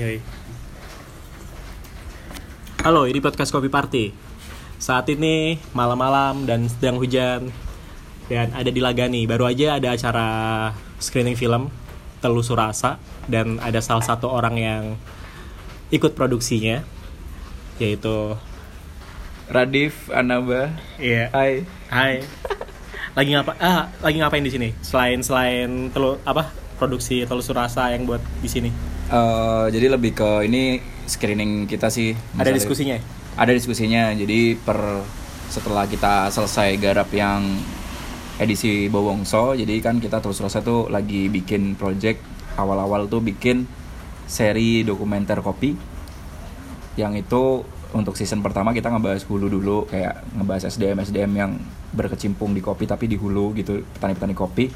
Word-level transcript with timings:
Yoi. 0.00 0.24
Halo, 2.80 3.04
ini 3.04 3.20
podcast 3.20 3.52
Kopi 3.52 3.68
Party. 3.68 4.08
Saat 4.80 5.12
ini 5.12 5.60
malam-malam 5.76 6.48
dan 6.48 6.64
sedang 6.64 6.96
hujan 6.96 7.52
dan 8.32 8.56
ada 8.56 8.72
di 8.72 8.80
Lagani. 8.80 9.28
Baru 9.28 9.44
aja 9.44 9.76
ada 9.76 9.92
acara 9.92 10.28
screening 10.96 11.36
film 11.36 11.68
Telusur 12.24 12.56
Rasa 12.56 12.96
dan 13.28 13.60
ada 13.60 13.84
salah 13.84 14.00
satu 14.00 14.32
orang 14.32 14.56
yang 14.56 14.82
ikut 15.92 16.16
produksinya 16.16 16.80
yaitu 17.76 18.32
Radif 19.52 20.08
Anaba. 20.08 20.72
iya 20.96 21.28
Hai. 21.36 21.68
Hai. 21.92 22.24
Lagi 23.20 23.36
ngapa? 23.36 23.60
Ah, 23.60 23.92
lagi 24.00 24.16
ngapain 24.24 24.40
di 24.40 24.48
sini? 24.48 24.72
Selain 24.80 25.20
selain 25.20 25.92
telu 25.92 26.16
apa? 26.24 26.48
Produksi 26.80 27.28
Telusur 27.28 27.60
Rasa 27.60 27.92
yang 27.92 28.08
buat 28.08 28.24
di 28.40 28.48
sini. 28.48 28.91
Eh, 29.10 29.66
jadi 29.72 29.86
lebih 29.90 30.14
ke 30.14 30.46
ini 30.46 30.78
screening 31.04 31.66
kita 31.66 31.90
sih. 31.90 32.12
Ada 32.12 32.48
Misalnya- 32.48 32.56
diskusinya? 32.56 32.96
Ada 33.36 33.52
diskusinya. 33.52 34.02
Jadi 34.14 34.54
per 34.54 34.78
setelah 35.52 35.84
kita 35.84 36.32
selesai 36.32 36.80
garap 36.80 37.12
yang 37.12 37.44
edisi 38.40 38.88
Bowongso, 38.88 39.52
jadi 39.52 39.76
kan 39.84 40.00
kita 40.00 40.24
terus 40.24 40.40
rasa 40.40 40.64
tuh 40.64 40.88
lagi 40.88 41.28
bikin 41.28 41.76
project 41.76 42.24
awal-awal 42.56 43.04
tuh 43.04 43.20
bikin 43.20 43.68
seri 44.24 44.80
dokumenter 44.80 45.44
kopi 45.44 45.76
yang 46.96 47.12
itu 47.12 47.60
untuk 47.92 48.16
season 48.16 48.40
pertama 48.40 48.72
kita 48.72 48.88
ngebahas 48.88 49.20
hulu 49.28 49.52
dulu 49.52 49.84
kayak 49.84 50.24
ngebahas 50.32 50.72
SDM 50.72 51.04
SDM 51.04 51.32
yang 51.36 51.52
berkecimpung 51.92 52.56
di 52.56 52.64
kopi 52.64 52.88
tapi 52.88 53.04
di 53.04 53.20
hulu 53.20 53.52
gitu 53.52 53.84
petani-petani 53.92 54.32
kopi 54.32 54.72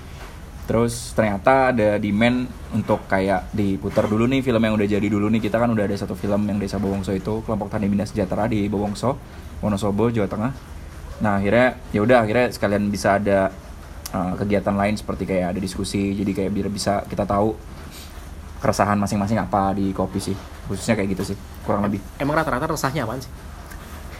terus 0.66 1.14
ternyata 1.14 1.70
ada 1.70 1.96
demand 2.02 2.50
untuk 2.74 3.06
kayak 3.06 3.54
diputar 3.54 4.10
dulu 4.10 4.26
nih 4.26 4.42
film 4.42 4.58
yang 4.58 4.74
udah 4.74 4.88
jadi 4.90 5.06
dulu 5.06 5.30
nih. 5.30 5.40
Kita 5.46 5.62
kan 5.62 5.70
udah 5.70 5.86
ada 5.86 5.96
satu 5.96 6.18
film 6.18 6.46
yang 6.50 6.58
Desa 6.58 6.82
Bowongso 6.82 7.14
itu 7.14 7.40
kelompok 7.46 7.70
tani 7.70 7.86
bina 7.86 8.02
sejahtera 8.02 8.50
di 8.50 8.66
Bowongso 8.66 9.14
Wonosobo 9.62 10.10
Jawa 10.10 10.26
Tengah. 10.26 10.52
Nah 11.22 11.32
akhirnya 11.38 11.78
ya 11.94 12.00
udah 12.02 12.18
akhirnya 12.26 12.46
sekalian 12.50 12.90
bisa 12.90 13.16
ada 13.16 13.54
uh, 14.10 14.34
kegiatan 14.34 14.74
lain 14.74 14.98
seperti 14.98 15.24
kayak 15.24 15.54
ada 15.54 15.60
diskusi. 15.62 16.12
Jadi 16.18 16.34
kayak 16.34 16.50
biar 16.50 16.68
bisa 16.68 17.06
kita 17.06 17.22
tahu 17.22 17.54
keresahan 18.58 18.98
masing-masing 18.98 19.38
apa 19.38 19.70
di 19.72 19.94
kopi 19.94 20.18
sih. 20.18 20.36
Khususnya 20.66 20.98
kayak 20.98 21.14
gitu 21.14 21.32
sih 21.32 21.36
kurang 21.62 21.86
lebih. 21.86 22.02
Emang 22.18 22.34
rata-rata 22.34 22.66
resahnya 22.66 23.06
apaan 23.06 23.22
sih? 23.22 23.30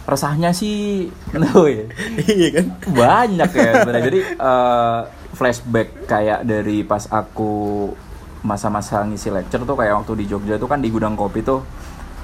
resahnya 0.07 0.55
sih 0.55 1.11
ya 1.35 1.83
iya. 2.31 2.49
Kan? 2.55 2.65
banyak 2.95 3.49
ya 3.51 3.71
sebenarnya 3.83 4.05
jadi 4.07 4.19
eh, 4.39 4.99
flashback 5.37 6.09
kayak 6.09 6.41
dari 6.41 6.81
pas 6.81 7.05
aku 7.13 7.93
masa-masa 8.41 9.05
ngisi 9.05 9.29
lecture 9.29 9.61
tuh 9.61 9.77
kayak 9.77 10.01
waktu 10.01 10.25
di 10.25 10.25
Jogja 10.25 10.57
tuh 10.57 10.65
kan 10.65 10.81
di 10.81 10.89
gudang 10.89 11.13
kopi 11.13 11.45
tuh. 11.45 11.61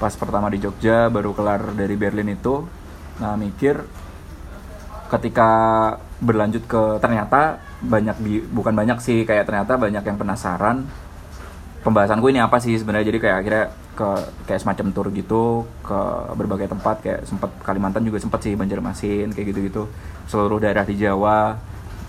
Pas 0.02 0.10
pertama 0.18 0.50
di 0.50 0.58
Jogja 0.58 1.06
baru 1.06 1.30
kelar 1.30 1.78
dari 1.78 1.94
Berlin 1.94 2.34
itu. 2.34 2.66
Nah 3.22 3.38
mikir 3.38 3.78
ketika 5.06 5.50
berlanjut 6.18 6.66
ke 6.66 6.98
ternyata 6.98 7.62
banyak 7.78 8.16
di 8.18 8.42
bukan 8.42 8.74
banyak 8.74 8.98
sih 8.98 9.22
kayak 9.22 9.46
ternyata 9.46 9.78
banyak 9.78 10.02
yang 10.02 10.18
penasaran 10.18 10.88
pembahasanku 11.86 12.26
ini 12.34 12.42
apa 12.42 12.58
sih 12.58 12.74
sebenarnya? 12.74 13.14
Jadi 13.14 13.18
kayak 13.22 13.36
akhirnya 13.38 13.64
ke 13.94 14.08
kayak 14.50 14.60
semacam 14.66 14.86
tour 14.90 15.06
gitu 15.14 15.62
ke 15.86 15.98
berbagai 16.34 16.66
tempat. 16.66 16.96
Kayak 17.04 17.20
sempat 17.30 17.50
Kalimantan 17.62 18.02
juga 18.02 18.18
sempat 18.18 18.42
sih 18.42 18.58
Banjarmasin 18.58 19.30
kayak 19.30 19.46
gitu-gitu. 19.54 19.86
Seluruh 20.26 20.58
daerah 20.58 20.82
di 20.82 20.98
Jawa 20.98 21.54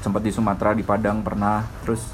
sempat 0.06 0.22
di 0.22 0.30
Sumatera 0.30 0.78
di 0.78 0.86
Padang 0.86 1.26
pernah 1.26 1.66
terus 1.82 2.06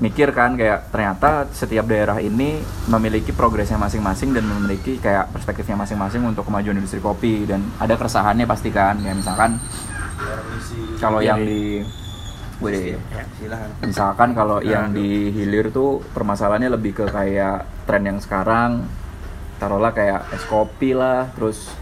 mikir 0.00 0.32
kan 0.32 0.56
kayak 0.56 0.88
ternyata 0.90 1.46
setiap 1.52 1.86
daerah 1.86 2.18
ini 2.18 2.58
memiliki 2.88 3.30
progresnya 3.30 3.76
masing-masing 3.76 4.32
dan 4.32 4.48
memiliki 4.48 4.96
kayak 4.98 5.30
perspektifnya 5.30 5.78
masing-masing 5.78 6.24
untuk 6.24 6.48
kemajuan 6.48 6.80
industri 6.80 6.98
kopi 6.98 7.44
dan 7.44 7.62
ada 7.76 7.94
keresahannya 7.94 8.48
pasti 8.48 8.72
kan 8.72 8.98
kayak 8.98 9.20
misalkan 9.20 9.60
kalau 10.98 11.20
yang 11.20 11.38
di 11.38 11.84
Wih, 12.62 12.94
misalkan 13.82 14.38
kalau 14.38 14.62
yang 14.62 14.94
di 14.94 15.34
hilir 15.34 15.74
tuh 15.74 15.98
permasalahannya 16.14 16.70
lebih 16.78 16.94
ke 16.94 17.10
kayak 17.10 17.66
tren 17.90 18.06
yang 18.06 18.22
sekarang 18.22 18.86
taruhlah 19.58 19.90
kayak 19.90 20.30
es 20.30 20.46
kopi 20.46 20.94
lah 20.94 21.26
terus 21.34 21.74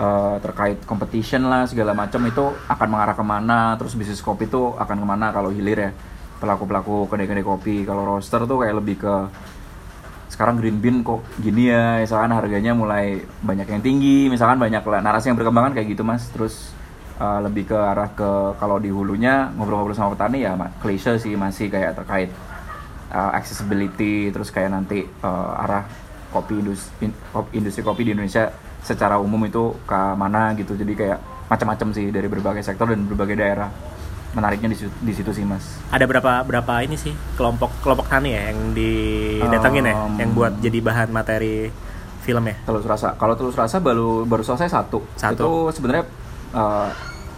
eh, 0.00 0.36
terkait 0.40 0.80
competition 0.88 1.44
lah 1.52 1.68
segala 1.68 1.92
macam 1.92 2.24
itu 2.24 2.44
akan 2.66 2.88
mengarah 2.88 3.12
ke 3.12 3.24
mana 3.24 3.58
terus 3.76 3.92
bisnis 3.92 4.24
kopi 4.24 4.48
tuh 4.48 4.72
akan 4.80 4.96
ke 4.96 5.06
mana 5.06 5.26
kalau 5.36 5.52
hilir 5.52 5.78
ya. 5.78 5.92
Pelaku 6.40 6.64
pelaku 6.64 6.94
kedai-kedai 7.04 7.44
kopi 7.44 7.84
kalau 7.84 8.16
roaster 8.16 8.48
tuh 8.48 8.64
kayak 8.64 8.80
lebih 8.80 8.96
ke 9.04 9.14
sekarang 10.32 10.56
green 10.56 10.80
bean 10.80 11.04
kok 11.04 11.20
gini 11.36 11.68
ya 11.68 12.00
misalkan 12.00 12.32
harganya 12.32 12.72
mulai 12.72 13.20
banyak 13.44 13.68
yang 13.68 13.82
tinggi 13.84 14.32
misalkan 14.32 14.56
banyak 14.56 14.80
lah 14.80 15.04
narasi 15.04 15.28
yang 15.28 15.36
berkembang 15.36 15.68
kan 15.68 15.72
kayak 15.76 15.92
gitu 15.92 16.00
mas. 16.00 16.24
Terus 16.32 16.72
uh, 17.20 17.44
lebih 17.44 17.68
ke 17.68 17.76
arah 17.76 18.08
ke 18.16 18.56
kalau 18.56 18.80
di 18.80 18.88
hulunya 18.88 19.52
ngobrol-ngobrol 19.52 19.92
sama 19.92 20.16
petani 20.16 20.48
ya 20.48 20.56
klise 20.80 21.20
sih 21.20 21.36
masih 21.36 21.68
kayak 21.68 21.92
terkait 21.92 22.32
uh, 23.12 23.30
accessibility 23.36 24.32
terus 24.32 24.48
kayak 24.48 24.72
nanti 24.72 25.04
uh, 25.20 25.62
arah 25.68 25.84
kopi 26.32 26.62
industri, 26.62 27.10
industri 27.52 27.82
kopi 27.84 28.08
di 28.08 28.16
Indonesia 28.16 28.48
secara 28.80 29.20
umum 29.20 29.40
itu 29.46 29.76
ke 29.84 30.00
mana 30.16 30.56
gitu 30.56 30.74
jadi 30.74 30.92
kayak 30.96 31.18
macam-macam 31.50 31.88
sih 31.92 32.08
dari 32.14 32.28
berbagai 32.30 32.62
sektor 32.62 32.88
dan 32.88 33.04
berbagai 33.04 33.36
daerah 33.36 33.70
menariknya 34.30 34.70
di 34.70 34.76
situ, 34.78 34.92
di 35.02 35.12
situ 35.12 35.30
sih 35.34 35.42
mas 35.42 35.82
Ada 35.90 36.06
berapa 36.06 36.46
berapa 36.46 36.72
ini 36.86 36.94
sih 36.94 37.10
kelompok 37.34 37.82
kelompok 37.82 38.06
tani 38.06 38.30
ya 38.30 38.54
yang 38.54 38.60
didatengin 38.72 39.90
ya, 39.90 39.94
Um, 39.98 40.14
yang 40.22 40.30
buat 40.38 40.52
jadi 40.62 40.78
bahan 40.78 41.10
materi 41.10 41.66
film 42.22 42.46
ya? 42.46 42.56
Telus 42.62 42.86
rasa. 42.86 43.18
Kalau 43.18 43.34
telus 43.34 43.58
rasa 43.58 43.82
baru 43.82 44.22
baru 44.22 44.46
selesai 44.46 44.70
satu. 44.70 45.02
Satu. 45.18 45.34
Itu 45.34 45.50
sebenarnya 45.74 46.04
uh, 46.54 46.88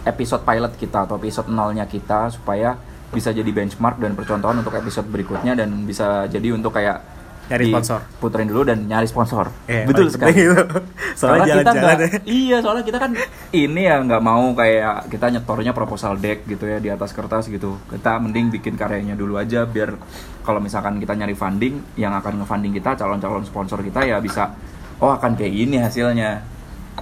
episode 0.05 0.45
pilot 0.45 0.75
kita 0.77 1.09
atau 1.09 1.17
episode 1.17 1.49
nolnya 1.49 1.87
kita 1.89 2.29
supaya 2.29 2.77
bisa 3.09 3.29
jadi 3.33 3.47
benchmark 3.49 4.01
dan 4.01 4.13
percontohan 4.13 4.61
untuk 4.61 4.73
episode 4.75 5.07
berikutnya 5.09 5.53
dan 5.53 5.85
bisa 5.85 6.25
jadi 6.29 6.53
untuk 6.53 6.73
kayak 6.75 7.12
Nyari 7.43 7.69
sponsor. 7.69 7.99
puterin 8.23 8.47
dulu 8.47 8.63
dan 8.63 8.87
nyari 8.87 9.03
sponsor. 9.03 9.45
Iya, 9.67 9.83
Betul 9.83 10.07
sekali. 10.07 10.31
itu. 10.31 10.55
Soalnya 11.19 11.43
kita 11.43 11.53
jalan-jalan 11.59 11.75
nggak- 11.75 11.99
ya. 11.99 12.19
Iya, 12.23 12.57
soalnya 12.63 12.83
kita 12.87 12.97
kan 12.97 13.11
ini 13.51 13.81
ya 13.85 13.95
nggak 14.01 14.21
mau 14.23 14.43
kayak 14.55 15.11
kita 15.11 15.25
nyetornya 15.29 15.71
proposal 15.75 16.17
deck 16.17 16.47
gitu 16.47 16.65
ya 16.65 16.79
di 16.79 16.89
atas 16.89 17.11
kertas 17.11 17.51
gitu. 17.51 17.77
Kita 17.91 18.17
mending 18.17 18.49
bikin 18.49 18.73
karyanya 18.73 19.13
dulu 19.13 19.37
aja 19.37 19.67
biar 19.67 19.93
kalau 20.41 20.57
misalkan 20.57 20.97
kita 20.97 21.13
nyari 21.13 21.35
funding, 21.35 21.99
yang 21.99 22.15
akan 22.15 22.41
nge-funding 22.41 22.73
kita 22.73 22.95
calon-calon 22.97 23.43
sponsor 23.43 23.83
kita 23.83 24.01
ya 24.03 24.17
bisa 24.17 24.55
oh 24.97 25.11
akan 25.11 25.35
kayak 25.35 25.53
gini 25.53 25.77
hasilnya. 25.77 26.55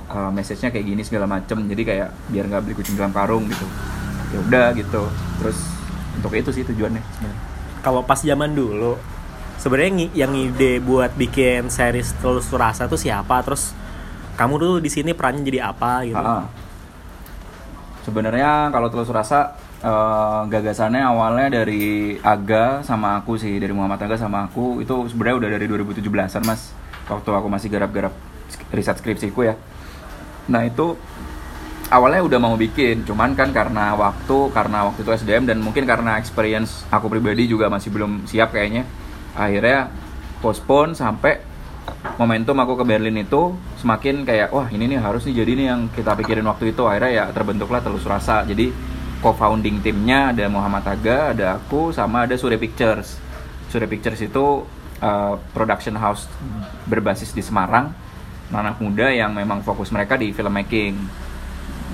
Uh, 0.07 0.31
message-nya 0.31 0.71
kayak 0.71 0.87
gini 0.87 1.03
segala 1.03 1.27
macem 1.27 1.67
jadi 1.67 1.83
kayak 1.83 2.09
biar 2.31 2.47
nggak 2.47 2.61
beli 2.63 2.75
kucing 2.79 2.95
dalam 2.95 3.11
karung 3.11 3.43
gitu 3.43 3.67
ya 4.31 4.39
udah 4.39 4.67
gitu 4.71 5.03
terus 5.35 5.67
untuk 6.15 6.31
itu 6.31 6.47
sih 6.51 6.63
tujuannya. 6.63 7.03
Kalau 7.83 7.99
pas 7.99 8.19
zaman 8.19 8.55
dulu 8.55 8.95
sebenarnya 9.61 10.09
yang 10.17 10.33
ide 10.33 10.81
buat 10.81 11.13
bikin 11.13 11.69
series 11.69 12.17
Telus 12.17 12.49
Rasa 12.49 12.89
tuh 12.89 12.97
siapa? 12.97 13.45
Terus 13.45 13.77
kamu 14.33 14.53
tuh 14.57 14.73
di 14.81 14.89
sini 14.89 15.13
perannya 15.13 15.45
jadi 15.45 15.69
apa 15.69 16.01
gitu? 16.01 16.17
Sebenarnya 18.01 18.73
kalau 18.73 18.89
telus 18.89 19.13
rasa 19.13 19.53
eh, 19.85 20.41
gagasannya 20.49 21.05
awalnya 21.05 21.61
dari 21.61 22.17
Aga 22.17 22.81
sama 22.81 23.21
aku 23.21 23.37
sih 23.37 23.61
dari 23.61 23.69
Muhammad 23.69 24.01
Aga 24.01 24.17
sama 24.17 24.49
aku 24.49 24.81
itu 24.81 25.05
sebenarnya 25.13 25.37
udah 25.45 25.49
dari 25.53 25.65
2017an 25.69 26.41
mas 26.41 26.73
waktu 27.05 27.29
aku 27.29 27.45
masih 27.45 27.69
garap-garap 27.69 28.13
riset 28.73 28.97
skripsiku 28.97 29.45
ya. 29.45 29.53
Nah 30.49 30.65
itu 30.65 30.97
awalnya 31.91 32.23
udah 32.23 32.39
mau 32.39 32.55
bikin, 32.55 33.03
cuman 33.03 33.35
kan 33.35 33.51
karena 33.51 33.93
waktu, 33.93 34.49
karena 34.55 34.87
waktu 34.87 35.03
itu 35.03 35.11
SDM 35.11 35.43
dan 35.45 35.59
mungkin 35.59 35.83
karena 35.83 36.17
experience 36.17 36.87
aku 36.87 37.11
pribadi 37.11 37.45
juga 37.45 37.67
masih 37.67 37.91
belum 37.91 38.25
siap 38.25 38.55
kayaknya. 38.55 38.87
Akhirnya 39.35 39.91
postpone 40.43 40.97
sampai 40.97 41.39
momentum 42.17 42.57
aku 42.61 42.77
ke 42.81 42.85
Berlin 42.85 43.17
itu 43.21 43.57
semakin 43.81 44.25
kayak 44.25 44.53
wah 44.53 44.69
ini 44.69 44.85
nih 44.85 44.99
harus 45.01 45.25
nih 45.25 45.41
jadi 45.41 45.51
nih 45.57 45.65
yang 45.73 45.81
kita 45.89 46.13
pikirin 46.13 46.45
waktu 46.45 46.73
itu 46.73 46.85
akhirnya 46.85 47.11
ya 47.11 47.25
terbentuklah 47.33 47.81
Telus 47.81 48.05
Rasa. 48.05 48.45
Jadi 48.45 48.69
co-founding 49.21 49.85
timnya 49.85 50.33
ada 50.33 50.49
Muhammad 50.49 50.81
Aga, 50.85 51.37
ada 51.37 51.61
aku 51.61 51.93
sama 51.93 52.25
ada 52.25 52.33
Sure 52.35 52.57
Pictures. 52.57 53.21
Sure 53.69 53.85
Pictures 53.85 54.21
itu 54.21 54.65
uh, 54.99 55.33
production 55.53 55.93
house 55.95 56.25
berbasis 56.89 57.31
di 57.31 57.45
Semarang, 57.45 57.93
anak 58.49 58.81
muda 58.81 59.13
yang 59.13 59.31
memang 59.37 59.61
fokus 59.61 59.93
mereka 59.93 60.17
di 60.17 60.33
filmmaking. 60.33 60.97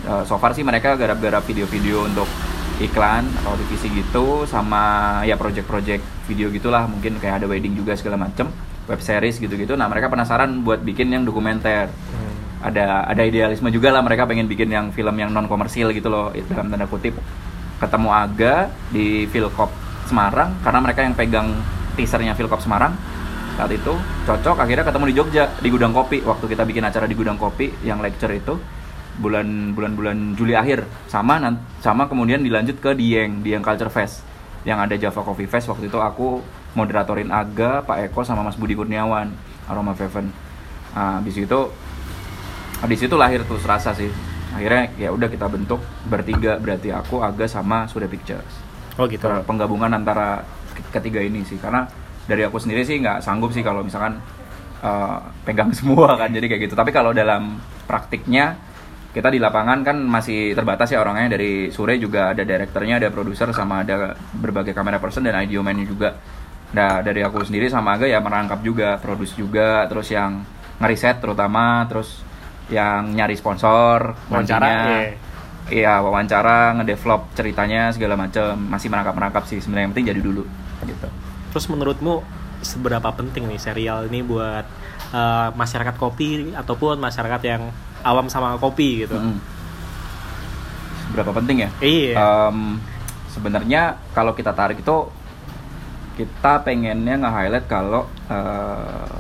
Uh, 0.07 0.24
so 0.24 0.40
far 0.40 0.56
sih 0.56 0.63
mereka 0.63 0.95
garap-garap 0.95 1.44
video-video 1.44 2.07
untuk 2.07 2.30
iklan 2.77 3.25
atau 3.41 3.57
divisi 3.57 3.89
gitu 3.89 4.45
sama 4.45 5.19
ya 5.25 5.33
project-project 5.33 6.29
video 6.29 6.53
gitulah 6.53 6.85
mungkin 6.85 7.18
kayak 7.18 7.41
ada 7.41 7.47
wedding 7.50 7.74
juga 7.74 7.97
segala 7.97 8.21
macem 8.21 8.53
web 8.88 9.01
series 9.01 9.41
gitu-gitu. 9.41 9.75
Nah 9.75 9.89
mereka 9.89 10.07
penasaran 10.07 10.63
buat 10.63 10.81
bikin 10.81 11.12
yang 11.12 11.24
dokumenter. 11.27 11.89
Hmm. 11.91 12.35
ada 12.57 13.06
ada 13.06 13.21
idealisme 13.21 13.69
juga 13.69 13.94
lah 13.94 14.01
mereka 14.01 14.25
pengen 14.25 14.50
bikin 14.50 14.74
yang 14.74 14.89
film 14.89 15.13
yang 15.13 15.29
non 15.29 15.45
komersil 15.45 15.94
gitu 15.94 16.09
loh 16.09 16.33
dalam 16.50 16.74
tanda 16.74 16.89
kutip. 16.89 17.13
Ketemu 17.77 18.09
Aga 18.09 18.74
di 18.89 19.30
Philcop 19.30 19.69
Semarang 20.09 20.57
karena 20.65 20.80
mereka 20.81 21.06
yang 21.06 21.13
pegang 21.13 21.53
teasernya 21.94 22.33
Philcop 22.33 22.57
Semarang 22.57 22.97
saat 23.57 23.69
itu 23.73 23.94
cocok 24.25 24.57
akhirnya 24.57 24.85
ketemu 24.85 25.06
di 25.09 25.13
Jogja 25.13 25.44
di 25.62 25.69
gudang 25.69 25.94
kopi. 25.94 26.25
Waktu 26.25 26.45
kita 26.50 26.65
bikin 26.65 26.81
acara 26.81 27.06
di 27.06 27.13
gudang 27.13 27.38
kopi 27.38 27.69
yang 27.85 28.01
lecture 28.01 28.33
itu 28.33 28.57
bulan 29.18 29.74
bulan 29.74 29.94
bulan 29.98 30.18
Juli 30.38 30.54
akhir. 30.54 30.86
Sama 31.10 31.38
sama 31.81 32.06
kemudian 32.06 32.42
dilanjut 32.42 32.78
ke 32.78 32.94
Dieng 32.94 33.42
Dieng 33.42 33.62
Culture 33.66 33.90
Fest. 33.90 34.24
Yang 34.66 34.80
ada 34.84 34.96
Java 34.98 35.22
Coffee 35.24 35.50
Fest 35.50 35.69
waktu 35.72 35.88
itu 35.88 35.98
aku 35.98 36.42
moderatorin 36.78 37.34
Aga 37.34 37.81
Pak 37.81 38.12
Eko 38.12 38.22
sama 38.22 38.46
Mas 38.46 38.60
Budi 38.60 38.78
Kurniawan 38.78 39.34
Aroma 39.66 39.98
Feven. 39.98 40.30
Nah, 40.94 41.19
di 41.22 41.31
situ 41.34 41.60
di 42.86 42.96
situ 42.98 43.16
lahir 43.18 43.42
terus 43.46 43.66
rasa 43.66 43.94
sih. 43.98 44.10
Akhirnya 44.54 44.90
ya 44.98 45.10
udah 45.10 45.28
kita 45.30 45.50
bentuk 45.50 45.81
bertiga. 46.06 46.62
Berarti 46.62 46.94
aku 46.94 47.22
Aga 47.25 47.50
sama 47.50 47.90
Sudah 47.90 48.06
Pictures. 48.06 48.54
Oh 48.98 49.06
gitu. 49.10 49.25
Penggabungan 49.46 49.94
antara 49.94 50.46
ke- 50.74 51.02
ketiga 51.02 51.22
ini 51.22 51.42
sih. 51.46 51.58
Karena 51.58 51.86
dari 52.30 52.46
aku 52.46 52.58
sendiri 52.62 52.86
sih 52.86 53.02
nggak 53.02 53.22
sanggup 53.24 53.54
sih 53.54 53.62
kalau 53.66 53.81
misalkan 53.81 54.22
uh, 54.86 55.19
pegang 55.46 55.74
semua 55.78 56.14
kan. 56.18 56.30
Jadi 56.30 56.46
kayak 56.46 56.62
gitu. 56.69 56.75
Tapi 56.78 56.94
kalau 56.94 57.14
dalam 57.14 57.58
praktiknya 57.90 58.58
kita 59.18 59.34
di 59.34 59.42
lapangan 59.42 59.81
kan 59.81 59.98
masih 59.98 60.54
terbatas 60.54 60.94
ya 60.94 61.02
orangnya. 61.02 61.34
Dari 61.34 61.74
Sure 61.74 61.98
juga 61.98 62.38
ada 62.38 62.46
direkturnya 62.46 63.02
ada 63.02 63.10
produser 63.10 63.50
sama 63.50 63.81
ada 63.81 64.14
berbagai 64.38 64.78
kamera 64.78 65.02
person 65.02 65.25
dan 65.25 65.42
ideo 65.42 65.66
man 65.66 65.81
juga. 65.81 66.14
Nah 66.78 67.02
dari 67.02 67.25
aku 67.25 67.42
sendiri 67.42 67.66
sama 67.66 67.98
Aga 67.98 68.06
ya 68.06 68.22
merangkap 68.22 68.62
juga 68.62 69.02
produce 69.02 69.34
juga 69.34 69.90
terus 69.90 70.14
yang 70.14 70.46
ngeriset 70.78 71.18
terutama 71.18 71.81
terus 71.90 72.22
yang 72.69 73.16
nyari 73.16 73.34
sponsor 73.34 74.14
Wawancara, 74.30 74.69
iya. 74.69 75.16
Iya 75.68 75.94
wawancara, 76.00 76.80
ngedevelop 76.80 77.36
ceritanya 77.36 77.92
segala 77.92 78.16
macam 78.16 78.56
masih 78.72 78.88
merangkap 78.88 79.16
merangkap 79.18 79.44
sih. 79.50 79.60
Sebenarnya 79.60 79.90
yang 79.90 79.92
penting 79.98 80.08
jadi 80.14 80.22
dulu 80.24 80.44
gitu. 80.86 81.08
Terus 81.52 81.66
menurutmu 81.68 82.24
seberapa 82.62 83.10
penting 83.12 83.50
nih 83.52 83.60
serial 83.60 84.08
ini 84.08 84.24
buat 84.24 84.64
eh, 85.13 85.50
masyarakat 85.54 85.95
kopi 85.95 86.51
ataupun 86.56 87.00
masyarakat 87.00 87.42
yang 87.44 87.62
awam 88.04 88.27
sama 88.27 88.56
kopi 88.57 89.07
gitu? 89.07 89.15
Mm-mm. 89.15 89.38
Berapa 91.15 91.31
penting 91.31 91.68
ya? 91.68 91.69
Iya. 91.80 92.13
Em, 92.18 92.80
sebenarnya 93.31 93.95
kalau 94.12 94.33
kita 94.33 94.51
tarik 94.51 94.81
itu 94.81 94.98
kita 96.18 96.65
pengennya 96.65 97.21
nge-highlight 97.21 97.68
kalau 97.69 98.09
eh, 98.27 99.15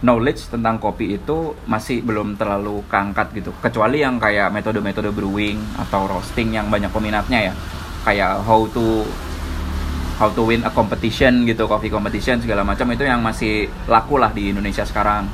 knowledge 0.00 0.48
tentang 0.48 0.80
kopi 0.80 1.20
itu 1.20 1.52
masih 1.68 2.00
belum 2.00 2.40
terlalu 2.40 2.80
keangkat 2.88 3.36
gitu 3.36 3.52
kecuali 3.60 4.00
yang 4.00 4.16
kayak 4.16 4.48
metode-metode 4.48 5.12
brewing 5.12 5.60
atau 5.76 6.08
roasting 6.08 6.56
yang 6.56 6.72
banyak 6.72 6.88
peminatnya 6.88 7.52
ya 7.52 7.54
kayak 8.08 8.40
how 8.48 8.64
to 8.72 9.04
how 10.20 10.28
to 10.28 10.44
win 10.44 10.60
a 10.68 10.70
competition 10.70 11.48
gitu 11.48 11.64
coffee 11.64 11.88
competition 11.88 12.36
segala 12.44 12.60
macam 12.60 12.84
itu 12.92 13.08
yang 13.08 13.24
masih 13.24 13.72
laku 13.88 14.20
lah 14.20 14.28
di 14.28 14.52
Indonesia 14.52 14.84
sekarang 14.84 15.24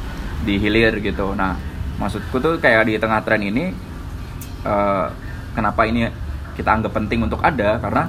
di 0.47 0.63
hilir 0.63 1.03
gitu. 1.03 1.35
Nah 1.35 1.59
maksudku 1.99 2.39
tuh 2.39 2.63
kayak 2.63 2.87
di 2.87 2.95
tengah 3.03 3.19
tren 3.27 3.43
ini 3.43 3.75
eh, 4.63 5.07
kenapa 5.59 5.83
ini 5.91 6.07
kita 6.55 6.71
anggap 6.71 6.95
penting 6.95 7.27
untuk 7.27 7.43
ada? 7.43 7.83
Karena 7.83 8.07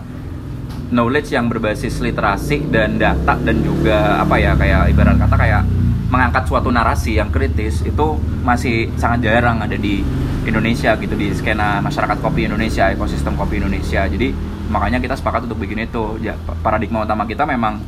knowledge 0.93 1.33
yang 1.33 1.49
berbasis 1.49 1.97
literasi 1.99 2.69
dan 2.69 3.01
data 3.01 3.35
dan 3.41 3.57
juga 3.65 4.21
apa 4.21 4.37
ya 4.37 4.53
kayak 4.53 4.93
ibarat 4.93 5.17
kata 5.17 5.35
kayak 5.35 5.63
mengangkat 6.07 6.47
suatu 6.47 6.71
narasi 6.71 7.19
yang 7.19 7.27
kritis 7.27 7.83
itu 7.83 8.15
masih 8.45 8.87
sangat 8.95 9.27
jarang 9.27 9.59
ada 9.59 9.75
di 9.75 9.99
Indonesia 10.47 10.95
gitu 10.95 11.19
di 11.19 11.35
skena 11.35 11.83
masyarakat 11.83 12.23
kopi 12.23 12.47
Indonesia 12.47 12.87
ekosistem 12.93 13.35
kopi 13.35 13.59
Indonesia. 13.59 14.07
Jadi 14.07 14.31
makanya 14.67 14.99
kita 15.01 15.15
sepakat 15.15 15.47
untuk 15.49 15.59
bikin 15.63 15.83
itu. 15.83 16.19
Ya, 16.19 16.35
paradigma 16.63 17.03
utama 17.03 17.23
kita 17.25 17.43
memang 17.43 17.79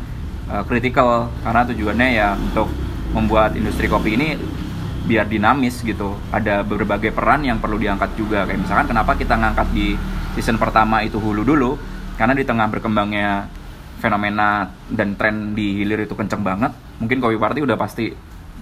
uh, 0.52 0.64
critical. 0.66 1.30
Karena 1.44 1.62
tujuannya 1.68 2.08
ya 2.16 2.34
untuk 2.36 2.68
membuat 3.14 3.58
industri 3.58 3.90
kopi 3.90 4.16
ini 4.16 4.36
biar 5.06 5.26
dinamis 5.28 5.82
gitu. 5.82 6.16
Ada 6.30 6.64
berbagai 6.64 7.12
peran 7.12 7.44
yang 7.44 7.62
perlu 7.62 7.80
diangkat 7.80 8.16
juga. 8.16 8.44
Kayak 8.48 8.66
misalkan 8.66 8.88
kenapa 8.92 9.16
kita 9.16 9.36
ngangkat 9.36 9.68
di 9.72 9.96
season 10.38 10.58
pertama 10.58 11.04
itu 11.04 11.20
hulu 11.22 11.44
dulu? 11.44 11.76
Karena 12.16 12.36
di 12.36 12.44
tengah 12.44 12.68
berkembangnya 12.68 13.48
fenomena 14.00 14.72
dan 14.88 15.20
tren 15.20 15.52
di 15.54 15.84
hilir 15.84 16.08
itu 16.08 16.16
kenceng 16.16 16.42
banget 16.42 16.72
mungkin 17.04 17.20
Kopi 17.20 17.36
Party 17.36 17.60
udah 17.64 17.76
pasti 17.76 18.12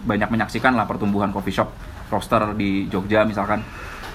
banyak 0.04 0.30
menyaksikan 0.34 0.74
lah 0.74 0.90
pertumbuhan 0.90 1.30
coffee 1.30 1.54
shop 1.54 1.70
roaster 2.10 2.58
di 2.58 2.90
Jogja 2.90 3.24
misalkan 3.24 3.62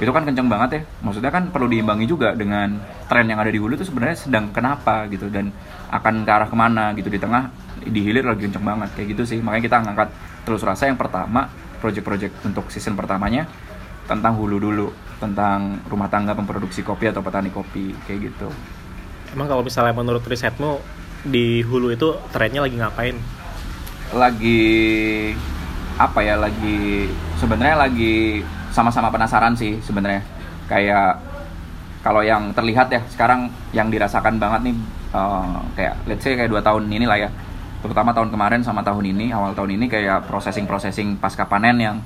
itu 0.01 0.09
kan 0.09 0.25
kenceng 0.25 0.49
banget 0.49 0.71
ya. 0.73 0.83
Maksudnya 1.05 1.33
kan 1.33 1.53
perlu 1.53 1.69
diimbangi 1.69 2.07
juga 2.09 2.33
dengan 2.33 2.81
tren 3.11 3.29
yang 3.29 3.41
ada 3.41 3.53
di 3.53 3.59
hulu 3.61 3.77
itu 3.77 3.85
sebenarnya 3.89 4.29
sedang 4.29 4.53
kenapa 4.55 5.09
gitu 5.13 5.29
dan 5.29 5.53
akan 5.93 6.25
ke 6.25 6.31
arah 6.33 6.49
ke 6.49 6.57
mana 6.57 6.97
gitu. 6.97 7.13
Di 7.13 7.21
tengah 7.21 7.53
di 7.83 8.01
hilir 8.01 8.25
lagi 8.25 8.49
kenceng 8.49 8.65
banget. 8.65 8.89
Kayak 8.97 9.09
gitu 9.19 9.23
sih. 9.29 9.39
Makanya 9.45 9.63
kita 9.69 9.77
ngangkat 9.85 10.09
terus 10.49 10.63
rasa 10.65 10.89
yang 10.89 10.97
pertama 10.97 11.53
project-project 11.85 12.47
untuk 12.47 12.71
season 12.73 12.97
pertamanya 12.97 13.45
tentang 14.09 14.39
hulu 14.39 14.57
dulu. 14.57 14.89
Tentang 15.21 15.83
rumah 15.87 16.11
tangga 16.11 16.35
pemproduksi 16.35 16.81
kopi 16.81 17.11
atau 17.11 17.21
petani 17.21 17.53
kopi. 17.53 17.93
Kayak 18.09 18.33
gitu. 18.33 18.49
Emang 19.33 19.49
kalau 19.49 19.65
misalnya 19.65 19.97
menurut 19.97 20.25
risetmu 20.25 20.81
di 21.23 21.63
hulu 21.63 21.95
itu 21.95 22.19
trennya 22.35 22.65
lagi 22.65 22.77
ngapain? 22.77 23.17
lagi 24.13 24.63
apa 25.97 26.21
ya 26.21 26.37
lagi 26.37 27.09
sebenarnya 27.41 27.77
lagi 27.89 28.45
sama-sama 28.73 29.13
penasaran 29.13 29.53
sih 29.55 29.79
sebenarnya. 29.85 30.25
Kayak 30.67 31.21
kalau 32.03 32.25
yang 32.25 32.51
terlihat 32.57 32.91
ya 32.91 33.05
sekarang 33.13 33.53
yang 33.71 33.93
dirasakan 33.93 34.41
banget 34.41 34.73
nih 34.73 34.77
eh, 35.15 35.57
kayak 35.79 35.95
let's 36.09 36.25
say 36.25 36.35
kayak 36.35 36.51
dua 36.51 36.65
tahun 36.65 36.89
ini 36.89 37.07
lah 37.07 37.21
ya. 37.21 37.31
Terutama 37.83 38.15
tahun 38.15 38.31
kemarin 38.31 38.63
sama 38.63 38.81
tahun 38.83 39.11
ini 39.11 39.35
awal 39.35 39.53
tahun 39.53 39.75
ini 39.77 39.87
kayak 39.91 40.31
processing 40.31 40.67
processing 40.71 41.19
pasca 41.19 41.47
panen 41.47 41.77
yang 41.79 41.97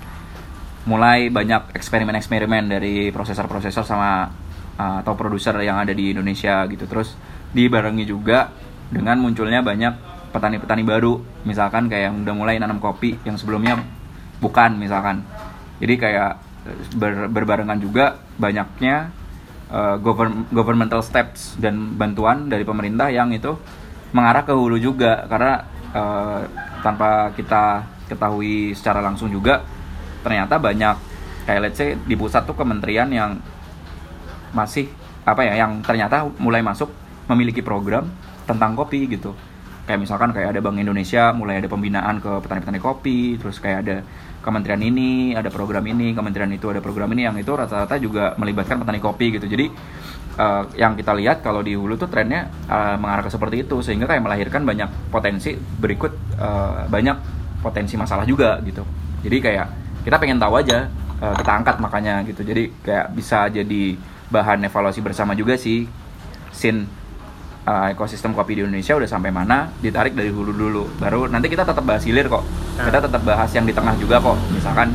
mulai 0.86 1.28
banyak 1.28 1.74
eksperimen-eksperimen 1.74 2.70
dari 2.70 3.10
prosesor-prosesor 3.10 3.84
sama 3.84 4.30
uh, 4.78 4.96
atau 5.02 5.18
produser 5.18 5.52
yang 5.60 5.76
ada 5.82 5.92
di 5.92 6.14
Indonesia 6.14 6.64
gitu. 6.70 6.86
Terus 6.88 7.18
dibarengi 7.52 8.06
juga 8.06 8.48
dengan 8.88 9.18
munculnya 9.20 9.60
banyak 9.60 9.92
petani-petani 10.30 10.82
baru. 10.86 11.20
Misalkan 11.44 11.90
kayak 11.92 12.08
yang 12.08 12.16
udah 12.22 12.34
mulai 12.38 12.56
nanam 12.56 12.78
kopi 12.78 13.18
yang 13.26 13.36
sebelumnya 13.36 13.82
bukan 14.40 14.78
misalkan. 14.78 15.26
Jadi 15.82 15.94
kayak 16.00 16.45
ber- 16.94 17.28
berbarengan 17.30 17.78
juga 17.78 18.18
banyaknya 18.36 19.10
uh, 19.70 19.96
govern- 19.98 20.46
governmental 20.50 21.00
steps 21.02 21.54
dan 21.58 21.94
bantuan 21.94 22.50
dari 22.50 22.62
pemerintah 22.66 23.10
yang 23.10 23.30
itu 23.30 23.54
mengarah 24.10 24.42
ke 24.42 24.52
hulu 24.54 24.78
juga. 24.78 25.26
Karena 25.26 25.62
uh, 25.94 26.40
tanpa 26.82 27.34
kita 27.34 27.82
ketahui 28.06 28.70
secara 28.78 29.02
langsung 29.02 29.26
juga 29.26 29.66
ternyata 30.22 30.58
banyak 30.58 30.94
kayak 31.46 31.60
let's 31.62 31.78
say 31.78 31.94
di 31.94 32.14
pusat 32.18 32.46
tuh 32.46 32.54
kementerian 32.54 33.06
yang 33.10 33.38
masih 34.54 34.90
apa 35.26 35.42
ya 35.42 35.58
yang 35.58 35.82
ternyata 35.82 36.26
mulai 36.38 36.62
masuk 36.62 36.90
memiliki 37.26 37.62
program 37.62 38.06
tentang 38.46 38.78
kopi 38.78 39.10
gitu. 39.10 39.34
Kayak 39.86 40.02
misalkan 40.02 40.30
kayak 40.34 40.54
ada 40.54 40.60
Bank 40.62 40.82
Indonesia 40.82 41.30
mulai 41.30 41.62
ada 41.62 41.70
pembinaan 41.70 42.18
ke 42.18 42.30
petani-petani 42.42 42.78
kopi 42.82 43.38
terus 43.38 43.62
kayak 43.62 43.78
ada 43.86 43.96
kementerian 44.46 44.78
ini 44.78 45.34
ada 45.34 45.50
program 45.50 45.82
ini 45.90 46.14
kementerian 46.14 46.46
itu 46.54 46.70
ada 46.70 46.78
program 46.78 47.10
ini 47.10 47.26
yang 47.26 47.34
itu 47.34 47.50
rata-rata 47.50 47.98
juga 47.98 48.38
melibatkan 48.38 48.78
petani 48.78 49.02
kopi 49.02 49.34
gitu. 49.34 49.50
Jadi 49.50 49.66
eh, 50.38 50.62
yang 50.78 50.94
kita 50.94 51.10
lihat 51.18 51.42
kalau 51.42 51.66
di 51.66 51.74
hulu 51.74 51.98
tuh 51.98 52.06
trennya 52.06 52.46
eh, 52.70 52.94
mengarah 52.94 53.26
ke 53.26 53.30
seperti 53.34 53.66
itu 53.66 53.82
sehingga 53.82 54.06
kayak 54.06 54.22
melahirkan 54.22 54.62
banyak 54.62 55.10
potensi 55.10 55.58
berikut 55.58 56.38
eh, 56.38 56.86
banyak 56.86 57.16
potensi 57.58 57.98
masalah 57.98 58.22
juga 58.22 58.62
gitu. 58.62 58.86
Jadi 59.26 59.36
kayak 59.42 59.66
kita 60.06 60.16
pengen 60.22 60.38
tahu 60.38 60.62
aja 60.62 60.86
eh, 61.18 61.34
kita 61.34 61.50
angkat 61.50 61.76
makanya 61.82 62.22
gitu. 62.22 62.46
Jadi 62.46 62.70
kayak 62.86 63.10
bisa 63.18 63.50
jadi 63.50 63.98
bahan 64.30 64.62
evaluasi 64.70 65.02
bersama 65.02 65.34
juga 65.34 65.58
sih 65.58 65.90
sin 66.54 66.86
uh, 67.66 67.86
ekosistem 67.90 68.32
kopi 68.32 68.56
di 68.56 68.60
Indonesia 68.62 68.94
udah 68.94 69.10
sampai 69.10 69.34
mana 69.34 69.68
ditarik 69.82 70.14
dari 70.14 70.30
hulu 70.30 70.54
dulu. 70.54 70.84
Baru 70.96 71.26
nanti 71.26 71.50
kita 71.50 71.66
tetap 71.66 71.82
bahas 71.82 72.06
hilir 72.06 72.30
kok. 72.30 72.46
Kita 72.78 73.02
tetap 73.02 73.22
bahas 73.26 73.50
yang 73.52 73.66
di 73.66 73.74
tengah 73.74 73.98
juga 73.98 74.22
kok. 74.22 74.38
Misalkan 74.54 74.94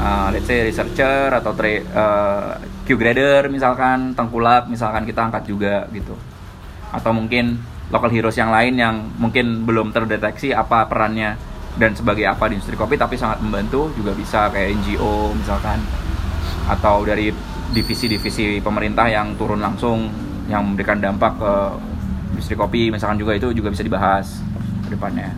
uh, 0.00 0.32
let's 0.32 0.48
say 0.48 0.64
researcher 0.64 1.28
atau 1.30 1.52
tra- 1.52 1.84
uh, 1.92 2.50
Q 2.88 2.96
grader 2.96 3.52
misalkan 3.52 4.16
tengkulak 4.16 4.66
misalkan 4.72 5.04
kita 5.04 5.28
angkat 5.28 5.44
juga 5.44 5.84
gitu. 5.92 6.16
Atau 6.90 7.12
mungkin 7.12 7.60
local 7.92 8.10
heroes 8.10 8.34
yang 8.34 8.50
lain 8.50 8.74
yang 8.80 8.96
mungkin 9.20 9.62
belum 9.62 9.94
terdeteksi 9.94 10.50
apa 10.50 10.90
perannya 10.90 11.38
dan 11.76 11.92
sebagai 11.92 12.24
apa 12.24 12.48
di 12.48 12.56
industri 12.56 12.74
kopi 12.74 12.96
tapi 12.96 13.20
sangat 13.20 13.44
membantu 13.44 13.92
juga 13.94 14.16
bisa 14.16 14.48
kayak 14.48 14.80
NGO 14.80 15.36
misalkan. 15.36 15.78
Atau 16.66 17.06
dari 17.06 17.30
divisi-divisi 17.66 18.62
pemerintah 18.62 19.10
yang 19.10 19.34
turun 19.34 19.58
langsung 19.58 20.06
yang 20.46 20.62
memberikan 20.62 21.02
dampak 21.02 21.34
ke 21.34 21.52
industri 22.28 22.54
kopi 22.54 22.88
misalkan 22.88 23.16
juga 23.16 23.32
itu 23.32 23.50
juga 23.50 23.68
bisa 23.68 23.80
dibahas 23.80 24.40
ke 24.82 24.92
depannya. 24.92 25.30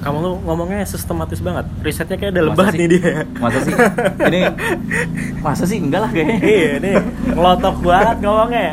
Kamu 0.00 0.16
lu 0.16 0.32
ngomongnya 0.42 0.80
sistematis 0.82 1.38
banget. 1.38 1.68
Risetnya 1.80 2.16
kayak 2.16 2.32
lebat 2.32 2.72
sih? 2.72 2.78
nih 2.78 2.88
dia. 2.90 3.14
Masa 3.36 3.58
sih? 3.60 3.72
Ini 4.22 4.40
masa 5.38 5.64
sih 5.64 5.76
enggak 5.76 6.00
lah 6.00 6.10
kayaknya. 6.10 6.36
iya, 6.40 6.72
nih 6.78 6.94
ngelotok 7.30 7.76
banget 7.80 8.16
ngomongnya. 8.18 8.68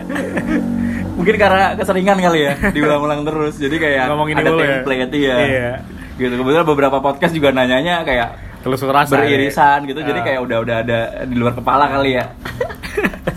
Mungkin 1.17 1.35
karena 1.35 1.75
keseringan 1.75 2.17
kali 2.17 2.39
ya 2.41 2.53
diulang-ulang 2.71 3.21
terus. 3.23 3.57
Jadi 3.57 3.75
kayak 3.75 4.07
Ngomong 4.07 4.27
ini 4.29 4.39
ada 4.39 4.49
mulu 4.49 4.61
ya. 4.61 4.69
template 4.79 5.13
ya. 5.13 5.35
Iya. 5.37 5.69
gitu 6.15 6.33
kebetulan 6.33 6.65
beberapa 6.65 6.97
podcast 6.97 7.29
juga 7.31 7.51
nanyanya 7.51 8.01
kayak 8.01 8.29
Telusur 8.65 8.89
rasa. 8.89 9.13
beririsan 9.13 9.85
gitu 9.85 10.01
jadi 10.01 10.17
Ah. 10.17 10.25
kayak 10.25 10.39
udah 10.41 10.57
udah 10.59 10.75
ada 10.81 10.99
di 11.23 11.35
luar 11.35 11.53
kepala 11.53 11.85
kali 11.87 12.17
ya 12.17 12.25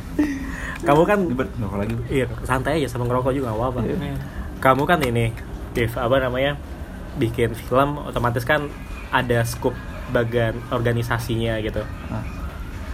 Kamu 0.90 1.02
kan 1.06 1.18
ngerokok 1.30 1.78
lagi 1.78 1.94
iya 2.10 2.26
santai 2.42 2.82
aja 2.82 2.88
sama 2.90 3.06
ngerokok 3.06 3.30
juga 3.30 3.54
nggak 3.54 3.60
apa-apa. 3.62 3.80
Iya. 3.86 3.96
Kamu 4.58 4.82
kan 4.84 4.98
ini, 5.00 5.30
Dev, 5.70 5.94
apa 5.94 6.18
namanya? 6.18 6.58
Bikin 7.14 7.54
film 7.54 8.02
otomatis 8.02 8.42
kan 8.42 8.66
ada 9.08 9.40
skup 9.42 9.72
bagian 10.10 10.58
organisasinya 10.68 11.62
gitu. 11.62 11.86
Nah, 12.10 12.24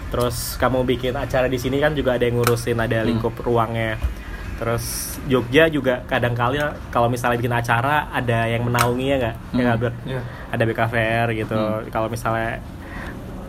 Terus 0.06 0.54
kamu 0.56 0.86
bikin 0.86 1.18
acara 1.18 1.50
di 1.50 1.58
sini 1.58 1.82
kan 1.82 1.90
juga 1.90 2.14
ada 2.14 2.22
yang 2.22 2.38
ngurusin, 2.38 2.78
ada 2.78 3.02
Hmm. 3.02 3.10
lingkup 3.10 3.34
ruangnya. 3.42 3.98
Terus 4.56 5.18
Jogja 5.26 5.66
juga 5.66 6.06
kadang 6.06 6.32
kali 6.32 6.62
kalau 6.88 7.10
misalnya 7.10 7.36
bikin 7.36 7.50
acara 7.50 8.06
ada 8.08 8.46
yang 8.46 8.62
menaunginya 8.62 9.16
nggak? 9.18 9.34
Ya 9.34 9.50
Hmm. 9.50 9.60
nggak, 9.60 9.76
Ber? 9.82 9.92
Iya. 10.06 10.20
Ada 10.54 10.62
BKVR 10.62 11.28
gitu. 11.34 11.56
Hmm. 11.58 11.90
Kalau 11.90 12.06
misalnya 12.06 12.62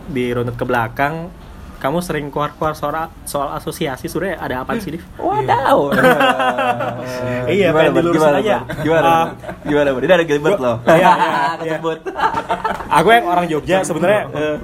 dirunut 0.08 0.58
ke 0.58 0.64
belakang, 0.64 1.30
kamu 1.78 1.98
sering 2.02 2.26
keluar-keluar 2.34 2.74
soal 2.74 3.06
soal 3.22 3.54
asosiasi 3.54 4.10
sebenarnya 4.10 4.38
ada 4.42 4.54
apa 4.66 4.74
sih, 4.82 4.98
Div? 4.98 5.04
Wadaw. 5.22 5.78
Iya, 7.48 7.72
gimana, 7.72 7.80
pengen 7.80 7.92
dilurusin 7.96 8.20
gimana, 8.20 8.38
aja. 8.44 8.56
Gimana? 8.84 9.08
Ah. 9.08 9.26
Gimana, 9.64 9.88
Bud? 9.96 10.02
Ini 10.04 10.12
ada 10.12 10.24
Gilbert 10.28 10.60
loh. 10.60 10.76
Iya, 10.88 10.94
iya, 10.98 11.10
iya. 11.64 11.76
Kesebut. 11.80 11.98
Aku 12.92 13.08
yang 13.08 13.24
orang 13.24 13.44
Jogja 13.48 13.80
sebenarnya 13.80 14.22
eh, 14.36 14.56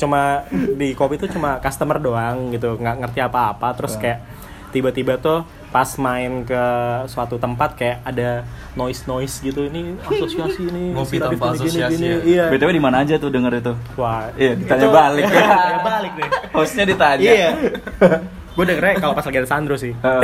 cuma 0.00 0.46
di 0.50 0.96
kopi 0.96 1.20
tuh 1.20 1.28
cuma 1.28 1.60
customer 1.60 2.00
doang 2.00 2.48
gitu, 2.54 2.80
nggak 2.80 2.96
ngerti 3.04 3.20
apa-apa. 3.20 3.76
Terus 3.76 4.00
kayak 4.00 4.24
tiba-tiba 4.72 5.20
tuh 5.20 5.44
pas 5.72 5.88
main 5.96 6.44
ke 6.44 6.64
suatu 7.06 7.34
tempat 7.36 7.72
kayak 7.72 8.04
ada 8.04 8.44
noise 8.72 9.02
noise 9.04 9.40
gitu 9.40 9.64
ini 9.64 9.96
asosiasi 9.98 10.62
ini 10.62 10.84
Ngopi 10.94 11.08
si 11.10 11.18
tanpa 11.18 11.32
gini, 11.48 11.56
gini, 11.56 11.64
asosiasi 11.64 11.96
gini. 11.96 12.06
ya? 12.06 12.18
iya 12.22 12.44
BTW 12.46 12.70
di 12.70 12.82
mana 12.82 12.96
aja 13.00 13.16
tuh 13.16 13.28
denger 13.28 13.52
itu? 13.56 13.72
wah 13.96 14.28
Iya, 14.34 14.52
ditanya 14.54 14.84
itu- 14.84 14.92
balik. 14.94 15.24
Ditanya 15.24 15.80
balik 15.90 16.12
deh 16.14 16.28
Hostnya 16.52 16.84
ditanya. 16.84 17.24
iya 17.24 17.50
gue 18.52 18.64
dengernya 18.64 18.94
kalau 18.98 19.12
pas 19.12 19.22
lagi 19.22 19.38
ada 19.38 19.48
Sandro 19.48 19.74
sih 19.74 19.92
Eh, 19.94 20.08
oh 20.12 20.20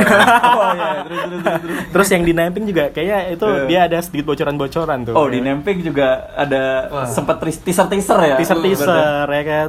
iya, 0.69 0.89
terus 1.01 1.19
terus 1.19 1.41
terus. 1.41 1.59
terus. 1.59 1.77
terus 1.89 2.07
yang 2.09 2.23
di 2.23 2.31
Namping 2.31 2.63
juga 2.63 2.83
kayaknya 2.89 3.19
itu 3.31 3.45
Eh. 3.47 3.65
dia 3.65 3.79
ada 3.83 3.97
sedikit 3.99 4.25
bocoran-bocoran 4.27 4.99
tuh 5.03 5.13
Oh 5.13 5.25
di 5.25 5.39
Nemping 5.39 5.81
juga 5.81 6.07
ada 6.31 6.63
Wah. 6.87 7.05
sempet 7.05 7.35
teaser 7.59 7.87
teaser 7.87 8.19
ya? 8.19 8.35
teaser 8.35 8.57
teaser 8.59 9.25
ya 9.25 9.43
kan 9.43 9.67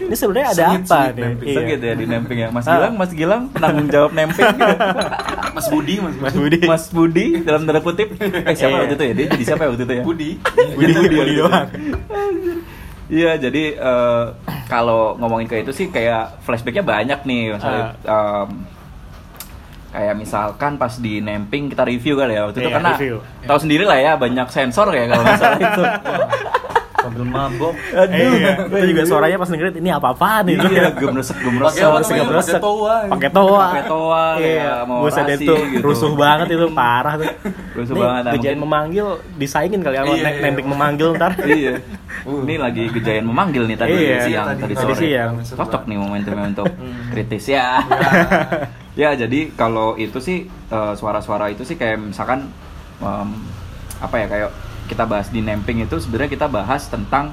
ini 0.00 0.14
sebenarnya 0.16 0.48
ada 0.48 0.64
Sengit, 0.64 0.82
apa 0.82 0.90
sengit 0.90 1.14
nih 1.14 1.22
Namping. 1.22 1.46
Iya. 1.46 1.54
Sengit 1.56 1.78
ya 1.80 1.92
di 1.94 2.04
Nemping 2.04 2.38
ya. 2.40 2.48
Mas 2.50 2.64
Ah. 2.64 2.72
Gilang, 2.72 2.94
Mas 2.96 3.10
Gilang 3.12 3.42
penanggung 3.48 3.88
jawab 3.88 4.10
Nemping. 4.10 4.46
Mas 5.56 5.66
Budi, 5.68 5.94
Mas 5.98 6.14
Mas 6.16 6.34
Budi 6.34 6.58
Mas 6.64 6.84
Budi 6.88 7.26
dalam 7.40 7.62
tanda 7.62 7.78
kutip. 7.80 8.08
Eh 8.18 8.26
siapa 8.52 8.70
Iya. 8.72 8.80
waktu 8.80 8.94
itu 8.96 9.04
ya? 9.04 9.12
Dia 9.12 9.26
jadi 9.28 9.44
siapa 9.44 9.62
ya 9.62 9.68
waktu 9.68 9.84
itu 9.84 9.94
ya? 9.94 10.02
Budi. 10.02 10.30
Budi, 10.74 10.92
Budi 10.98 11.32
doang 11.36 11.66
Iya, 13.10 13.34
jadi 13.36 13.74
eh, 13.74 14.24
kalau 14.64 15.18
ngomongin 15.18 15.44
ke 15.44 15.58
itu 15.58 15.72
sih 15.72 15.86
kayak 15.86 16.40
flashbacknya 16.40 16.84
banyak 16.84 17.20
nih, 17.20 17.42
misalnya 17.52 17.84
Ah. 18.00 18.46
em, 18.46 18.48
kayak 19.90 20.14
misalkan 20.14 20.78
pas 20.78 20.94
di 20.94 21.18
Nemping 21.18 21.66
kita 21.66 21.82
review 21.82 22.14
kali 22.14 22.32
ya 22.32 22.46
waktu 22.46 22.56
itu 22.56 22.64
Iya, 22.64 22.76
karena 22.78 22.92
review. 22.94 23.16
tahu 23.42 23.58
sendiri 23.58 23.82
lah 23.82 23.98
ya 23.98 24.12
banyak 24.14 24.46
sensor 24.48 24.86
ya 24.90 25.04
kalau 25.04 25.24
misalnya 25.26 25.60
itu. 25.66 25.82
Sambil 27.00 27.24
mabok. 27.24 27.74
iya 28.06 28.60
itu 28.62 28.86
juga 28.88 29.02
suaranya 29.04 29.36
pas 29.36 29.48
dengerin 29.48 29.74
ini 29.74 29.90
apa-apaan 29.90 30.42
nih 30.44 30.56
iya, 30.66 30.92
gemresek 30.92 31.36
gemresek. 31.36 31.80
Pakai 31.80 31.84
apa 31.86 31.98
Gemresek, 32.20 32.60
toa. 32.60 32.96
pakai 33.08 33.30
toa 33.30 33.66
Pakai 33.66 33.84
toa, 33.86 34.24
iya 34.36 34.48
kayak 34.60 34.78
mau 34.84 34.98
buset 35.02 35.26
itu 35.32 35.54
gitu. 35.70 35.80
rusuh 35.82 36.12
banget 36.12 36.46
itu 36.50 36.66
parah 36.70 37.14
tuh 37.16 37.28
Rusuh 37.72 37.94
Nih, 37.94 38.02
banget, 38.02 38.22
nah, 38.22 38.32
kejadian 38.32 38.58
mungkin- 38.58 38.70
memanggil 38.70 39.06
disaingin 39.34 39.80
kali 39.80 39.96
sama 39.96 40.06
Iya, 40.08 40.16
iya. 40.20 40.40
nemping 40.42 40.68
memanggil 40.68 41.08
ntar 41.14 41.32
iya. 41.50 41.74
Ini 42.20 42.54
lagi 42.56 42.82
gejayan 42.90 43.24
memanggil 43.24 43.62
nih 43.64 43.76
tadi 43.76 43.92
Iya, 43.96 44.18
siang 44.22 44.46
tadi 44.46 44.60
tadi 44.60 44.74
sore. 44.76 44.94
siang. 44.94 45.32
Cocok 45.40 45.82
nih 45.84 45.96
momentumnya 45.96 46.46
untuk 46.48 46.66
kritis 47.12 47.44
ya. 47.48 47.80
ya 49.00 49.14
jadi 49.14 49.40
kalau 49.54 49.96
itu 49.96 50.18
sih 50.18 50.38
eh, 50.46 50.92
suara-suara 50.94 51.48
itu 51.48 51.62
sih 51.62 51.74
kayak 51.74 51.96
misalkan 52.04 52.50
em, 52.98 53.28
apa 53.98 54.14
ya 54.14 54.26
kayak 54.26 54.50
kita 54.90 55.06
bahas 55.06 55.30
di 55.30 55.38
Nemping 55.38 55.78
itu 55.80 55.96
sebenarnya 55.96 56.26
kita 56.28 56.46
bahas 56.46 56.84
tentang 56.84 57.30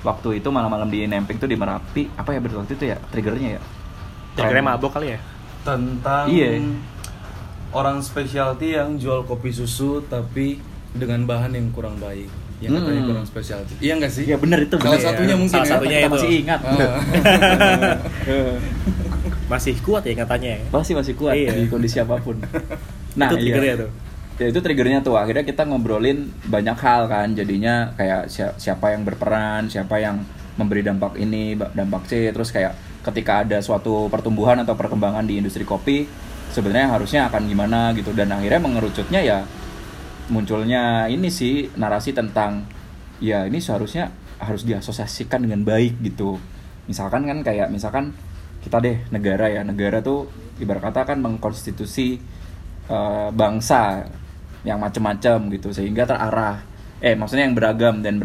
waktu 0.00 0.40
itu 0.40 0.48
malam-malam 0.48 0.88
di 0.88 1.04
Nemping 1.04 1.36
tuh 1.36 1.44
di 1.44 1.54
Merapi 1.54 2.08
apa 2.10 2.30
ya 2.30 2.40
betul 2.40 2.60
waktu 2.60 2.72
itu 2.72 2.84
ya 2.86 2.96
triggernya 3.04 3.50
ya 3.50 3.62
Triggernya 4.34 4.64
mabok 4.66 4.90
kali 4.90 5.12
ya 5.12 5.18
Tentang 5.62 6.24
Iya. 6.26 6.64
orang 7.70 8.00
specialty 8.00 8.72
yang 8.72 8.96
jual 8.96 9.22
kopi 9.22 9.48
susu 9.48 10.00
tapi 10.02 10.60
dengan 10.90 11.22
bahan 11.22 11.52
yang 11.52 11.68
kurang 11.70 11.96
baik. 11.96 12.30
Yang 12.58 12.78
katanya 12.78 12.96
Hmm. 12.96 13.08
kurang 13.08 13.24
specialty. 13.24 13.74
Iya 13.78 13.92
nggak 13.96 14.12
sih? 14.12 14.24
Iya, 14.24 14.36
bener 14.36 14.62
itu, 14.62 14.76
Salah 14.76 14.94
bener. 14.94 15.04
satunya 15.04 15.26
Iya. 15.28 15.36
mungkin 15.36 15.52
Salah 15.52 15.66
ya. 15.66 15.72
satunya 15.74 15.90
kita 15.92 16.02
itu. 16.02 16.14
masih 16.14 16.30
ingat 16.38 16.60
Ah. 16.60 16.74
masih 19.46 19.74
kuat 19.78 20.02
ya 20.02 20.14
katanya 20.16 20.48
ya 20.50 20.60
masih 20.70 20.92
masih 20.94 21.14
kuat 21.14 21.34
Iya. 21.34 21.50
di 21.52 21.66
kondisi 21.66 21.96
apa 21.98 22.16
pun 22.16 22.36
nah 23.14 23.28
itu 23.28 23.36
iya. 23.36 23.42
triggernya 23.44 23.74
tuh 23.84 23.90
ya 24.38 24.46
itu 24.50 24.58
triggernya 24.58 25.00
tuh. 25.06 25.14
Akhirnya 25.18 25.46
kita 25.46 25.66
ngobrolin 25.66 26.30
banyak 26.48 26.76
hal 26.78 27.06
kan. 27.06 27.30
Jadinya 27.34 27.94
kayak 27.94 28.30
si- 28.30 28.56
siapa 28.58 28.94
yang 28.94 29.06
berperan 29.06 29.70
siapa 29.70 29.98
yang 30.02 30.22
memberi 30.58 30.82
dampak 30.86 31.18
ini 31.18 31.54
dampak 31.54 32.06
C. 32.10 32.30
Terus 32.34 32.50
kayak 32.50 32.74
ketika 33.04 33.44
ada 33.44 33.58
suatu 33.60 34.08
pertumbuhan 34.08 34.58
atau 34.64 34.74
perkembangan 34.74 35.28
di 35.28 35.38
industri 35.38 35.62
kopi 35.62 36.08
sebenarnya 36.54 36.94
harusnya 36.94 37.20
akan 37.30 37.46
gimana 37.46 37.94
gitu. 37.94 38.10
Dan 38.14 38.34
akhirnya 38.34 38.60
mengerucutnya 38.62 39.20
ya 39.22 39.38
munculnya 40.32 41.04
ini 41.12 41.28
sih 41.28 41.68
narasi 41.76 42.16
tentang 42.16 42.64
ya 43.20 43.44
ini 43.44 43.60
seharusnya 43.60 44.08
harus 44.40 44.66
diasosiasikan 44.66 45.46
dengan 45.46 45.62
baik 45.62 46.00
gitu. 46.02 46.40
Misalkan 46.90 47.24
kan 47.24 47.38
kayak 47.40 47.70
misalkan 47.70 48.12
kita 48.64 48.80
deh 48.80 48.98
negara 49.12 49.46
ya. 49.52 49.62
Negara 49.62 50.00
tuh 50.00 50.26
ibarat 50.58 50.90
kata 50.90 51.06
kan 51.14 51.18
mengkonstitusi 51.20 52.18
eh, 52.88 53.28
bangsa 53.32 54.04
yang 54.64 54.80
macam-macam 54.80 55.52
gitu 55.52 55.70
sehingga 55.70 56.08
terarah. 56.08 56.64
Eh 57.04 57.12
maksudnya 57.14 57.44
yang 57.44 57.54
beragam 57.56 58.00
dan 58.00 58.16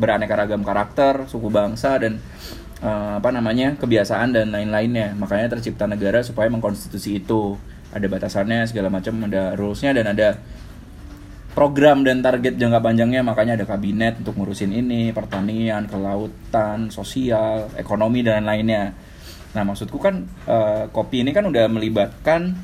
beraneka 0.00 0.34
ragam 0.34 0.64
karakter 0.64 1.28
suku 1.28 1.52
bangsa 1.52 2.00
dan 2.00 2.16
eh, 2.80 3.12
apa 3.20 3.28
namanya 3.30 3.76
kebiasaan 3.76 4.32
dan 4.32 4.50
lain-lainnya. 4.50 5.12
Makanya 5.14 5.60
tercipta 5.60 5.84
negara 5.84 6.24
supaya 6.24 6.48
mengkonstitusi 6.48 7.20
itu. 7.20 7.60
Ada 7.94 8.10
batasannya 8.10 8.66
segala 8.66 8.90
macam 8.90 9.22
ada 9.30 9.54
rulesnya 9.54 9.94
dan 9.94 10.10
ada 10.10 10.34
program 11.54 12.02
dan 12.02 12.24
target 12.24 12.58
jangka 12.58 12.82
panjangnya. 12.82 13.22
Makanya 13.22 13.60
ada 13.60 13.68
kabinet 13.68 14.18
untuk 14.18 14.34
ngurusin 14.40 14.74
ini 14.74 15.14
pertanian 15.14 15.86
kelautan 15.86 16.90
sosial 16.90 17.70
ekonomi 17.78 18.24
dan 18.26 18.48
lainnya 18.48 18.96
nah 19.54 19.62
maksudku 19.62 20.02
kan 20.02 20.26
eh, 20.50 20.90
kopi 20.90 21.22
ini 21.22 21.30
kan 21.30 21.46
udah 21.46 21.70
melibatkan 21.70 22.58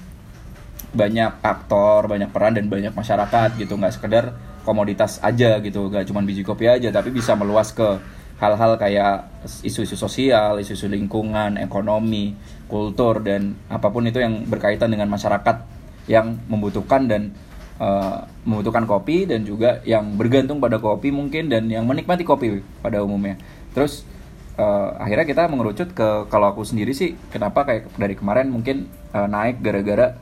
banyak 0.91 1.43
aktor 1.43 2.11
banyak 2.11 2.31
peran 2.31 2.59
dan 2.59 2.67
banyak 2.67 2.95
masyarakat 2.95 3.57
gitu. 3.59 3.79
Nggak 3.79 3.95
sekedar 3.99 4.25
komoditas 4.63 5.23
aja 5.23 5.59
gitu. 5.63 5.91
Nggak 5.91 6.11
cuma 6.11 6.23
biji 6.23 6.43
kopi 6.43 6.69
aja 6.69 6.91
tapi 6.91 7.15
bisa 7.15 7.35
meluas 7.39 7.71
ke 7.71 8.01
hal-hal 8.41 8.81
kayak 8.81 9.29
isu-isu 9.61 9.95
sosial 10.01 10.57
isu-isu 10.57 10.89
lingkungan 10.89 11.61
ekonomi 11.61 12.33
kultur 12.73 13.21
dan 13.21 13.53
apa 13.69 13.93
pun 13.93 14.09
itu 14.09 14.17
yang 14.17 14.49
berkaitan 14.49 14.89
dengan 14.89 15.13
masyarakat 15.13 15.61
yang 16.09 16.41
membutuhkan 16.49 17.05
dan 17.05 17.37
eh, 17.77 18.19
membutuhkan 18.49 18.89
kopi 18.89 19.29
dan 19.29 19.45
juga 19.45 19.85
yang 19.85 20.17
bergantung 20.17 20.57
pada 20.57 20.81
kopi 20.81 21.13
mungkin 21.13 21.53
dan 21.53 21.69
yang 21.69 21.85
menikmati 21.85 22.25
kopi 22.25 22.65
pada 22.81 23.05
umumnya. 23.05 23.37
Terus 23.77 24.09
eh, 24.57 24.91
akhirnya 24.97 25.29
kita 25.29 25.45
mengerucut 25.53 25.93
ke 25.93 26.09
kalau 26.33 26.57
aku 26.57 26.65
sendiri 26.65 26.97
sih 26.97 27.21
kenapa 27.29 27.69
kayak 27.69 27.93
dari 28.01 28.17
kemarin 28.17 28.49
mungkin 28.49 28.89
eh, 29.13 29.29
naik 29.29 29.61
gara-gara 29.61 30.17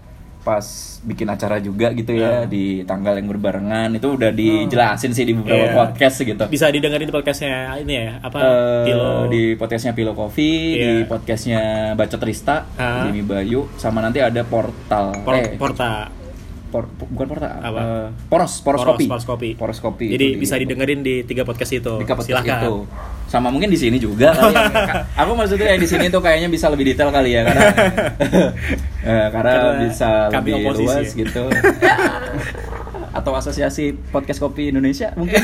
pas 0.49 0.65
bikin 0.99 1.29
acara 1.29 1.61
juga 1.61 1.93
gitu 1.93 2.11
ya 2.11 2.43
di 2.45 2.81
tanggal 2.83 3.15
yang 3.15 3.29
berbarengan 3.29 3.93
itu 3.93 4.09
udah 4.11 4.33
dijelasin 4.33 5.13
sih 5.13 5.23
di 5.23 5.31
beberapa 5.31 5.61
Iya. 5.63 5.77
podcast 5.77 6.17
gitu 6.19 6.45
bisa 6.49 6.67
didengerin 6.69 7.05
di 7.05 7.13
podcastnya 7.13 7.77
ini 7.77 7.95
ya 7.95 8.13
apa 8.19 8.39
Eh, 8.41 8.85
Pilo 8.85 9.13
di 9.29 9.43
podcastnya 9.55 9.93
Pilo 9.93 10.13
Coffee, 10.13 10.59
di 10.73 10.81
Iya. 10.81 11.07
podcastnya 11.07 11.61
Bacot 11.93 12.23
Rista, 12.23 12.65
Ah. 12.75 13.05
Jimmy 13.05 13.21
Bayu, 13.21 13.69
sama 13.77 14.01
nanti 14.01 14.19
ada 14.19 14.41
portal, 14.43 15.13
Por- 15.21 15.37
eh, 15.37 15.53
Porta 15.55 16.09
por- 16.69 16.87
bukan 17.09 17.27
portal, 17.27 17.49
Apa? 17.55 17.81
eh, 17.81 18.07
poros, 18.27 18.61
poros, 18.61 18.81
Poros, 18.81 18.95
kopi, 18.95 19.05
Poros 19.07 19.25
Kopi. 19.25 19.51
poros 19.55 19.79
kopi. 19.79 20.07
jadi 20.11 20.27
itu 20.33 20.41
bisa 20.41 20.55
di- 20.55 20.65
didengerin 20.65 21.01
di 21.01 21.15
tiga 21.23 21.43
podcast 21.43 21.73
itu 21.73 21.95
di 21.97 22.05
podcast 22.05 22.29
silahkan 22.29 22.61
itu. 22.63 22.75
Sama 23.25 23.49
mungkin 23.49 23.69
di 23.69 23.77
sini 23.77 23.97
juga 23.97 24.33
kali 24.33 24.57
ya. 24.57 25.05
Aku 25.21 25.33
maksudnya 25.33 25.69
yang 25.69 25.79
di 25.79 25.85
sini 25.85 26.09
tuh 26.09 26.19
kayaknya 26.19 26.47
bisa 26.47 26.67
lebih 26.67 26.85
detail 26.87 27.09
kali 27.09 27.33
ya 27.33 27.43
karena 27.43 27.65
Eh, 29.01 29.29
karena, 29.31 29.53
Karena 29.55 29.81
bisa 29.83 30.09
kami 30.29 30.49
lebih 30.51 30.65
oposisi 30.67 30.85
luas 30.85 31.07
ya. 31.07 31.17
gitu. 31.19 31.43
Atau 33.19 33.33
asosiasi 33.33 33.85
podcast 34.07 34.39
kopi 34.39 34.69
Indonesia 34.69 35.11
mungkin. 35.13 35.41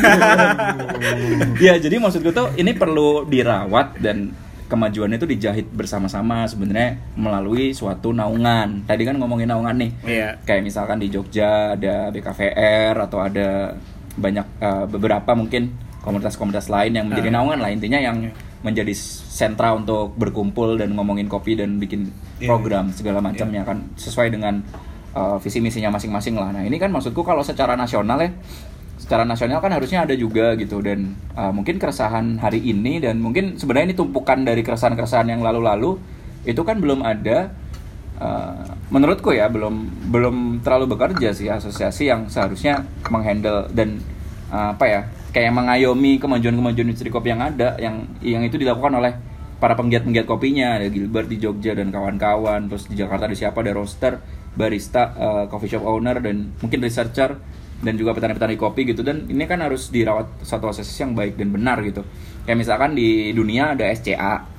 ya, 1.59 1.75
jadi 1.75 1.97
maksudku 1.97 2.31
tuh 2.31 2.53
ini 2.55 2.73
perlu 2.73 3.25
dirawat 3.25 3.99
dan 3.99 4.31
kemajuan 4.65 5.13
itu 5.13 5.25
dijahit 5.25 5.69
bersama-sama 5.69 6.45
sebenarnya 6.45 6.97
melalui 7.15 7.71
suatu 7.71 8.11
naungan. 8.11 8.83
Tadi 8.85 9.03
kan 9.03 9.17
ngomongin 9.17 9.47
naungan 9.47 9.77
nih. 9.77 9.91
Iya. 10.03 10.29
Kayak 10.43 10.63
misalkan 10.65 10.99
di 10.99 11.09
Jogja 11.09 11.77
ada 11.77 12.09
BKVR 12.09 12.97
atau 12.99 13.21
ada 13.21 13.77
banyak 14.15 14.47
uh, 14.59 14.85
beberapa 14.87 15.35
mungkin 15.35 15.75
komunitas-komunitas 16.01 16.69
lain 16.69 16.93
yang 16.93 17.07
menjadi 17.09 17.29
Ah. 17.29 17.35
naungan 17.41 17.59
lah 17.59 17.71
intinya 17.71 17.97
yang 17.97 18.29
menjadi 18.61 18.93
sentra 18.97 19.73
untuk 19.73 20.17
berkumpul 20.17 20.77
dan 20.77 20.93
ngomongin 20.93 21.29
kopi 21.29 21.53
dan 21.53 21.77
bikin 21.77 22.09
Iya. 22.37 22.49
program 22.49 22.89
segala 22.91 23.21
macamnya 23.21 23.61
kan 23.63 23.85
sesuai 23.95 24.33
dengan 24.33 24.65
uh, 25.13 25.37
visi 25.39 25.61
misinya 25.61 25.93
masing-masing 25.93 26.35
lah. 26.35 26.51
Nah 26.51 26.63
ini 26.63 26.77
kan 26.77 26.89
maksudku 26.89 27.21
kalau 27.21 27.41
secara 27.41 27.73
nasional 27.75 28.17
ya, 28.19 28.31
secara 29.05 29.29
nasional 29.29 29.61
kan 29.61 29.69
harusnya 29.77 30.09
ada 30.09 30.17
juga 30.17 30.57
gitu. 30.57 30.81
Dan 30.81 31.13
uh, 31.37 31.53
mungkin 31.53 31.77
keresahan 31.77 32.41
hari 32.41 32.65
ini 32.65 33.05
dan 33.05 33.21
mungkin 33.21 33.61
sebenarnya 33.61 33.93
ini 33.93 33.97
tumpukan 34.01 34.41
dari 34.41 34.65
keresahan-keresahan 34.65 35.29
yang 35.29 35.45
lalu-lalu 35.45 36.01
itu 36.49 36.65
kan 36.65 36.81
belum 36.81 37.05
ada 37.05 37.53
uh, 38.17 38.65
menurutku 38.89 39.37
ya 39.37 39.53
belum 39.53 40.09
belum 40.09 40.65
terlalu 40.65 40.97
bekerja 40.97 41.37
sih 41.37 41.53
asosiasi 41.53 42.09
yang 42.09 42.33
seharusnya 42.33 42.85
menghandle 43.13 43.69
dan 43.77 44.01
uh, 44.49 44.73
apa 44.73 44.85
ya 44.89 45.01
kayak 45.37 45.53
mengayomi 45.53 46.17
kemajuan-kemajuan 46.17 46.89
industri 46.89 47.13
kopi 47.13 47.37
yang 47.37 47.45
ada 47.45 47.77
yang 47.77 48.09
yang 48.25 48.43
itu 48.47 48.57
dilakukan 48.57 48.97
oleh 48.97 49.13
para 49.59 49.75
penggiat-penggiat 49.79 50.27
kopinya. 50.29 50.77
Ada 50.81 50.89
Gilbert 50.93 51.29
di 51.29 51.37
Jogja 51.41 51.77
dan 51.77 51.93
kawan-kawan 51.93 52.73
terus 52.73 52.89
di 52.89 52.97
Jakarta 52.97 53.29
ada 53.29 53.37
siapa 53.37 53.61
ada 53.61 53.73
roaster 53.77 54.21
barista 54.55 55.11
uh, 55.19 55.45
coffee 55.51 55.75
shop 55.75 55.83
owner 55.83 56.23
dan 56.23 56.55
mungkin 56.63 56.79
researcher 56.79 57.41
dan 57.85 57.95
juga 58.01 58.17
petani-petani 58.17 58.57
kopi 58.57 58.89
gitu. 58.89 59.05
Dan 59.05 59.29
ini 59.29 59.45
kan 59.45 59.61
harus 59.61 59.93
dirawat 59.93 60.41
satu 60.41 60.73
asosiasi 60.73 61.05
yang 61.05 61.13
baik 61.13 61.37
dan 61.37 61.53
benar 61.53 61.85
gitu. 61.85 62.01
Kayak 62.49 62.59
misalkan 62.65 62.97
di 62.97 63.31
dunia 63.37 63.77
ada 63.77 63.85
SCA 63.93 64.55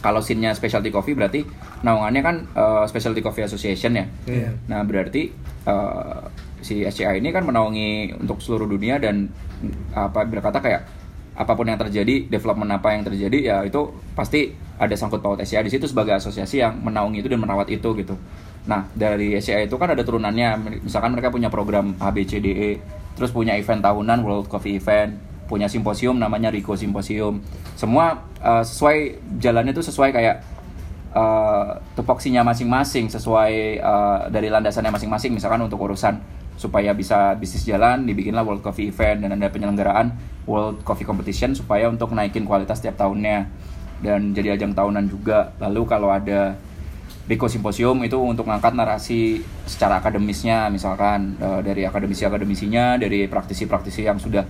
kalau 0.00 0.20
scene-nya 0.22 0.54
specialty 0.54 0.92
coffee 0.92 1.16
berarti 1.18 1.42
naungannya 1.82 2.22
kan 2.22 2.36
uh, 2.54 2.84
specialty 2.86 3.24
coffee 3.24 3.42
association 3.42 3.96
ya. 3.96 4.06
Iya. 4.28 4.50
nah 4.70 4.86
berarti 4.86 5.34
uh, 5.66 6.30
si 6.62 6.86
SCA 6.86 7.16
ini 7.18 7.34
kan 7.34 7.42
menaungi 7.42 8.14
untuk 8.20 8.38
seluruh 8.38 8.70
dunia 8.70 9.02
dan 9.02 9.26
mm, 9.32 9.96
apa 9.98 10.22
berkata 10.28 10.62
kayak 10.62 10.82
apa 11.36 11.52
pun 11.52 11.68
yang 11.68 11.76
terjadi 11.76 12.32
development 12.32 12.70
apa 12.80 12.96
yang 12.96 13.04
terjadi 13.04 13.38
ya 13.44 13.56
itu 13.66 13.92
pasti 14.16 14.56
ada 14.80 14.94
sangkut 14.96 15.20
paut 15.20 15.36
SCA 15.42 15.60
di 15.60 15.68
situ 15.68 15.84
sebagai 15.84 16.16
asosiasi 16.16 16.64
yang 16.64 16.80
menaungi 16.80 17.20
itu 17.20 17.28
dan 17.28 17.40
merawat 17.44 17.68
itu 17.68 17.92
gitu 17.98 18.16
nah 18.66 18.90
dari 18.92 19.38
SCA 19.38 19.62
itu 19.62 19.78
kan 19.78 19.94
ada 19.94 20.02
turunannya. 20.02 20.82
Misalkan 20.82 21.14
mereka 21.14 21.30
punya 21.30 21.48
program 21.48 21.94
ABCDE 21.98 22.82
terus 23.16 23.32
punya 23.32 23.56
event 23.56 23.80
tahunan 23.80 24.20
World 24.20 24.46
Coffee 24.52 24.76
Event 24.76 25.26
punya 25.46 25.70
simposium 25.70 26.18
namanya 26.18 26.50
Rico 26.50 26.74
Simposium. 26.74 27.40
Semua 27.78 28.26
uh, 28.42 28.66
sesuai 28.66 29.22
jalannya 29.38 29.72
itu 29.72 29.82
sesuai 29.86 30.10
kayak 30.10 30.36
uh, 31.14 31.78
tupoksinya 31.94 32.42
masing-masing 32.42 33.06
sesuai 33.08 33.80
uh, 33.80 34.26
dari 34.28 34.50
landasannya 34.50 34.90
masing-masing. 34.90 35.32
Misalkan 35.32 35.62
untuk 35.62 35.80
urusan 35.80 36.18
supaya 36.58 36.90
bisa 36.92 37.36
bisnis 37.38 37.62
jalan 37.68 38.04
dibikinlah 38.04 38.42
World 38.42 38.64
Coffee 38.66 38.90
Event 38.90 39.22
dan 39.22 39.38
ada 39.38 39.48
penyelenggaraan 39.48 40.12
World 40.48 40.82
Coffee 40.82 41.06
Competition 41.06 41.54
supaya 41.54 41.86
untuk 41.86 42.12
naikin 42.12 42.44
kualitas 42.44 42.82
tiap 42.82 42.98
tahunnya. 42.98 43.46
Dan 43.96 44.36
jadi 44.36 44.60
ajang 44.60 44.76
tahunan 44.76 45.08
juga. 45.08 45.56
Lalu 45.56 45.82
kalau 45.88 46.12
ada 46.12 46.52
Rico 47.26 47.50
Simposium 47.50 47.98
itu 48.06 48.14
untuk 48.22 48.46
ngangkat 48.46 48.78
narasi 48.78 49.42
secara 49.66 49.98
akademisnya 49.98 50.70
misalkan 50.70 51.34
eh, 51.42 51.60
dari 51.66 51.82
akademisi-akademisinya 51.82 53.02
dari 53.02 53.26
praktisi-praktisi 53.26 54.06
yang 54.06 54.22
sudah 54.22 54.46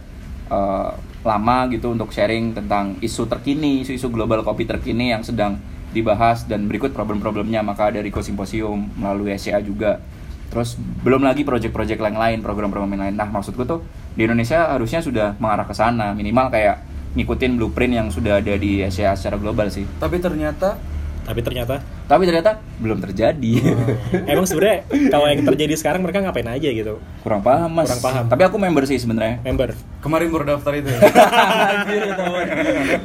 eh, 0.52 0.90
lama 1.24 1.58
gitu 1.72 1.96
untuk 1.96 2.12
sharing 2.12 2.52
tentang 2.52 3.00
isu 3.00 3.24
terkini 3.26 3.80
isu-isu 3.80 4.12
global 4.12 4.44
kopi 4.44 4.68
terkini 4.68 5.10
yang 5.10 5.24
sedang 5.24 5.56
dibahas 5.96 6.44
dan 6.44 6.68
berikut 6.68 6.92
problem-problemnya. 6.92 7.64
Maka 7.64 7.88
ada 7.88 8.04
Rico 8.04 8.20
Simposium 8.20 8.92
melalui 9.00 9.32
SCA 9.40 9.64
juga. 9.64 10.04
Terus 10.52 10.76
belum 10.76 11.24
lagi 11.24 11.42
project-project 11.42 11.98
yang 11.98 12.20
lain 12.20 12.38
program-program 12.44 12.92
yang 12.92 13.02
lain. 13.08 13.14
Nah 13.16 13.28
maksudku 13.32 13.64
tuh 13.64 13.80
di 14.12 14.28
Indonesia 14.28 14.68
harusnya 14.68 15.00
sudah 15.00 15.34
mengarah 15.40 15.64
ke 15.64 15.72
sana. 15.72 16.12
Minimal 16.12 16.52
kayak 16.52 16.76
ngikutin 17.16 17.56
blueprint 17.56 17.92
yang 17.96 18.08
sudah 18.12 18.44
ada 18.44 18.54
di 18.60 18.84
SCA 18.86 19.16
secara 19.16 19.40
global 19.40 19.72
sih. 19.72 19.88
Tapi 19.96 20.20
ternyata 20.20 20.76
Tapi 21.26 21.42
ternyata 21.42 21.82
tapi 22.06 22.22
ternyata 22.22 22.62
belum 22.76 22.98
terjadi 23.00 23.52
emang 24.24 24.46
sebenarnya 24.46 24.78
kalau 25.10 25.26
yang 25.26 25.42
terjadi 25.42 25.74
sekarang 25.74 26.00
mereka 26.00 26.22
ngapain 26.22 26.46
aja 26.46 26.68
gitu 26.68 27.02
kurang 27.20 27.42
paham 27.42 27.66
mas 27.68 27.86
Kurang 27.88 28.02
paham. 28.04 28.24
tapi 28.26 28.42
aku 28.42 28.56
member 28.56 28.86
sih 28.86 28.94
sebenarnya 28.96 29.42
member 29.42 29.74
kemarin 29.98 30.30
baru 30.30 30.44
daftar 30.48 30.72
itu 30.72 30.86
ya. 30.86 31.00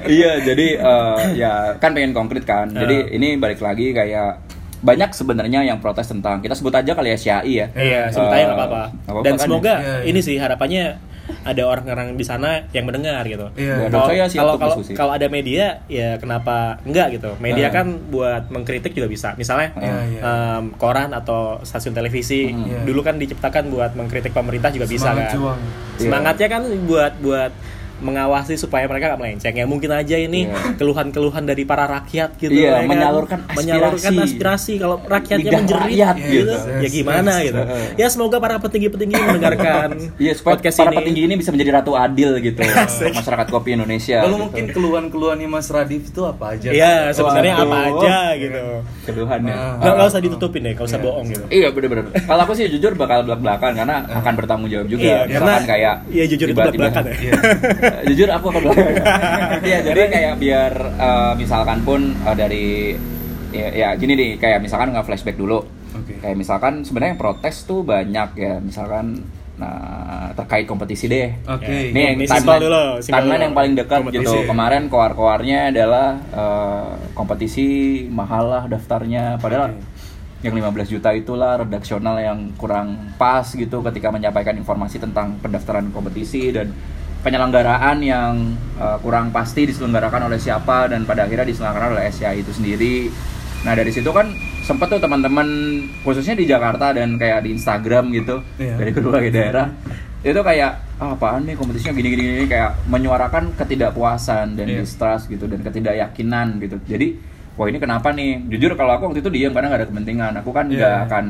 iya 0.08 0.32
jadi 0.40 0.68
eh, 0.78 1.18
ya 1.36 1.52
kan 1.78 1.92
pengen 1.92 2.12
konkret 2.12 2.44
kan 2.44 2.70
jadi 2.70 3.10
ini 3.12 3.36
balik 3.36 3.60
lagi 3.60 3.90
kayak 3.92 4.38
banyak 4.82 5.14
sebenarnya 5.14 5.62
yang 5.64 5.78
protes 5.78 6.06
tentang 6.06 6.42
kita 6.42 6.54
sebut 6.54 6.74
aja 6.74 6.94
kali 6.94 7.10
ya 7.10 7.18
SYAI 7.18 7.54
ya 7.54 7.68
Iya, 7.72 8.02
sebut 8.10 8.30
aja 8.30 8.44
nggak 8.44 8.58
apa-apa. 8.58 8.82
Eh, 8.82 8.90
apa-apa 9.08 9.22
Dan 9.22 9.34
kan 9.34 9.46
semoga 9.46 9.70
ya? 9.70 9.78
Iya, 9.78 9.94
iya. 9.94 10.10
ini 10.10 10.20
sih 10.20 10.36
harapannya 10.38 10.84
ada 11.41 11.63
orang-orang 11.63 12.13
di 12.13 12.24
sana 12.24 12.67
yang 12.70 12.84
mendengar 12.84 13.24
gitu. 13.24 13.48
Iya. 13.54 13.88
Kalau 13.88 14.56
kalau 14.56 14.56
kalau 14.91 15.12
ada 15.12 15.28
media 15.28 15.82
ya 15.88 16.15
kenapa 16.15 16.80
enggak 16.84 17.15
gitu? 17.15 17.36
Media 17.38 17.67
Ah. 17.67 17.74
kan 17.74 17.88
buat 18.08 18.48
mengkritik 18.48 18.91
juga 18.91 19.08
bisa. 19.08 19.34
Misalnya 19.36 19.72
iya. 19.76 19.94
em, 20.20 20.74
koran 20.76 21.12
atau 21.12 21.60
stasiun 21.62 21.91
televisi 21.91 22.52
Hmm. 22.52 22.63
Iya. 22.63 22.80
dulu 22.84 23.02
kan 23.02 23.15
diciptakan 23.15 23.70
buat 23.70 23.91
mengkritik 23.94 24.32
pemerintah 24.32 24.70
juga 24.70 24.86
bisa 24.86 25.08
Semangat 25.08 25.26
kan. 25.26 25.36
juang. 25.36 25.60
Semangatnya 25.98 26.48
kan 26.50 26.62
buat 26.84 27.13
buat 27.20 27.52
mengawasi 28.02 28.54
supaya 28.56 28.86
mereka 28.86 29.08
nggak 29.08 29.22
melenceng. 29.22 29.54
Ya 29.54 29.66
mungkin 29.66 29.90
aja 29.90 30.16
ini 30.16 30.40
Iya. 30.44 30.74
keluhan-keluhan 30.76 31.44
dari 31.44 31.64
para 31.64 31.86
rakyat 31.86 32.36
gitu 32.36 32.50
Iya, 32.52 32.66
ya 32.66 32.74
kan? 32.76 32.90
menyalurkan 32.90 33.40
menyalurkan 33.48 34.12
aspirasi. 34.12 34.26
aspirasi 34.28 34.74
kalau 34.76 34.98
rakyatnya 35.00 35.38
Lidah 35.48 35.60
menjerit 35.60 35.86
rakyat, 35.88 36.16
gitu, 36.18 36.34
gitu. 36.34 36.54
ya 36.76 36.90
gimana 36.90 37.32
Yes, 37.32 37.46
gitu. 37.46 37.62
yes. 37.62 37.94
Ya 37.96 38.08
semoga 38.10 38.38
para 38.38 38.56
petinggi-petinggi 38.58 39.16
mendengarkan 39.16 39.90
Iya 40.24 40.32
supaya 40.34 40.58
podcast 40.58 40.76
para 40.76 40.90
ini. 40.90 40.98
petinggi 40.98 41.22
ini 41.24 41.34
bisa 41.36 41.50
menjadi 41.50 41.72
ratu 41.74 41.94
adil 41.94 42.30
gitu 42.40 42.60
masyarakat 43.22 43.48
kopi 43.48 43.70
Indonesia. 43.72 44.18
Lalu 44.20 44.28
gitu. 44.28 44.42
mungkin 44.42 44.66
keluhan-keluhannya 44.72 45.48
Mas 45.48 45.70
Radif 45.70 46.04
itu 46.08 46.22
apa 46.24 46.46
aja? 46.52 46.70
Iya, 46.70 46.96
sebenarnya 47.12 47.54
apa 47.56 47.78
aja 47.88 48.16
gitu. 48.36 48.62
keluhannya. 49.04 49.54
Ah. 49.54 49.78
Nggak, 49.78 49.94
nggak 49.94 50.08
usah 50.10 50.22
ditutupin 50.22 50.62
deh, 50.62 50.74
nggak 50.74 50.88
usah 50.88 50.98
Iya. 50.98 51.06
bohong 51.06 51.26
gitu. 51.28 51.44
Iya 51.48 51.68
bener-bener. 51.70 52.04
Kalau 52.18 52.42
aku 52.42 52.54
sih 52.54 52.66
jujur 52.68 52.92
bakal 52.94 53.22
belak-belakan 53.24 53.72
karena 53.76 53.96
akan 54.12 54.34
bertanggung 54.36 54.70
jawab 54.70 54.88
juga. 54.88 55.02
Iya, 55.04 55.20
Misalkan 55.28 55.46
karena- 55.54 55.70
kayak 55.70 55.96
iya, 56.10 56.24
jujur 56.26 56.48
itu 56.48 56.56
belak-belakan 56.56 57.04
ya. 57.06 57.14
Jujur 58.08 58.30
aku 58.30 58.45
akan 58.49 58.62
belakang. 58.65 58.93
Iya, 59.62 59.80
jadi 59.86 60.01
kayak 60.10 60.34
biar 60.38 60.73
eh, 60.97 61.34
misalkan 61.38 61.80
pun 61.84 62.01
eh, 62.13 62.36
dari 62.36 62.67
ya, 63.51 63.67
ya 63.71 63.89
gini 63.95 64.13
nih, 64.15 64.32
kayak 64.38 64.60
misalkan 64.63 64.95
nggak 64.95 65.06
flashback 65.06 65.38
dulu. 65.38 65.62
Oke. 65.91 66.17
Kayak 66.23 66.38
misalkan 66.39 66.73
sebenarnya 66.82 67.12
yang 67.13 67.21
protes 67.21 67.56
tuh 67.63 67.84
banyak 67.84 68.30
ya, 68.36 68.54
misalkan 68.60 69.19
nah 69.60 70.34
terkait 70.34 70.65
kompetisi 70.65 71.06
deh. 71.06 71.38
Oke. 71.45 71.93
Ini 71.93 71.99
yang 72.01 72.17
Ini 72.17 72.25
timeline, 72.25 72.62
dulu, 72.65 72.84
timeline 73.04 73.43
yang 73.45 73.56
paling 73.56 73.73
dekat 73.77 73.99
Kompetisi. 74.01 74.25
gitu. 74.25 74.34
Kemarin 74.49 74.84
koar-koarnya 74.89 75.60
adalah 75.69 76.08
eh, 76.17 76.91
kompetisi 77.13 77.67
mahal 78.10 78.49
lah 78.49 78.63
daftarnya. 78.65 79.38
Padahal 79.38 79.77
Oke. 79.77 79.86
yang 80.41 80.58
15 80.58 80.89
juta 80.97 81.13
itulah 81.13 81.62
redaksional 81.62 82.17
yang 82.17 82.49
kurang 82.58 83.13
pas 83.21 83.45
gitu 83.45 83.86
ketika 83.86 84.10
menyampaikan 84.10 84.58
informasi 84.58 84.97
tentang 84.97 85.38
pendaftaran 85.38 85.93
kompetisi 85.93 86.49
dan 86.49 86.73
penyelenggaraan 87.21 87.97
yang 87.99 88.34
eh, 88.75 88.97
kurang 88.99 89.29
pasti 89.29 89.65
diselenggarakan 89.65 90.27
oleh 90.27 90.38
siapa 90.38 90.86
dan 90.86 91.05
pada 91.05 91.25
akhirnya 91.25 91.45
diselenggarakan 91.45 91.95
oleh 91.95 92.05
SCI 92.07 92.41
itu 92.41 92.51
sendiri. 92.51 92.95
Nah 93.62 93.73
dari 93.73 93.89
situ 93.89 94.10
kan 94.10 94.25
sempet 94.62 94.89
tuh 94.89 94.97
teman-teman 94.97 95.45
khususnya 96.01 96.34
di 96.34 96.45
Jakarta 96.45 96.91
dan 96.91 97.15
kayak 97.15 97.45
di 97.45 97.53
Instagram 97.53 98.10
gitu 98.12 98.41
Iya. 98.57 98.73
dari 98.75 98.89
berbagai 98.91 99.29
daerah 99.31 99.67
itu 100.21 100.38
kayak 100.38 100.71
ah, 100.97 101.13
apaan 101.13 101.45
nih 101.45 101.53
kompetisinya 101.53 101.93
gini 101.93 102.10
gini 102.10 102.21
gini 102.23 102.45
kayak 102.47 102.77
menyuarakan 102.86 103.53
ketidakpuasan 103.55 104.53
dan 104.53 104.65
Iya. 104.65 104.81
distrust 104.81 105.25
gitu 105.27 105.45
dan 105.45 105.62
ketidakyakinan 105.62 106.57
gitu. 106.57 106.77
Jadi 106.84 107.17
wah 107.53 107.65
ini 107.65 107.77
kenapa 107.77 108.10
nih? 108.10 108.49
Jujur 108.49 108.73
kalau 108.73 108.97
aku 108.97 109.03
waktu 109.10 109.21
itu 109.21 109.29
diam 109.29 109.53
karena 109.53 109.69
nggak 109.69 109.81
ada 109.81 109.89
kepentingan. 109.89 110.31
Aku 110.41 110.49
kan 110.49 110.65
nggak 110.65 110.81
Iya. 110.97 111.05
akan 111.05 111.25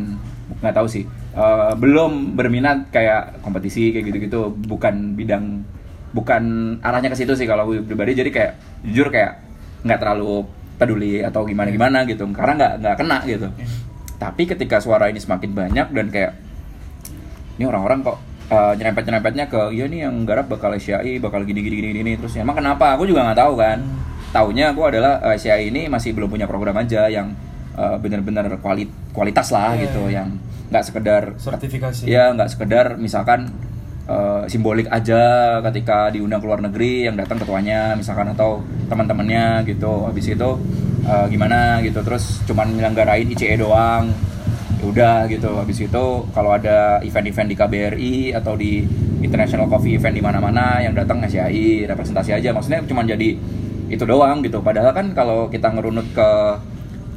nggak 0.60 0.76
tahu 0.76 0.88
sih. 0.88 1.04
Eh, 1.32 1.72
belum 1.76 2.36
berminat 2.36 2.92
kayak 2.92 3.40
kompetisi 3.40 3.92
kayak 3.92 4.08
gitu-gitu. 4.08 4.52
Bukan 4.68 5.16
bidang 5.16 5.64
bukan 6.12 6.44
arahnya 6.80 7.08
ke 7.08 7.18
situ 7.18 7.34
sih 7.34 7.44
kalau 7.44 7.66
aku 7.66 7.84
pribadi. 7.84 8.14
Jadi 8.14 8.30
kayak 8.30 8.52
jujur 8.84 9.08
kayak 9.08 9.40
nggak 9.82 9.98
terlalu 9.98 10.46
peduli 10.76 11.22
atau 11.22 11.44
gimana 11.44 11.70
gimana 11.70 12.04
gitu. 12.04 12.24
Karena 12.30 12.54
nggak 12.56 12.74
nggak 12.80 12.96
kena 12.98 13.18
gitu. 13.26 13.48
Tapi 14.16 14.44
ketika 14.46 14.78
suara 14.78 15.08
ini 15.08 15.18
semakin 15.18 15.52
banyak 15.52 15.88
dan 15.90 16.08
kayak 16.08 16.32
ini 17.56 17.66
orang-orang 17.66 18.02
kok 18.02 18.18
uh, 18.50 18.74
nyerempet-nyerempetnya 18.74 19.46
ke 19.48 19.72
iya 19.72 19.86
nih 19.86 20.00
yang 20.04 20.16
garap 20.24 20.48
bakal 20.48 20.72
SCI 20.72 21.18
bakal 21.18 21.42
gini 21.42 21.62
gini 21.62 21.78
gini 21.80 21.92
gini 21.96 22.12
terus 22.16 22.34
emang 22.36 22.56
kenapa 22.56 22.94
aku 22.94 23.06
juga 23.06 23.22
nggak 23.24 23.40
tahu 23.40 23.54
kan 23.56 23.80
taunya 24.32 24.72
aku 24.72 24.82
adalah 24.84 25.20
uh, 25.22 25.34
SCI 25.34 25.70
ini 25.70 25.86
masih 25.86 26.14
belum 26.14 26.30
punya 26.30 26.46
program 26.46 26.74
aja 26.76 27.06
yang 27.06 27.36
uh, 27.76 27.98
benar-benar 27.98 28.48
kuali- 28.60 28.90
kualitas 29.12 29.52
lah 29.52 29.76
Iya, 29.76 29.82
gitu 29.86 30.02
iya. 30.08 30.24
yang 30.24 30.28
nggak 30.72 30.84
sekedar 30.84 31.24
Sertifikasi. 31.36 32.04
ya 32.08 32.32
nggak 32.32 32.50
sekedar 32.50 32.86
misalkan 32.96 33.52
uh, 34.08 34.44
simbolik 34.50 34.88
aja 34.90 35.58
ketika 35.70 36.10
diundang 36.10 36.42
ke 36.42 36.48
luar 36.48 36.62
negeri 36.64 37.06
yang 37.10 37.18
datang 37.18 37.38
ketuanya 37.38 37.94
misalkan 37.94 38.32
atau 38.34 38.64
teman-temannya 38.90 39.68
gitu. 39.68 40.08
Habis 40.08 40.34
itu 40.34 40.50
uh, 41.06 41.26
gimana 41.30 41.82
gitu. 41.86 42.02
Terus 42.02 42.42
cuman 42.48 42.74
nyelenggarain 42.74 43.28
ICE 43.30 43.60
doang. 43.60 44.10
Ya 44.82 44.86
udah 44.90 45.18
gitu. 45.30 45.52
Habis 45.62 45.78
itu 45.86 46.06
kalau 46.34 46.58
ada 46.58 46.98
event-event 47.06 47.50
di 47.54 47.56
KBRI 47.58 48.16
atau 48.34 48.58
di 48.58 48.82
international 49.22 49.70
coffee 49.70 49.96
event 49.96 50.18
di 50.18 50.24
mana-mana 50.26 50.82
yang 50.82 50.98
datang 50.98 51.22
SCI 51.22 51.86
representasi 51.86 52.34
aja. 52.34 52.50
Maksudnya 52.50 52.82
cuma 52.90 53.06
jadi 53.06 53.38
itu 53.92 54.04
doang 54.08 54.42
gitu. 54.42 54.64
Padahal 54.64 54.96
kan 54.96 55.14
kalau 55.14 55.52
kita 55.52 55.70
ngerunut 55.70 56.10
ke 56.16 56.30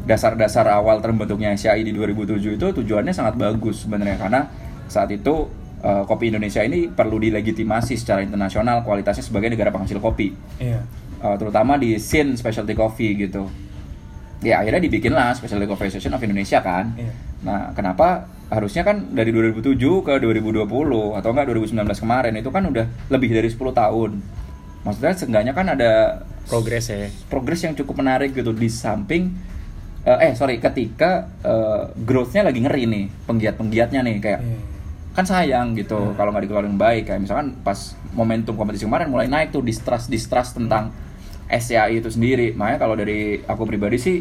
dasar-dasar 0.04 0.68
awal 0.68 1.00
terbentuknya 1.00 1.56
SCI 1.56 1.80
di 1.80 1.96
2007 1.96 2.60
itu 2.60 2.66
tujuannya 2.76 3.14
sangat 3.16 3.40
bagus 3.40 3.88
sebenarnya. 3.88 4.20
Karena 4.20 4.40
saat 4.84 5.08
itu 5.08 5.48
eh, 5.84 6.02
kopi 6.04 6.32
Indonesia 6.32 6.60
ini 6.60 6.88
perlu 6.88 7.20
dilegitimasi 7.20 7.94
secara 7.94 8.24
internasional 8.24 8.80
kualitasnya 8.80 9.20
sebagai 9.22 9.52
negara 9.52 9.68
penghasil 9.68 10.00
kopi 10.00 10.32
Iya. 10.56 10.80
uh, 11.20 11.36
terutama 11.36 11.76
di 11.76 11.96
scene 11.96 12.34
specialty 12.34 12.72
coffee 12.72 13.12
gitu. 13.18 13.44
Ya 14.40 14.60
akhirnya 14.60 14.76
dibikin 14.78 15.12
lah 15.12 15.32
Specialty 15.32 15.64
Coffee 15.64 15.88
Association 15.88 16.12
of 16.12 16.20
Indonesia 16.20 16.60
kan. 16.60 16.92
Iya. 16.94 17.12
Nah 17.44 17.72
kenapa 17.72 18.28
harusnya 18.48 18.84
kan 18.84 19.08
dari 19.10 19.32
2007 19.32 19.72
ke 20.04 20.12
2020 20.20 20.68
atau 21.16 21.28
enggak 21.32 21.46
2019 21.48 21.72
kemarin 21.96 22.32
itu 22.36 22.48
kan 22.48 22.60
udah 22.62 22.84
lebih 23.08 23.32
dari 23.32 23.48
10 23.48 23.72
tahun. 23.72 24.20
Maksudnya 24.84 25.12
seenggaknya 25.16 25.52
kan 25.52 25.66
ada 25.70 26.20
Progres 26.44 26.92
ya. 26.92 27.08
progres 27.24 27.64
yang 27.64 27.72
cukup 27.72 28.04
menarik 28.04 28.36
gitu 28.36 28.52
di 28.52 28.68
samping 28.68 29.32
eh, 30.04 30.18
eh 30.20 30.32
sorry 30.36 30.60
ketika 30.60 31.24
eh, 31.40 31.88
growth-nya 31.96 32.44
lagi 32.44 32.60
ngeri 32.60 32.84
nih 32.84 33.04
penggiat-penggiatnya 33.24 34.00
nih 34.02 34.16
kayak 34.20 34.40
Iya. 34.44 34.58
Kan 35.14 35.22
sayang 35.22 35.78
gitu 35.78 36.12
kalau 36.18 36.34
nggak 36.34 36.50
dikeluarin 36.50 36.74
baik 36.74 37.06
kayak 37.06 37.22
misalkan 37.22 37.54
pas 37.62 37.94
momentum 38.10 38.58
kompetisi 38.58 38.82
kemarin 38.82 39.06
mulai 39.06 39.30
naik 39.30 39.54
tuh 39.54 39.62
distrust 39.62 40.10
distrust 40.10 40.58
tentang 40.58 40.90
SCI 41.46 42.00
itu 42.02 42.10
sendiri. 42.10 42.56
Makanya 42.56 42.78
kalau 42.80 42.94
dari 42.98 43.38
aku 43.44 43.62
pribadi 43.68 43.96
sih 44.00 44.16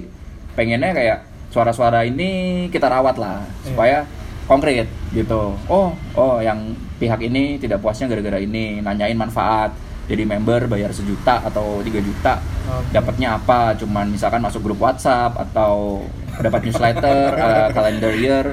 pengennya 0.54 0.94
kayak 0.94 1.20
suara-suara 1.50 2.06
ini 2.06 2.68
kita 2.70 2.90
rawat 2.90 3.18
lah 3.18 3.42
supaya 3.66 4.06
konkret 4.46 4.86
gitu. 5.16 5.58
Oh 5.66 5.98
oh 6.14 6.38
yang 6.44 6.78
pihak 7.02 7.20
ini 7.26 7.58
tidak 7.58 7.82
puasnya 7.82 8.06
gara-gara 8.06 8.38
ini 8.38 8.84
nanyain 8.84 9.18
manfaat. 9.18 9.74
Jadi 10.04 10.28
member 10.28 10.68
bayar 10.68 10.92
sejuta 10.92 11.40
atau 11.48 11.80
3 11.80 11.88
juta 12.04 12.36
Oke. 12.68 12.92
dapatnya 12.92 13.40
apa? 13.40 13.72
Cuman 13.80 14.12
misalkan 14.12 14.44
masuk 14.44 14.68
grup 14.68 14.84
WhatsApp 14.84 15.32
atau 15.40 16.04
dapat 16.40 16.66
newsletter 16.66 17.30
uh, 17.36 17.68
calendar 17.76 18.14
year 18.16 18.46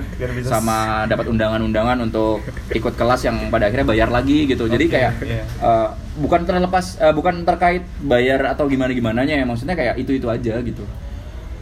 sama 0.45 1.07
dapat 1.07 1.31
undangan-undangan 1.31 1.97
untuk 2.05 2.45
ikut 2.71 2.95
kelas 2.95 3.25
yang 3.25 3.49
pada 3.49 3.71
akhirnya 3.71 3.89
bayar 3.89 4.09
lagi 4.11 4.45
gitu 4.45 4.67
jadi 4.67 4.85
Oke, 4.85 4.93
kayak 4.93 5.13
iya. 5.25 5.45
uh, 5.61 5.89
bukan 6.19 6.45
terlepas 6.45 7.01
uh, 7.01 7.15
bukan 7.15 7.47
terkait 7.47 7.87
bayar 8.03 8.53
atau 8.53 8.69
gimana 8.69 8.93
gimananya 8.93 9.39
ya 9.39 9.45
maksudnya 9.45 9.73
kayak 9.73 9.97
itu 9.97 10.19
itu 10.19 10.27
aja 10.29 10.61
gitu 10.61 10.85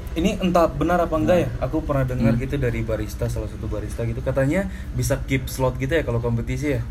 Ini 0.09 0.43
entah 0.43 0.67
benar 0.67 0.99
apa 0.99 1.15
enggak 1.15 1.39
ya. 1.47 1.49
Aku 1.63 1.79
pernah 1.79 2.03
dengar 2.03 2.35
Hmm. 2.35 2.43
gitu 2.43 2.59
dari 2.59 2.83
barista 2.83 3.31
salah 3.31 3.47
satu 3.47 3.71
barista 3.71 4.03
gitu 4.03 4.19
katanya 4.19 4.67
bisa 4.91 5.15
keep 5.23 5.47
slot 5.47 5.79
gitu 5.79 5.95
ya 5.95 6.03
kalau 6.03 6.19
kompetisi 6.19 6.75
ya. 6.75 6.83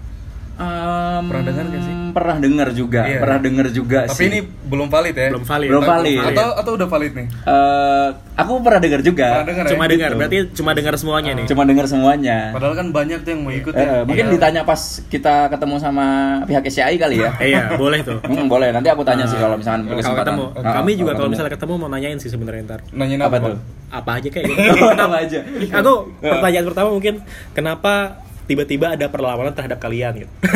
Um, 0.57 1.23
Pernah 1.27 1.43
dengar 1.45 1.65
nggak 1.65 1.81
sih? 1.81 1.93
Pernah 2.09 2.37
dengar 2.39 2.67
juga, 2.71 3.01
Iya. 3.05 3.19
pernah 3.21 3.39
dengar 3.39 3.67
juga 3.69 3.99
Tapi 4.05 4.17
sih. 4.17 4.25
ini 4.27 4.39
belum 4.41 4.87
valid 4.87 5.13
ya. 5.15 5.27
Belum 5.29 5.45
valid. 5.45 5.69
Belum 5.69 5.83
valid. 5.85 6.19
Atau 6.27 6.47
atau 6.57 6.71
udah 6.73 6.87
valid 6.87 7.13
nih? 7.13 7.27
Eh, 7.45 8.07
aku 8.35 8.51
pernah 8.59 8.79
dengar 8.79 9.01
juga. 9.01 9.27
Pernah 9.31 9.45
dengar 9.47 9.63
Cuma 9.67 9.83
ya? 9.83 9.89
dengar, 9.91 10.09
Gitu. 10.09 10.17
berarti 10.17 10.37
cuma 10.51 10.71
dengar 10.73 10.93
semuanya 10.95 11.31
nih. 11.35 11.45
Cuma 11.45 11.63
dengar 11.63 11.85
semuanya. 11.85 12.37
Padahal 12.51 12.73
kan 12.73 12.87
banyak 12.89 13.19
tuh 13.21 13.29
yang 13.31 13.41
mau 13.43 13.53
ikut 13.53 13.69
Eh, 13.71 13.79
ya. 13.79 14.01
mungkin 14.01 14.25
Iya. 14.25 14.33
ditanya 14.33 14.61
pas 14.63 14.81
kita 15.03 15.35
ketemu 15.47 15.75
sama 15.77 16.05
pihak 16.43 16.63
SCI 16.65 16.95
kali 16.95 17.15
ya. 17.19 17.29
Eh, 17.37 17.47
iya, 17.53 17.61
boleh 17.73 17.99
tuh. 18.01 18.17
Hmm, 18.19 18.45
boleh. 18.47 18.73
Nanti 18.73 18.89
aku 18.89 19.01
tanya 19.03 19.23
sih 19.23 19.37
kalau 19.37 19.53
misalkan 19.55 19.81
Kalau 19.83 19.93
berkesempatan. 19.93 20.25
ketemu, 20.33 20.45
Ah, 20.59 20.73
kami 20.75 20.91
juga 20.95 21.11
kalau 21.13 21.29
misalnya 21.29 21.53
ketemu 21.53 21.73
mau 21.75 21.87
nanyain 21.87 22.17
sih 22.17 22.29
sebenarnya 22.29 22.61
ntar. 22.65 22.79
Nanyain 22.89 23.21
apa 23.21 23.37
apa, 23.37 23.47
tuh? 23.47 23.57
Apa 23.87 24.09
aja 24.17 24.27
kayak 24.27 24.45
gitu. 24.49 24.85
Apa 24.89 25.17
aja? 25.21 25.39
Aku 25.75 25.93
pertanyaan 26.19 26.65
pertama 26.65 26.89
mungkin 26.91 27.13
kenapa 27.53 28.25
tiba-tiba 28.47 28.95
ada 28.95 29.11
perlawanan 29.11 29.51
terhadap 29.51 29.77
kalian 29.77 30.23
gitu. 30.23 30.31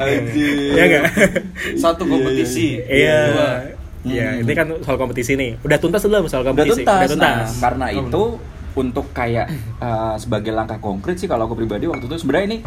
Anjir. 0.00 0.56
Iya 0.72 0.84
enggak? 0.88 1.04
Satu 1.76 2.08
kompetisi. 2.08 2.80
Iya. 2.80 3.20
Dua. 3.30 3.50
Iya, 4.06 4.38
ini 4.38 4.52
kan 4.54 4.70
soal 4.86 4.96
kompetisi 4.96 5.34
nih. 5.34 5.58
Udah 5.66 5.78
tuntas 5.82 6.00
belum 6.06 6.30
soal 6.30 6.46
Udah 6.46 6.50
kompetisi? 6.54 6.82
tuntas. 6.82 6.98
Udah 6.98 7.10
tuntas. 7.10 7.46
Nah, 7.52 7.60
karena 7.60 7.86
itu 7.92 8.22
untuk 8.76 9.08
kayak 9.16 9.48
uh, 9.80 10.14
sebagai 10.20 10.52
langkah 10.52 10.76
konkret 10.76 11.16
sih 11.16 11.24
kalau 11.24 11.48
aku 11.48 11.56
pribadi 11.56 11.88
waktu 11.88 12.04
itu 12.06 12.20
sebenarnya 12.20 12.46
ini 12.52 12.58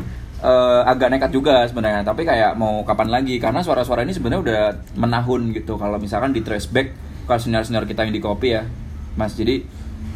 uh, 0.41 0.81
agak 0.89 1.13
nekat 1.13 1.29
juga 1.29 1.69
sebenarnya 1.69 2.01
tapi 2.01 2.25
kayak 2.25 2.57
mau 2.57 2.81
kapan 2.81 3.13
lagi 3.13 3.37
karena 3.37 3.61
suara-suara 3.61 4.01
ini 4.01 4.17
sebenarnya 4.17 4.41
udah 4.41 4.61
menahun 4.97 5.53
gitu 5.53 5.77
kalau 5.77 6.01
misalkan 6.01 6.33
di 6.33 6.41
trace 6.41 6.65
back 6.65 6.97
ke 7.29 7.35
senior-senior 7.37 7.85
kita 7.85 8.09
yang 8.09 8.13
di 8.17 8.21
kopi 8.25 8.57
ya 8.57 8.65
mas 9.13 9.37
jadi 9.37 9.61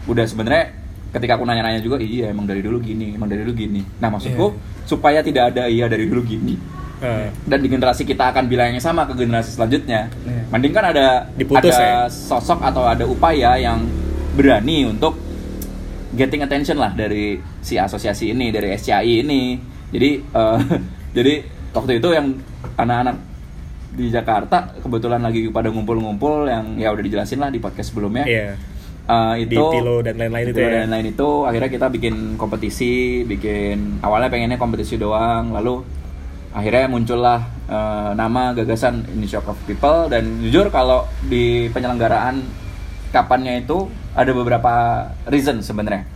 udah 0.09 0.25
sebenarnya 0.25 0.82
ketika 1.13 1.37
aku 1.37 1.45
nanya-nanya 1.45 1.79
juga 1.79 2.01
iya 2.01 2.33
emang 2.33 2.49
dari 2.49 2.65
dulu 2.65 2.81
gini 2.81 3.13
emang 3.13 3.29
dari 3.29 3.45
dulu 3.45 3.53
gini 3.53 3.85
nah 4.01 4.09
maksudku 4.09 4.57
supaya 4.89 5.21
tidak 5.21 5.53
ada 5.53 5.69
iya 5.69 5.85
dari 5.85 6.09
dulu 6.09 6.25
gini 6.25 6.73
Eh, 7.03 7.27
dan 7.43 7.59
di 7.59 7.67
generasi 7.67 8.07
kita 8.07 8.31
akan 8.31 8.47
bilang 8.47 8.71
yang 8.71 8.79
sama 8.79 9.03
ke 9.03 9.11
generasi 9.19 9.59
selanjutnya. 9.59 10.07
Iya. 10.23 10.43
Mending 10.47 10.71
kan 10.71 10.85
ada 10.95 11.27
Diputus 11.35 11.75
ada 11.75 12.07
ya? 12.07 12.07
sosok 12.07 12.63
atau 12.63 12.87
ada 12.87 13.03
upaya 13.03 13.59
yang 13.59 13.83
berani 14.39 14.87
untuk 14.87 15.19
getting 16.15 16.47
attention 16.47 16.79
lah 16.79 16.95
dari 16.95 17.43
si 17.59 17.75
asosiasi 17.75 18.31
ini, 18.31 18.55
dari 18.55 18.71
SCI 18.79 19.19
ini. 19.19 19.59
Jadi 19.91 20.09
eh, 20.23 20.59
jadi 21.19 21.33
waktu 21.75 21.99
itu 21.99 22.09
yang 22.15 22.39
anak-anak 22.79 23.19
di 23.93 24.07
Jakarta 24.07 24.71
kebetulan 24.79 25.19
lagi 25.19 25.51
pada 25.51 25.69
ngumpul-ngumpul 25.75 26.47
yang 26.47 26.79
ya 26.79 26.87
udah 26.95 27.03
dijelasin 27.03 27.43
lah 27.43 27.51
di 27.51 27.59
podcast 27.59 27.91
sebelumnya. 27.91 28.23
Iya. 29.03 29.43
Eh, 29.43 29.51
Di 29.51 29.55
itu 29.55 29.63
Pilo 29.67 29.95
dan 29.99 30.15
lain-lain 30.15 30.45
itu 30.55 30.59
ya. 30.63 30.69
dan 30.79 30.89
lain 30.91 31.07
itu 31.11 31.29
akhirnya 31.43 31.69
kita 31.69 31.87
bikin 31.91 32.15
kompetisi, 32.39 33.23
bikin 33.27 33.99
awalnya 33.99 34.31
pengennya 34.31 34.55
kompetisi 34.55 34.95
doang, 34.95 35.51
lalu 35.51 35.83
akhirnya 36.55 36.87
muncullah 36.87 37.39
eh, 37.67 38.11
nama 38.15 38.55
gagasan 38.55 39.03
Initiative 39.11 39.51
of 39.51 39.59
People 39.67 40.07
dan 40.07 40.39
jujur 40.39 40.71
kalau 40.71 41.03
di 41.27 41.67
penyelenggaraan 41.75 42.43
kapannya 43.11 43.67
itu 43.67 43.91
ada 44.15 44.31
beberapa 44.31 44.73
reason 45.27 45.59
sebenarnya. 45.59 46.07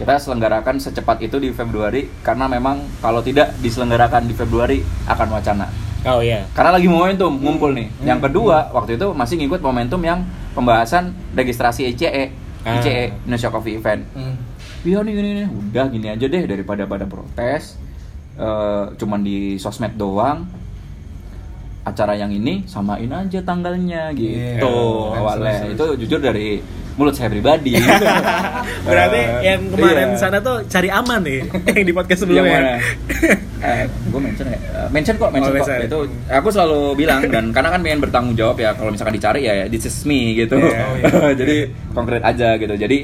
Kita 0.00 0.16
selenggarakan 0.16 0.80
secepat 0.80 1.20
itu 1.20 1.36
di 1.36 1.52
Februari 1.52 2.08
karena 2.24 2.48
memang 2.48 2.80
kalau 3.04 3.20
tidak 3.20 3.52
diselenggarakan 3.60 4.24
di 4.24 4.32
Februari 4.32 4.80
akan 5.04 5.28
wacana. 5.28 5.68
Oh 6.00 6.20
iya. 6.20 6.48
Karena 6.56 6.72
lagi 6.72 6.88
momentum 6.88 7.36
ngumpul 7.36 7.76
nih. 7.76 7.92
Yang 8.00 8.20
kedua, 8.24 8.72
waktu 8.72 8.96
itu 8.96 9.12
masih 9.12 9.36
ngikut 9.36 9.60
momentum 9.60 10.00
yang 10.00 10.24
pembahasan 10.52 11.12
registrasi 11.32 11.84
ICE, 11.86 12.32
Ah. 12.60 12.76
ICE 12.76 13.12
Indonesia 13.24 13.48
Coffee 13.48 13.76
Event. 13.76 14.04
Hmm. 14.12 14.36
Iya 14.80 15.04
nih 15.04 15.12
gini, 15.12 15.30
nih, 15.36 15.46
udah 15.48 15.84
gini 15.88 16.06
aja 16.08 16.24
deh 16.24 16.42
daripada 16.44 16.84
pada 16.84 17.04
protes. 17.04 17.76
eh, 18.32 18.84
cuman 18.96 19.20
di 19.20 19.60
sosmed 19.60 20.00
doang. 20.00 20.48
Acara 21.80 22.12
yang 22.12 22.28
ini 22.28 22.60
samain 22.64 23.08
aja 23.08 23.40
tanggalnya 23.40 24.12
gitu 24.12 24.68
Iya. 25.08 25.16
awalnya. 25.16 25.64
Itu 25.66 25.96
jujur 25.96 26.18
dari 26.18 26.60
mulut 26.92 27.12
saya 27.12 27.28
pribadi. 27.28 27.72
Berarti 28.86 29.16
Eh, 29.16 29.48
yang 29.48 29.60
kemarin 29.70 30.12
iya. 30.12 30.18
sana 30.18 30.38
tuh 30.38 30.60
cari 30.66 30.86
aman 30.86 31.20
nih 31.20 31.40
yang 31.72 31.86
di 31.86 31.94
podcast 31.94 32.20
sebelumnya. 32.20 32.52
mana? 32.52 32.72
eh, 33.64 33.84
gue 33.88 34.20
mention 34.20 34.46
ya, 34.46 34.58
Eh, 34.60 34.88
mention 34.90 35.14
kok, 35.16 35.30
mention 35.30 35.48
Oh, 35.48 35.56
kok. 35.56 35.64
mention. 35.64 35.80
Itu 35.82 35.98
aku 36.28 36.48
selalu 36.50 36.80
bilang 36.94 37.24
dan 37.24 37.48
karena 37.48 37.68
kan 37.70 37.80
pengen 37.80 38.00
bertanggung 38.00 38.36
jawab 38.36 38.56
ya 38.56 38.76
kalau 38.76 38.92
misalkan 38.92 39.16
dicari 39.16 39.40
ya, 39.42 39.64
this 39.66 39.84
is 39.84 39.96
me 40.04 40.36
gitu. 40.36 40.60
Iya, 40.60 40.84
oh, 40.84 40.94
iya. 40.98 41.32
Jadi 41.32 41.56
konkret 41.90 42.20
aja 42.20 42.54
gitu. 42.54 42.76
Jadi 42.76 42.98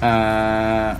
eh 0.00 0.90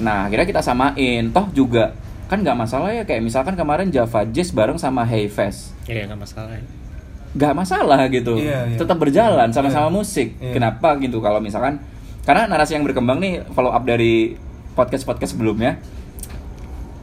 nah 0.00 0.18
akhirnya 0.26 0.46
kita 0.48 0.60
samain. 0.60 1.28
Toh 1.28 1.46
juga 1.52 1.92
kan 2.32 2.40
nggak 2.40 2.56
masalah 2.56 2.88
ya 2.88 3.04
kayak 3.04 3.20
misalkan 3.20 3.52
kemarin 3.52 3.92
Java 3.92 4.24
Jazz 4.24 4.50
bareng 4.50 4.80
sama 4.80 5.04
Hey 5.04 5.28
Fest 5.28 5.76
Iya 5.84 6.08
nggak 6.08 6.16
masalah. 6.18 6.56
nggak 7.32 7.52
masalah 7.54 8.00
gitu 8.08 8.34
Iya, 8.36 8.58
iya. 8.66 8.76
tetap 8.76 8.96
berjalan 8.96 9.52
sama-sama 9.52 9.88
Iya. 9.88 9.94
musik 9.94 10.28
Iya. 10.36 10.52
kenapa 10.52 10.96
gitu 10.96 11.20
kalau 11.20 11.38
misalkan 11.38 11.76
karena 12.22 12.44
narasi 12.46 12.72
yang 12.72 12.82
berkembang 12.82 13.18
nih 13.18 13.44
follow 13.52 13.68
up 13.68 13.84
dari 13.84 14.32
podcast 14.72 15.04
podcast 15.04 15.32
sebelumnya 15.32 15.76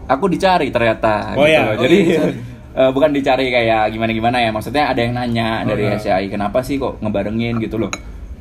aku 0.05 0.25
dicari 0.27 0.69
ternyata 0.69 1.37
Oh, 1.37 1.45
gitu 1.45 1.53
iya. 1.53 1.61
loh. 1.61 1.69
Oh, 1.69 1.75
jadi 1.79 1.95
iya, 1.95 2.05
dicari. 2.25 2.33
eh, 2.81 2.89
bukan 2.89 3.09
dicari 3.11 3.45
kayak 3.49 3.83
gimana 3.89 4.11
gimana 4.11 4.37
ya 4.39 4.49
maksudnya 4.49 4.89
ada 4.89 4.99
yang 4.99 5.13
nanya 5.13 5.61
Oh, 5.61 5.69
dari 5.69 5.83
iya. 5.85 5.97
SCI 5.97 6.25
kenapa 6.27 6.61
sih 6.61 6.77
kok 6.77 6.97
ngebarengin 6.99 7.61
gitu 7.61 7.77
loh 7.77 7.93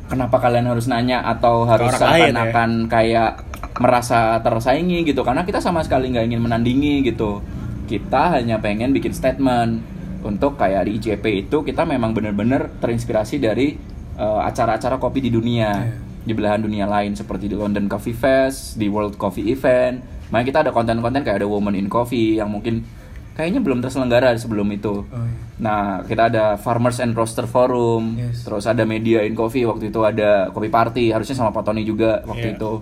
kenapa 0.09 0.41
kalian 0.41 0.65
harus 0.67 0.89
nanya 0.89 1.21
atau 1.21 1.65
harus 1.65 1.93
ya? 1.93 2.01
seakan-akan 2.01 2.89
kayak 2.89 3.45
merasa 3.79 4.39
tersaingi 4.39 5.03
gitu 5.03 5.23
karena 5.23 5.43
kita 5.43 5.59
sama 5.59 5.81
sekali 5.81 6.11
nggak 6.11 6.27
ingin 6.27 6.41
menandingi 6.41 7.03
gitu 7.03 7.41
kita 7.87 8.37
hanya 8.37 8.59
pengen 8.59 8.91
bikin 8.91 9.11
statement 9.11 9.81
untuk 10.21 10.55
kayak 10.55 10.85
di 10.85 10.99
ICP 10.99 11.25
itu 11.47 11.63
kita 11.63 11.83
memang 11.83 12.11
bener-bener 12.11 12.69
terinspirasi 12.77 13.39
dari 13.39 13.79
eh, 14.15 14.41
acara-acara 14.43 14.99
kopi 14.99 15.21
di 15.21 15.31
dunia 15.31 15.71
Iya. 15.79 15.95
di 16.21 16.33
belahan 16.35 16.61
dunia 16.61 16.85
lain 16.85 17.15
seperti 17.15 17.47
di 17.47 17.57
London 17.57 17.89
Coffee 17.89 18.13
Fest, 18.13 18.77
di 18.77 18.85
World 18.85 19.17
Coffee 19.17 19.49
Event. 19.49 20.05
Makanya 20.29 20.45
kita 20.45 20.59
ada 20.61 20.71
konten-konten 20.71 21.25
kayak 21.25 21.41
ada 21.41 21.49
Women 21.49 21.73
in 21.73 21.89
Coffee 21.89 22.37
yang 22.37 22.53
mungkin 22.53 22.85
kayaknya 23.33 23.65
belum 23.65 23.81
terselenggara 23.81 24.37
sebelum 24.37 24.69
itu. 24.69 25.07
Oh, 25.07 25.25
iya. 25.25 25.33
Nah, 25.57 25.81
kita 26.05 26.29
ada 26.29 26.45
Farmers 26.55 27.01
and 27.01 27.17
Roaster 27.17 27.49
Forum, 27.49 28.21
Yes. 28.21 28.45
terus 28.45 28.67
ada 28.67 28.85
Media 28.85 29.25
in 29.25 29.33
Coffee 29.33 29.65
waktu 29.65 29.89
itu 29.89 30.03
ada 30.03 30.53
Kopi 30.53 30.69
Party, 30.69 31.09
harusnya 31.09 31.33
sama 31.33 31.49
Pak 31.49 31.65
Tony 31.65 31.83
juga 31.83 32.21
waktu 32.23 32.53
Iya. 32.53 32.57
itu. 32.61 32.73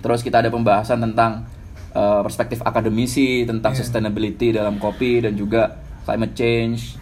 Terus 0.00 0.20
kita 0.24 0.40
ada 0.40 0.50
pembahasan 0.52 1.00
tentang 1.00 1.46
eh, 1.92 2.20
perspektif 2.24 2.64
akademisi 2.64 3.44
tentang 3.44 3.76
sustainability 3.76 4.56
dalam 4.56 4.80
kopi 4.80 5.20
dan 5.24 5.36
juga 5.36 5.76
climate 6.08 6.34
change 6.34 6.96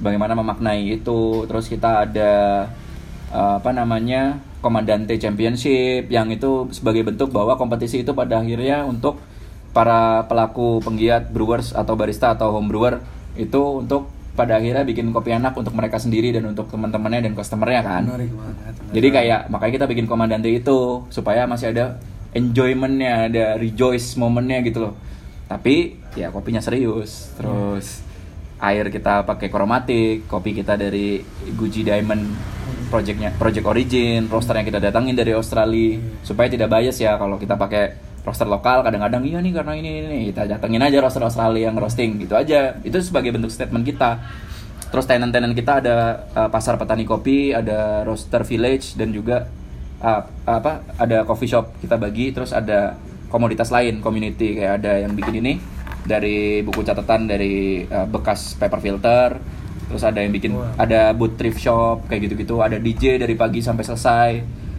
bagaimana 0.00 0.36
memaknai 0.36 1.00
itu. 1.00 1.48
Terus 1.48 1.66
kita 1.68 2.08
ada 2.08 2.32
eh, 3.32 3.54
apa 3.58 3.70
namanya 3.72 4.38
komandante 4.64 5.16
championship 5.20 6.08
yang 6.08 6.32
itu 6.32 6.72
sebagai 6.72 7.04
bentuk 7.04 7.28
bahwa 7.32 7.60
kompetisi 7.60 8.00
itu 8.00 8.16
pada 8.16 8.40
akhirnya 8.40 8.88
untuk 8.88 9.20
para 9.76 10.24
pelaku 10.30 10.80
penggiat 10.80 11.28
brewers 11.34 11.74
atau 11.74 11.98
barista 11.98 12.32
atau 12.32 12.54
home 12.54 12.70
brewer 12.70 13.02
itu 13.34 13.82
untuk 13.82 14.08
pada 14.34 14.58
akhirnya 14.58 14.82
bikin 14.82 15.14
kopi 15.14 15.34
enak 15.34 15.54
untuk 15.54 15.74
mereka 15.74 15.98
sendiri 15.98 16.34
dan 16.34 16.50
untuk 16.50 16.66
teman-temannya 16.66 17.30
dan 17.30 17.32
customernya 17.38 17.82
kan. 17.86 18.02
Menarik 18.06 18.30
banget. 18.34 18.74
jadi 18.90 19.08
kayak 19.10 19.40
makanya 19.50 19.72
kita 19.82 19.86
bikin 19.90 20.06
komandante 20.10 20.50
itu 20.50 21.06
supaya 21.10 21.46
masih 21.46 21.70
ada 21.70 21.98
enjoymentnya, 22.34 23.30
ada 23.30 23.44
rejoice 23.56 24.18
momennya 24.18 24.60
gitu 24.66 24.90
loh. 24.90 24.94
Tapi 25.46 25.96
ya 26.18 26.34
kopinya 26.34 26.60
serius. 26.60 27.30
Terus 27.38 28.02
air 28.58 28.86
kita 28.90 29.22
pakai 29.24 29.48
kromatik, 29.48 30.26
kopi 30.26 30.54
kita 30.54 30.74
dari 30.74 31.22
Gucci 31.54 31.86
Diamond 31.86 32.22
projectnya 32.88 33.34
project 33.34 33.66
origin, 33.66 34.30
roaster 34.30 34.54
yang 34.54 34.66
kita 34.66 34.78
datangin 34.78 35.18
dari 35.18 35.34
Australia 35.34 35.98
supaya 36.22 36.46
tidak 36.46 36.70
bias 36.70 37.02
ya 37.02 37.18
kalau 37.18 37.36
kita 37.40 37.58
pakai 37.58 38.14
roaster 38.24 38.48
lokal 38.48 38.80
kadang-kadang 38.80 39.26
iya 39.26 39.42
nih 39.42 39.52
karena 39.52 39.72
ini 39.76 39.90
ini, 40.00 40.18
kita 40.32 40.48
datengin 40.48 40.80
aja 40.80 41.02
roaster 41.02 41.20
Australia 41.26 41.68
yang 41.68 41.76
roasting 41.76 42.22
gitu 42.22 42.34
aja. 42.38 42.78
Itu 42.80 43.02
sebagai 43.02 43.34
bentuk 43.34 43.52
statement 43.52 43.84
kita. 43.84 44.22
Terus 44.88 45.10
tenant-tenant 45.10 45.58
kita 45.58 45.82
ada 45.82 45.94
uh, 46.38 46.48
pasar 46.48 46.78
petani 46.78 47.02
kopi, 47.02 47.50
ada 47.50 48.06
roaster 48.06 48.46
village 48.46 48.94
dan 48.94 49.10
juga 49.10 49.50
uh, 50.04 50.20
apa 50.44 50.72
ada 51.00 51.24
coffee 51.24 51.48
shop 51.48 51.80
kita 51.80 51.96
bagi 51.96 52.30
terus 52.30 52.52
ada 52.52 52.94
komoditas 53.32 53.72
lain 53.72 53.98
community 53.98 54.60
kayak 54.60 54.84
ada 54.84 55.00
yang 55.00 55.16
bikin 55.16 55.40
ini 55.40 55.52
dari 56.04 56.60
buku 56.60 56.84
catatan 56.84 57.24
dari 57.24 57.82
uh, 57.88 58.04
bekas 58.04 58.60
paper 58.60 58.78
filter 58.78 59.28
terus 59.84 60.04
ada 60.04 60.20
yang 60.20 60.32
bikin 60.32 60.52
Wah. 60.52 60.76
ada 60.76 61.12
booth 61.12 61.36
thrift 61.36 61.58
shop 61.58 62.04
kayak 62.06 62.28
gitu-gitu 62.28 62.60
ada 62.60 62.76
DJ 62.76 63.16
dari 63.16 63.34
pagi 63.34 63.64
sampai 63.64 63.84
selesai 63.84 64.30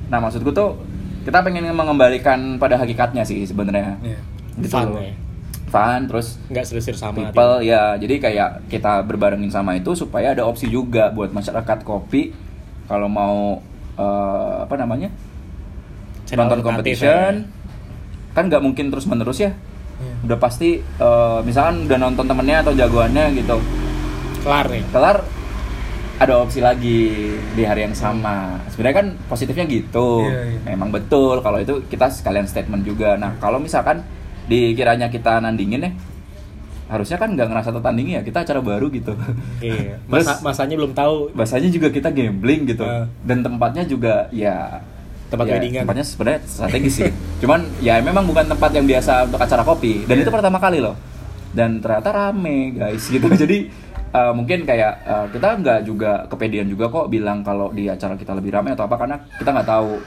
nah 0.08 0.22
maksudku 0.22 0.54
tuh 0.54 0.78
kita 1.26 1.42
pengen 1.42 1.66
mengembalikan 1.74 2.62
pada 2.62 2.78
hakikatnya 2.78 3.26
sih 3.26 3.42
sebenarnya 3.44 3.98
Iya. 4.06 4.20
gitu 4.62 4.70
Fun 4.72 4.86
loh. 4.94 5.02
ya. 5.02 5.14
fun 5.66 6.02
terus 6.06 6.38
nggak 6.48 6.64
selisir 6.64 6.94
sama 6.96 7.18
people 7.18 7.66
ya 7.66 7.98
jadi 7.98 8.16
kayak 8.22 8.50
kita 8.70 9.02
berbarengin 9.02 9.50
sama 9.50 9.74
itu 9.76 9.98
supaya 9.98 10.32
ada 10.32 10.46
opsi 10.46 10.70
juga 10.70 11.10
buat 11.10 11.34
masyarakat 11.34 11.82
kopi 11.82 12.30
kalau 12.86 13.10
mau 13.10 13.60
eh, 13.96 14.56
apa 14.66 14.76
namanya 14.76 15.10
Channel 16.26 16.50
nonton 16.50 16.62
competition. 16.66 17.34
ya. 17.46 18.34
kan 18.36 18.44
nggak 18.52 18.64
mungkin 18.64 18.92
terus 18.92 19.08
menerus 19.08 19.40
ya. 19.40 19.56
Iya. 19.96 20.28
udah 20.28 20.38
pasti 20.44 20.84
eh, 20.84 21.40
misalkan 21.48 21.88
udah 21.88 22.00
nonton 22.00 22.26
temennya 22.28 22.58
atau 22.68 22.74
jagoannya 22.76 23.26
gitu. 23.40 23.58
Kelar 24.44 24.66
nih 24.68 24.84
kelar 24.92 25.18
ada 26.16 26.34
opsi 26.40 26.64
lagi 26.64 27.36
di 27.56 27.64
hari 27.64 27.88
yang 27.88 27.96
sama. 27.96 28.60
Sebenarnya 28.72 28.96
kan 29.04 29.08
positifnya 29.28 29.68
gitu. 29.68 30.24
Iya, 30.24 30.42
iya. 30.56 30.60
memang 30.76 30.92
betul 30.92 31.44
kalau 31.44 31.60
itu 31.60 31.84
kita 31.88 32.12
sekalian 32.12 32.48
statement 32.48 32.84
juga. 32.88 33.16
Nah 33.16 33.36
kalau 33.40 33.60
misalkan 33.60 34.04
dikiranya 34.46 35.10
kita 35.10 35.42
nandingin 35.42 35.90
ya 35.90 35.92
harusnya 36.86 37.18
kan 37.18 37.30
nggak 37.30 37.48
ngerasa 37.48 37.70
tertandingi 37.72 38.14
ya 38.14 38.22
kita 38.22 38.46
acara 38.46 38.60
baru 38.60 38.88
gitu. 38.90 39.18
Iya 39.60 39.98
Terus- 40.12 40.28
Masa, 40.28 40.42
masanya 40.42 40.76
belum 40.76 40.94
tahu. 40.94 41.34
bahasanya 41.34 41.70
juga 41.70 41.90
kita 41.90 42.10
gambling 42.10 42.66
gitu. 42.68 42.82
Ah. 42.82 43.10
dan 43.22 43.42
tempatnya 43.42 43.84
juga 43.84 44.30
ya 44.30 44.80
Tempat 45.26 45.46
ya, 45.48 45.54
weddingan. 45.58 45.82
tempatnya 45.84 46.06
sebenarnya 46.06 46.40
strategis 46.46 46.94
sih. 46.96 47.10
Cuman 47.42 47.66
ya 47.80 47.98
memang 48.00 48.24
bukan 48.24 48.46
tempat 48.46 48.70
yang 48.72 48.86
biasa 48.86 49.26
untuk 49.26 49.42
acara 49.42 49.62
kopi. 49.62 50.06
Dan 50.06 50.20
Iya. 50.20 50.24
itu 50.24 50.32
pertama 50.32 50.58
kali 50.58 50.78
loh. 50.78 50.94
Dan 51.50 51.82
ternyata 51.82 52.10
rame 52.12 52.58
guys 52.72 53.10
gitu. 53.10 53.26
Jadi 53.26 53.66
uh, 54.14 54.32
mungkin 54.32 54.62
kayak 54.64 54.94
uh, 55.02 55.26
kita 55.30 55.58
nggak 55.58 55.80
juga 55.84 56.30
kepedean 56.30 56.68
juga 56.68 56.86
kok 56.88 57.10
bilang 57.10 57.42
kalau 57.42 57.70
di 57.70 57.90
acara 57.90 58.14
kita 58.14 58.32
lebih 58.32 58.54
ramai 58.54 58.72
atau 58.72 58.86
apa 58.86 58.96
karena 58.96 59.18
kita 59.36 59.50
nggak 59.50 59.66
tahu 59.68 59.98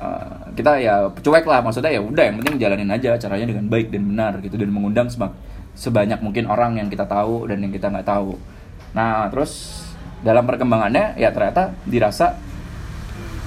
Uh, 0.00 0.48
kita 0.56 0.80
ya 0.80 1.12
cuek 1.12 1.44
lah 1.44 1.60
maksudnya 1.60 1.92
ya 1.92 2.00
udah 2.00 2.24
yang 2.24 2.40
penting 2.40 2.56
jalanin 2.56 2.88
aja 2.88 3.20
acaranya 3.20 3.44
dengan 3.44 3.68
baik 3.68 3.92
dan 3.92 4.08
benar 4.08 4.32
gitu 4.40 4.56
dan 4.56 4.72
mengundang 4.72 5.12
semak- 5.12 5.36
sebanyak 5.74 6.20
mungkin 6.20 6.50
orang 6.50 6.76
yang 6.76 6.88
kita 6.92 7.06
tahu 7.06 7.48
dan 7.48 7.62
yang 7.62 7.72
kita 7.72 7.88
nggak 7.88 8.06
tahu. 8.06 8.36
Nah 8.96 9.30
terus 9.30 9.84
dalam 10.20 10.44
perkembangannya 10.44 11.16
ya 11.16 11.32
ternyata 11.32 11.72
dirasa 11.88 12.36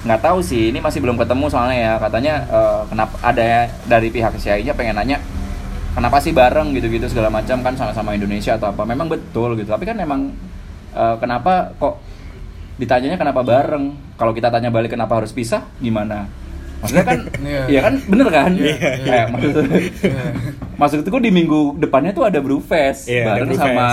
nggak 0.04 0.20
tahu 0.20 0.44
sih 0.44 0.68
ini 0.68 0.84
masih 0.84 1.00
belum 1.00 1.16
ketemu 1.16 1.46
soalnya 1.48 1.78
ya. 1.78 1.92
Katanya 1.98 2.34
eh, 2.46 2.82
kenapa 2.90 3.14
ada 3.22 3.44
dari 3.86 4.08
pihak 4.10 4.36
CI-nya 4.36 4.74
pengen 4.74 4.98
nanya 4.98 5.18
kenapa 5.94 6.18
sih 6.18 6.34
bareng 6.34 6.74
gitu-gitu 6.74 7.06
segala 7.06 7.30
macam 7.30 7.62
kan 7.62 7.74
sama-sama 7.78 8.12
Indonesia 8.12 8.56
atau 8.58 8.70
apa. 8.70 8.82
Memang 8.84 9.08
betul 9.08 9.56
gitu 9.56 9.70
tapi 9.70 9.84
kan 9.86 9.96
memang 9.96 10.32
eh, 10.92 11.16
kenapa 11.18 11.72
kok 11.78 12.00
ditanyanya 12.78 13.16
kenapa 13.16 13.40
bareng? 13.46 14.16
Kalau 14.18 14.32
kita 14.34 14.50
tanya 14.50 14.70
balik 14.70 14.94
kenapa 14.94 15.18
harus 15.22 15.30
pisah 15.30 15.66
gimana 15.82 16.43
maksudnya 16.84 17.04
kan 17.06 17.18
Iya. 17.40 17.62
ya 17.66 17.80
kan 17.80 17.94
bener 18.04 18.28
kan 18.28 18.50
Iya, 18.52 18.76
kayak 19.00 19.26
maksud 19.30 19.54
maksudku 20.76 21.18
di 21.18 21.30
minggu 21.30 21.60
depannya 21.78 22.12
tuh 22.12 22.24
ada 22.24 22.38
Brewfest 22.38 23.06
Iya, 23.06 23.24
ada 23.24 23.28
bareng 23.40 23.48
Brewfest. 23.50 23.64
sama 23.64 23.88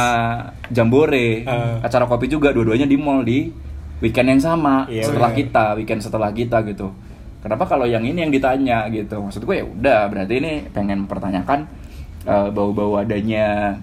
Jambore 0.67 1.27
Eh. 1.41 1.75
acara 1.81 2.05
kopi 2.05 2.27
juga 2.27 2.51
dua-duanya 2.51 2.83
di 2.83 2.97
mall 2.97 3.21
di 3.21 3.47
weekend 3.99 4.27
yang 4.29 4.41
sama 4.43 4.85
Iya, 4.85 5.07
setelah 5.07 5.31
iya. 5.31 5.37
kita 5.39 5.63
weekend 5.75 6.01
setelah 6.01 6.29
kita 6.29 6.57
gitu 6.65 6.91
kenapa 7.39 7.63
kalau 7.65 7.85
yang 7.85 8.01
ini 8.01 8.19
yang 8.19 8.29
ditanya 8.29 8.85
gitu 8.87 9.17
maksud 9.17 9.41
gue 9.41 9.55
ya 9.55 9.65
udah 9.65 9.99
berarti 10.07 10.33
ini 10.35 10.51
pengen 10.67 11.05
mempertanyakan 11.05 11.59
eh, 12.23 12.47
bau-bau 12.49 12.97
adanya 12.97 13.77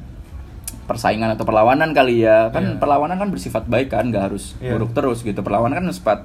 persaingan 0.85 1.33
atau 1.33 1.44
perlawanan 1.44 1.92
kali 1.92 2.23
ya 2.23 2.49
kan 2.49 2.64
Iya. 2.66 2.79
perlawanan 2.79 3.16
kan 3.16 3.29
bersifat 3.29 3.64
baik 3.64 3.88
kan 3.90 4.09
nggak 4.09 4.25
harus 4.27 4.57
Iya. 4.59 4.75
buruk 4.75 4.92
terus 4.92 5.21
gitu 5.21 5.38
perlawanan 5.38 5.81
kan 5.81 5.87
sempat 5.90 6.18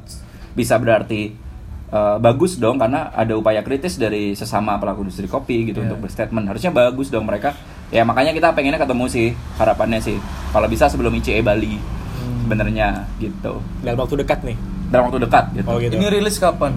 bisa 0.54 0.78
berarti 0.78 1.36
eh, 1.94 2.18
bagus 2.18 2.58
dong 2.58 2.76
karena 2.76 3.14
ada 3.14 3.34
upaya 3.34 3.62
kritis 3.62 3.96
dari 3.96 4.34
sesama 4.34 4.76
pelaku 4.76 5.06
industri 5.06 5.26
kopi 5.26 5.70
gitu 5.70 5.80
Iya. 5.80 5.86
untuk 5.88 6.00
berstatement. 6.02 6.46
Harusnya 6.46 6.72
bagus 6.72 7.08
dong 7.08 7.24
mereka. 7.24 7.54
Ya 7.88 8.02
makanya 8.02 8.34
kita 8.34 8.50
pengennya 8.52 8.82
ketemu 8.82 9.06
sih 9.06 9.28
harapannya 9.56 10.02
sih. 10.02 10.18
Kalau 10.50 10.66
bisa 10.66 10.90
sebelum 10.90 11.14
ICE 11.14 11.40
Bali 11.40 11.78
Hmm. 11.78 12.42
sebenarnya 12.44 13.06
gitu. 13.18 13.62
Dalam 13.80 13.98
waktu 14.00 14.16
dekat 14.18 14.42
nih? 14.42 14.58
Dalam 14.90 15.08
waktu 15.08 15.22
dekat 15.22 15.46
gitu. 15.54 15.68
Oh, 15.68 15.78
gitu. 15.78 15.94
Ini 15.94 16.08
rilis 16.10 16.38
kapan? 16.38 16.74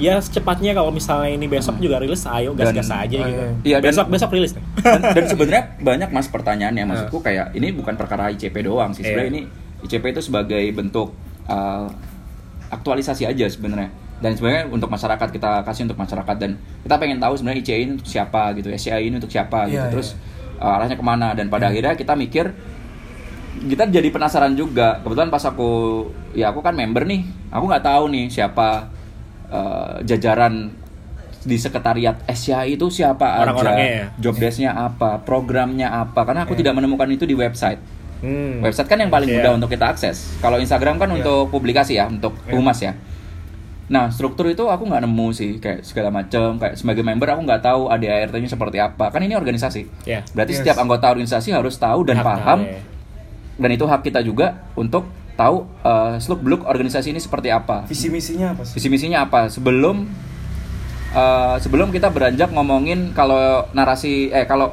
Ya 0.00 0.16
secepatnya 0.16 0.72
kalau 0.72 0.88
misalnya 0.88 1.28
ini 1.28 1.44
besok 1.44 1.76
juga 1.76 2.00
rilis 2.00 2.24
ayo 2.24 2.56
gas-gas 2.56 2.88
aja 2.88 3.04
oh, 3.20 3.28
gitu. 3.28 3.36
iya. 3.36 3.48
Iya, 3.60 3.76
dan- 3.78 3.92
besok 3.92 4.06
besok 4.08 4.30
rilis 4.32 4.56
nih. 4.56 4.64
Dan, 4.80 5.00
dan 5.12 5.24
sebenarnya 5.26 5.62
banyak 5.76 6.08
mas 6.08 6.28
pertanyaannya. 6.28 6.84
Maksudku 6.86 7.20
kayak 7.20 7.52
ini 7.52 7.68
bukan 7.70 8.00
perkara 8.00 8.32
ICP 8.32 8.64
doang 8.64 8.96
sih. 8.96 9.04
Sebenarnya 9.04 9.28
Iya. 9.28 9.36
ini 9.36 9.40
ICP 9.84 10.04
itu 10.10 10.22
sebagai 10.22 10.64
bentuk 10.72 11.12
uh, 11.44 11.84
aktualisasi 12.70 13.26
aja 13.26 13.44
sebenarnya 13.44 13.90
dan 14.20 14.36
sebenarnya 14.36 14.68
untuk 14.68 14.92
masyarakat 14.92 15.28
kita 15.32 15.64
kasih 15.64 15.88
untuk 15.88 15.96
masyarakat. 15.96 16.36
Dan 16.36 16.60
kita 16.84 16.94
pengen 17.00 17.18
tahu 17.18 17.34
sebenarnya 17.40 17.64
ICE 17.64 17.76
ini 17.80 17.90
untuk 17.96 18.08
siapa 18.08 18.52
gitu 18.54 18.68
SCI 18.68 19.02
ini 19.08 19.16
untuk 19.16 19.32
siapa 19.32 19.64
gitu. 19.66 19.80
Iya, 19.80 19.88
terus 19.88 20.12
uh, 20.60 20.76
arahnya 20.76 21.00
ke 21.00 21.04
mana? 21.04 21.32
Dan 21.32 21.48
pada 21.48 21.72
akhirnya 21.72 21.96
kita 21.96 22.12
mikir 22.14 22.52
kita 23.60 23.88
jadi 23.88 24.08
penasaran 24.12 24.52
juga. 24.54 25.00
Kebetulan 25.00 25.32
pas 25.32 25.42
aku 25.42 26.04
ya 26.36 26.52
aku 26.52 26.60
kan 26.60 26.76
member 26.76 27.08
nih. 27.08 27.24
Aku 27.50 27.64
nggak 27.66 27.82
tahu 27.82 28.04
nih 28.12 28.28
siapa 28.28 28.92
uh, 29.48 29.98
jajaran 30.04 30.70
di 31.40 31.56
sekretariat 31.56 32.20
SCI 32.28 32.76
itu 32.76 32.92
siapa 32.92 33.40
Orang-orangnya 33.40 33.80
aja 33.88 33.96
ya? 34.04 34.06
job 34.20 34.36
desk-nya 34.36 34.70
apa 34.76 35.24
programnya 35.24 35.88
apa. 35.88 36.28
Karena 36.28 36.44
aku 36.44 36.52
tidak 36.52 36.76
menemukan 36.76 37.08
itu 37.08 37.24
di 37.24 37.32
website. 37.32 37.80
Hmm. 38.20 38.60
website 38.60 38.84
kan 38.84 39.00
yang 39.00 39.08
paling 39.08 39.32
Iya. 39.32 39.36
mudah 39.40 39.52
untuk 39.56 39.72
kita 39.72 39.96
akses. 39.96 40.36
Kalau 40.44 40.60
Instagram 40.60 41.00
kan 41.00 41.08
Iya. 41.08 41.24
untuk 41.24 41.48
publikasi 41.48 41.96
ya 41.96 42.04
untuk 42.04 42.36
Iya. 42.44 42.52
humas 42.52 42.76
ya 42.84 42.92
nah 43.90 44.06
struktur 44.06 44.46
itu 44.46 44.62
aku 44.64 44.86
nggak 44.86 45.02
nemu 45.02 45.26
sih 45.30 45.58
kayak 45.58 45.82
segala 45.82 46.08
macam 46.08 46.56
kayak 46.56 46.78
sebagai 46.78 47.02
member 47.02 47.26
aku 47.28 47.42
nggak 47.42 47.58
tahu 47.60 47.90
ADART-nya 47.90 48.46
seperti 48.46 48.78
apa 48.78 49.10
kan 49.10 49.18
ini 49.18 49.34
organisasi 49.34 50.06
Ya. 50.06 50.22
berarti 50.30 50.54
Yes. 50.54 50.62
setiap 50.62 50.78
anggota 50.78 51.10
organisasi 51.10 51.50
harus 51.50 51.74
tahu 51.74 52.04
dan 52.04 52.16
Hak 52.16 52.24
paham 52.24 52.58
ya. 52.64 52.78
dan 53.56 53.70
itu 53.70 53.84
hak 53.84 54.00
kita 54.00 54.22
juga 54.22 54.62
untuk 54.72 55.10
tahu 55.34 55.66
seluk 56.16 56.40
beluk 56.40 56.62
organisasi 56.64 57.10
ini 57.10 57.18
seperti 57.18 57.50
apa 57.50 57.82
Visi 57.84 58.06
misinya 58.08 58.54
apa 58.54 58.62
sih? 58.62 58.78
visi 58.78 58.88
misinya 58.88 59.24
apa 59.24 59.48
sebelum 59.48 60.06
eh, 61.12 61.56
sebelum 61.58 61.90
kita 61.90 62.08
beranjak 62.08 62.50
ngomongin 62.50 63.10
kalau 63.10 63.66
narasi 63.72 64.30
eh 64.30 64.46
kalau 64.46 64.70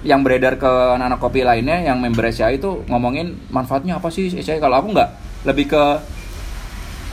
yang 0.00 0.24
beredar 0.24 0.56
ke 0.56 0.66
anak-anak 0.66 1.20
kopi 1.20 1.44
lainnya 1.44 1.84
yang 1.84 2.00
member 2.00 2.24
SCI 2.24 2.56
itu 2.56 2.82
ngomongin 2.88 3.36
manfaatnya 3.48 3.94
apa 3.94 4.08
sih 4.08 4.32
SCI 4.32 4.56
kalau 4.56 4.74
aku 4.74 4.90
nggak 4.90 5.10
lebih 5.44 5.68
ke 5.68 5.82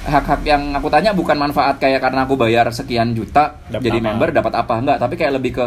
hak-hak 0.07 0.41
yang 0.41 0.71
aku 0.71 0.87
tanya 0.87 1.11
bukan 1.11 1.35
manfaat 1.35 1.77
kayak 1.77 1.99
karena 1.99 2.23
aku 2.23 2.33
bayar 2.33 2.71
sekian 2.71 3.11
juta 3.11 3.59
Dapat 3.67 3.83
jadi 3.83 3.99
apa? 3.99 4.05
member 4.07 4.27
dapat 4.31 4.53
apa? 4.55 4.73
Enggak 4.77 4.97
tapi 4.97 5.13
kayak 5.13 5.33
lebih 5.35 5.51
ke 5.53 5.65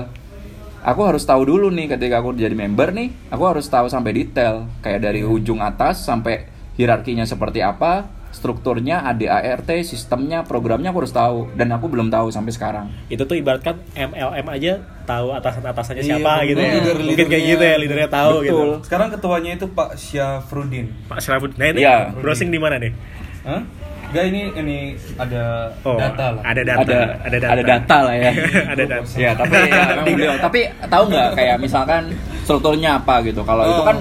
aku 0.81 1.01
harus 1.05 1.23
tahu 1.23 1.45
dulu 1.45 1.69
nih 1.69 1.87
ketika 1.91 2.19
aku 2.19 2.33
jadi 2.33 2.57
member 2.57 2.89
nih 2.91 3.09
aku 3.29 3.45
harus 3.47 3.67
tahu 3.67 3.87
sampai 3.87 4.13
detail. 4.15 4.65
Kayak 4.81 5.01
dari 5.03 5.21
ujung 5.21 5.61
atas 5.61 6.01
sampai 6.01 6.49
hierarkinya 6.75 7.23
seperti 7.23 7.61
apa 7.61 8.09
strukturnya 8.31 9.03
ADART 9.05 9.67
sistemnya 9.83 10.41
programnya 10.43 10.89
aku 10.89 11.03
harus 11.03 11.13
tahu. 11.13 11.39
Dan 11.53 11.69
aku 11.69 11.87
belum 11.87 12.09
tahu 12.09 12.31
sampai 12.31 12.49
sekarang. 12.51 12.87
Itu 13.07 13.27
tuh 13.27 13.35
ibaratkan 13.35 13.77
MLM 13.93 14.47
aja 14.49 14.73
tahu 15.05 15.35
atasan 15.35 15.67
atasannya 15.67 16.01
Iya, 16.01 16.17
siapa 16.17 16.33
gitu. 16.47 16.57
Ya 16.57 16.73
leader- 16.73 17.03
mungkin 17.03 17.27
kayak 17.29 17.45
gitu 17.51 17.63
ya 17.63 17.77
leadernya 17.77 18.09
tahu 18.09 18.35
gitu. 18.41 18.55
Betul. 18.57 18.71
Sekarang 18.87 19.09
ketuanya 19.11 19.51
itu 19.53 19.67
Pak 19.69 19.91
Syafrudin. 19.95 20.87
Pak 21.07 21.19
Syarafud 21.19 21.53
nah 21.55 21.67
ini 21.69 21.83
Iya. 21.83 22.15
browsing 22.15 22.49
di 22.49 22.57
mana 22.57 22.79
nih? 22.79 22.95
Hah? 23.43 23.63
Enggak 24.11 24.25
ini 24.27 24.41
ini 24.53 24.79
ada 25.15 25.43
oh 25.81 25.95
data 25.95 26.27
lah. 26.35 26.43
ada 26.43 26.63
data 26.63 26.83
ada 26.83 26.99
ada 27.23 27.37
data 27.39 27.47
ada 27.49 27.63
data 27.65 27.97
lah 28.03 28.15
ya 28.17 28.31
ada 28.75 28.85
data 28.85 29.07
ya 29.15 29.31
tapi 29.33 29.55
ya, 29.57 29.83
beliau 30.07 30.35
tapi 30.37 30.61
tahu 30.85 31.03
nggak 31.09 31.29
kayak 31.33 31.57
misalkan 31.57 32.03
strukturnya 32.43 32.99
apa 32.99 33.23
gitu 33.23 33.41
kalau 33.41 33.63
itu 33.65 33.79
Oh. 33.79 33.87
kan 33.87 33.97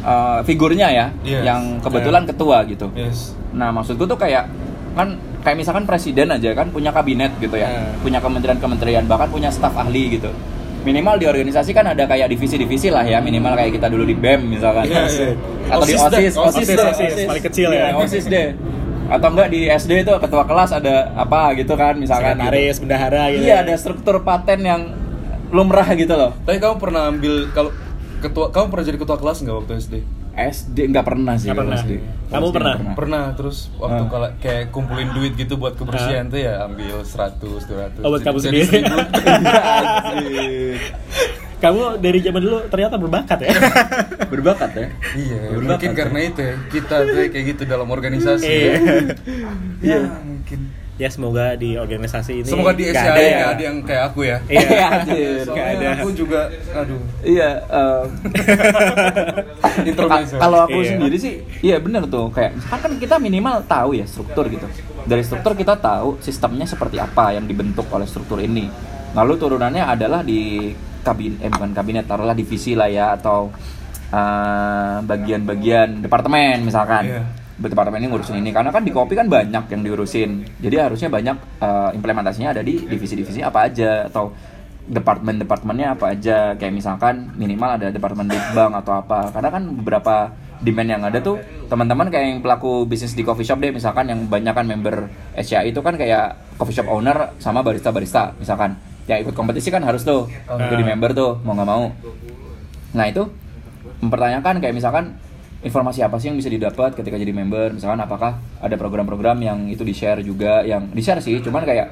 eh, 0.00 0.38
figurnya 0.42 0.88
ya 0.88 1.06
Yes. 1.20 1.44
yang 1.44 1.60
kebetulan 1.78 2.24
ketua 2.24 2.64
gitu 2.64 2.88
Yes. 2.94 3.36
nah 3.52 3.68
maksudku 3.68 4.02
tuh 4.02 4.16
kayak 4.16 4.48
kan 4.90 5.14
kayak 5.40 5.56
misalkan 5.56 5.84
presiden 5.84 6.28
aja 6.28 6.50
kan 6.52 6.68
punya 6.68 6.88
kabinet 6.90 7.30
gitu 7.36 7.54
ya 7.54 7.68
Ya. 7.68 7.84
punya 8.00 8.18
kementerian-kementerian 8.18 9.04
bahkan 9.04 9.28
punya 9.28 9.48
staf 9.48 9.76
ahli 9.76 10.16
gitu 10.16 10.32
minimal 10.80 11.14
di 11.14 11.28
organisasi 11.28 11.70
kan 11.70 11.84
ada 11.84 12.08
kayak 12.08 12.32
divisi-divisi 12.32 12.88
lah 12.88 13.04
ya 13.04 13.20
minimal 13.20 13.52
kayak 13.52 13.76
kita 13.76 13.86
dulu 13.86 14.02
di 14.02 14.16
BEM 14.16 14.48
misalkan 14.48 14.88
Iya, 14.88 15.04
iya. 15.04 15.28
atau 15.68 15.84
di 15.84 15.92
OSIS 15.92 16.00
dah, 16.00 16.08
OSIS 16.16 16.34
OSIS 16.34 16.66
deh, 16.66 16.74
dah, 16.74 16.88
OSIS, 16.88 17.12
paling 17.28 17.44
kecil 17.44 17.68
ya. 17.68 17.84
Iya, 17.84 18.00
OSIS 18.00 18.24
deh 18.26 18.46
atau 19.10 19.28
enggak 19.28 19.48
di 19.50 19.66
SD 19.66 19.90
itu 20.00 20.12
ketua 20.16 20.46
kelas 20.46 20.70
ada 20.70 21.10
apa 21.12 21.52
gitu 21.58 21.74
kan 21.74 21.98
misalkan 21.98 22.38
gitu. 22.38 22.46
sekretaris 22.46 22.76
bendahara 22.78 23.22
gitu 23.28 23.42
Iya 23.42 23.54
ada 23.60 23.74
struktur 23.74 24.22
paten 24.22 24.60
yang 24.62 24.82
lumrah 25.50 25.84
gitu 25.92 26.14
loh. 26.14 26.32
Tapi 26.46 26.56
kamu 26.56 26.78
pernah 26.78 27.10
ambil 27.10 27.50
kalau 27.50 27.70
ketua 28.22 28.46
kamu 28.48 28.66
pernah 28.70 28.84
jadi 28.86 28.98
ketua 28.98 29.18
kelas 29.18 29.36
nggak 29.42 29.56
waktu 29.58 29.72
SD? 29.82 29.94
SD 30.30 30.76
nggak 30.88 31.04
pernah 31.04 31.34
sih. 31.34 31.50
Kalau 31.50 31.66
pernah. 31.66 31.82
SD. 31.82 31.92
Kamu 32.30 32.46
SD 32.46 32.54
pernah? 32.54 32.74
nggak 32.78 32.94
Pernah 32.94 33.24
terus 33.34 33.58
waktu 33.76 33.98
Ah. 33.98 34.08
kalau 34.08 34.28
kayak 34.38 34.64
kumpulin 34.70 35.10
duit 35.10 35.34
gitu 35.34 35.58
buat 35.58 35.74
kebersihan 35.74 36.30
tuh 36.30 36.38
ya 36.38 36.64
ambil 36.64 37.02
100 37.02 37.66
200. 37.66 38.06
Oh, 38.06 38.14
buat 38.14 38.22
kamu 38.22 38.38
sendiri. 38.38 38.70
1000. 41.60 41.62
kamu 41.62 41.80
dari 41.98 42.18
zaman 42.18 42.40
dulu 42.40 42.58
ternyata 42.66 42.96
berbakat 42.96 43.38
ya 43.38 43.50
Berbakat 44.32 44.70
ya. 44.72 44.86
Iya, 45.12 45.38
Berbakat, 45.50 45.66
mungkin 45.68 45.90
ya. 45.90 45.96
karena 45.96 46.18
itu 46.22 46.40
ya, 46.40 46.54
kita 46.70 46.94
tuh 47.02 47.14
kayak 47.28 47.44
gitu 47.46 47.62
dalam 47.64 47.88
organisasi. 47.88 48.46
Iya. 48.46 48.72
ya, 49.82 49.98
mungkin. 50.30 50.60
ya 50.94 51.08
semoga 51.08 51.56
di 51.56 51.74
organisasi 51.74 52.32
ini 52.36 52.46
Semoga 52.46 52.70
di 52.70 52.84
SCA 52.86 53.00
ada 53.02 53.16
nggak 53.16 53.26
ya. 53.26 53.46
ada 53.50 53.62
yang 53.64 53.76
kayak 53.80 54.02
aku 54.06 54.20
ya. 54.22 54.36
Iya, 54.46 54.60
Iya, 54.62 54.86
anjir. 54.94 55.42
nggak 55.42 55.66
ada. 55.66 55.72
Soalnya 55.74 55.90
aku 55.96 56.08
juga, 56.14 56.40
aduh, 56.70 57.00
Iya. 57.20 57.50
Ka- 59.98 60.28
Kalau 60.36 60.58
aku 60.62 60.78
Iya. 60.78 60.88
sendiri 60.90 61.16
sih, 61.16 61.32
iya 61.60 61.76
bener 61.78 62.04
tuh. 62.06 62.28
Kayak 62.30 62.52
kan 62.64 62.78
kan 62.80 62.92
kita 62.96 63.16
minimal 63.16 63.64
tahu 63.64 63.90
ya 63.94 64.04
struktur 64.04 64.46
gitu. 64.46 64.66
Dari 65.02 65.22
struktur 65.22 65.52
kita 65.54 65.74
tahu 65.74 66.20
sistemnya 66.20 66.64
seperti 66.64 66.96
apa 66.96 67.32
yang 67.32 67.44
dibentuk 67.44 67.88
oleh 67.88 68.04
struktur 68.04 68.38
ini. 68.38 68.68
Lalu 69.10 69.32
turunannya 69.36 69.82
adalah 69.82 70.20
di 70.20 70.70
kabin, 71.02 71.36
eh 71.40 71.50
bukan 71.50 71.70
kabinet, 71.72 72.04
taruhlah 72.06 72.36
divisi 72.36 72.78
lah 72.78 72.88
ya 72.88 73.16
atau 73.16 73.50
eh, 74.12 74.96
bagian-bagian 75.04 76.04
departemen 76.04 76.64
misalkan. 76.64 77.04
Iya. 77.06 77.22
Departemen 77.60 78.00
ini 78.00 78.08
ngurusin 78.08 78.40
ini 78.40 78.56
karena 78.56 78.72
kan 78.72 78.80
di 78.80 78.88
kopi 78.88 79.12
kan 79.12 79.28
banyak 79.28 79.68
yang 79.68 79.82
diurusin. 79.84 80.48
Jadi 80.64 80.76
harusnya 80.80 81.12
banyak 81.12 81.36
eh, 81.60 81.90
implementasinya 81.92 82.56
ada 82.56 82.62
di 82.64 82.88
divisi-divisi 82.88 83.44
apa 83.44 83.68
aja 83.68 84.08
atau 84.08 84.32
departemen-departemennya 84.90 85.94
apa 85.94 86.04
aja 86.16 86.58
kayak 86.58 86.74
misalkan 86.74 87.30
minimal 87.38 87.78
ada 87.78 87.94
departemen 87.94 88.26
lead 88.26 88.46
bank 88.56 88.72
atau 88.82 88.98
apa 88.98 89.30
karena 89.30 89.48
kan 89.54 89.62
beberapa 89.70 90.14
demand 90.60 90.88
yang 90.90 91.02
ada 91.06 91.18
tuh 91.22 91.38
teman-teman 91.70 92.10
kayak 92.10 92.26
yang 92.26 92.40
pelaku 92.42 92.84
bisnis 92.84 93.14
di 93.14 93.22
coffee 93.22 93.46
shop 93.46 93.62
deh 93.62 93.70
misalkan 93.70 94.10
yang 94.10 94.26
banyak 94.26 94.50
kan 94.50 94.66
member 94.66 95.08
SCI 95.38 95.70
itu 95.70 95.80
kan 95.80 95.94
kayak 95.94 96.36
coffee 96.58 96.74
shop 96.74 96.90
owner 96.90 97.32
sama 97.38 97.62
barista-barista 97.62 98.34
misalkan 98.36 98.74
yang 99.10 99.26
ikut 99.26 99.34
kompetisi 99.34 99.74
kan 99.74 99.82
harus 99.82 100.06
tuh 100.06 100.30
jadi 100.46 100.86
member 100.86 101.10
tuh 101.10 101.42
mau 101.42 101.58
nggak 101.58 101.68
mau. 101.68 101.90
Nah 102.94 103.04
itu 103.10 103.26
mempertanyakan 103.98 104.62
kayak 104.62 104.74
misalkan 104.74 105.18
informasi 105.60 106.00
apa 106.00 106.16
sih 106.16 106.32
yang 106.32 106.38
bisa 106.38 106.48
didapat 106.48 106.94
ketika 106.94 107.18
jadi 107.18 107.34
member? 107.34 107.74
Misalkan 107.74 108.00
apakah 108.00 108.38
ada 108.62 108.74
program-program 108.78 109.42
yang 109.42 109.58
itu 109.66 109.82
di 109.82 109.92
share 109.92 110.22
juga 110.22 110.62
yang 110.62 110.88
di 110.94 111.02
share 111.02 111.18
sih 111.18 111.42
cuman 111.42 111.66
kayak 111.66 111.86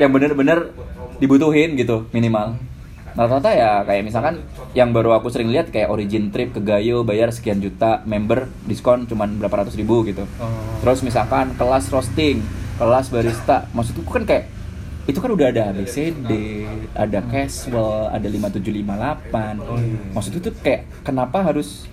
yang 0.00 0.10
bener-bener 0.10 0.72
dibutuhin 1.20 1.76
gitu 1.76 2.08
minimal. 2.10 2.56
Rata-rata 3.12 3.52
ya 3.52 3.84
kayak 3.84 4.08
misalkan 4.08 4.40
yang 4.72 4.96
baru 4.96 5.20
aku 5.20 5.28
sering 5.28 5.52
lihat 5.52 5.68
kayak 5.68 5.92
origin 5.92 6.32
trip 6.32 6.56
ke 6.56 6.64
Gayo 6.64 7.04
bayar 7.04 7.28
sekian 7.28 7.60
juta 7.60 8.00
member 8.08 8.48
diskon 8.64 9.04
cuman 9.04 9.36
berapa 9.36 9.62
ratus 9.62 9.76
ribu 9.76 10.00
gitu. 10.08 10.24
Oh. 10.40 10.48
terus 10.80 11.04
misalkan 11.04 11.52
kelas 11.54 11.92
roasting 11.92 12.40
kelas 12.80 13.12
barista 13.12 13.68
maksudku 13.76 14.08
kan 14.08 14.24
kayak 14.24 14.48
itu 15.02 15.18
kan 15.18 15.30
udah 15.30 15.50
ada 15.50 15.74
ABCD 15.74 16.30
ada 16.94 17.18
casual 17.26 18.06
ada 18.08 18.26
5758 18.26 19.66
Oh, 19.66 19.74
iya. 19.74 19.98
maksudku 20.14 20.38
tuh 20.38 20.54
kayak 20.62 20.86
kenapa 21.02 21.42
harus 21.42 21.90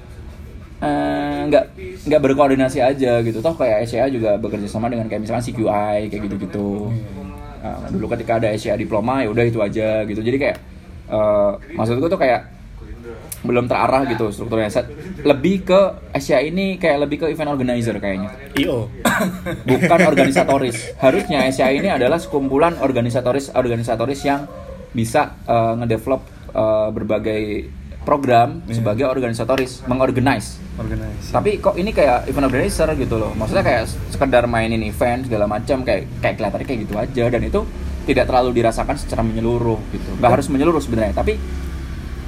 eh, 0.80 1.40
nggak 1.50 1.64
nggak 2.06 2.22
berkoordinasi 2.22 2.80
aja 2.80 3.20
gitu. 3.26 3.42
Toh 3.42 3.56
kayak 3.58 3.84
SCA 3.84 4.08
juga 4.08 4.38
bekerja 4.38 4.70
sama 4.70 4.88
dengan 4.88 5.10
kayak 5.10 5.26
misalkan 5.26 5.44
CQI 5.44 6.08
kayak 6.08 6.22
gitu-gitu. 6.30 6.94
Nah, 7.60 7.90
dulu 7.92 8.06
ketika 8.16 8.40
ada 8.40 8.48
SCA 8.56 8.78
diploma 8.78 9.20
ya 9.26 9.28
udah 9.34 9.44
itu 9.44 9.60
aja 9.60 10.06
gitu. 10.06 10.22
Jadi 10.22 10.38
kayak 10.38 10.58
eh, 11.10 11.52
maksudku 11.76 12.08
tuh 12.08 12.20
kayak 12.22 12.59
belum 13.40 13.72
terarah 13.72 14.04
gitu 14.12 14.36
strukturnya 14.36 14.68
Set- 14.68 14.92
lebih 15.24 15.64
ke 15.64 15.80
SCA 16.20 16.44
ini 16.44 16.76
kayak 16.76 17.08
lebih 17.08 17.24
ke 17.24 17.26
event 17.32 17.56
organizer 17.56 17.96
kayaknya 17.96 18.36
io 18.60 18.92
bukan 19.70 20.00
organisatoris. 20.06 20.96
Harusnya 21.00 21.48
SCA 21.52 21.72
ini 21.72 21.90
adalah 21.90 22.20
sekumpulan 22.20 22.78
organisatoris 22.80 23.54
organisatoris 23.56 24.22
yang 24.28 24.46
bisa 24.92 25.40
eh, 25.48 25.74
ngedevelop 25.80 26.22
eh, 26.52 26.90
berbagai 26.92 27.44
program 28.04 28.64
sebagai 28.72 29.06
organisatoris, 29.06 29.86
mengorganize. 29.86 30.58
Organize. 30.80 31.30
Tapi 31.30 31.60
kok 31.60 31.76
ini 31.76 31.92
kayak 31.92 32.32
event 32.32 32.48
organizer 32.48 32.88
gitu 32.96 33.20
loh. 33.20 33.36
Maksudnya 33.36 33.62
kayak 33.62 33.84
sekedar 34.10 34.48
mainin 34.48 34.82
event 34.82 35.28
segala 35.28 35.46
macam 35.46 35.84
kayak 35.84 36.08
kayak 36.24 36.40
kelihatannya 36.40 36.66
kayak 36.66 36.80
gitu 36.88 36.96
aja 36.96 37.24
dan 37.30 37.42
itu 37.44 37.62
tidak 38.08 38.26
terlalu 38.26 38.50
dirasakan 38.58 38.96
secara 38.98 39.22
menyeluruh 39.22 39.78
gitu. 39.94 40.10
Nggak 40.18 40.32
harus 40.40 40.48
menyeluruh 40.50 40.82
sebenarnya, 40.82 41.14
tapi 41.14 41.38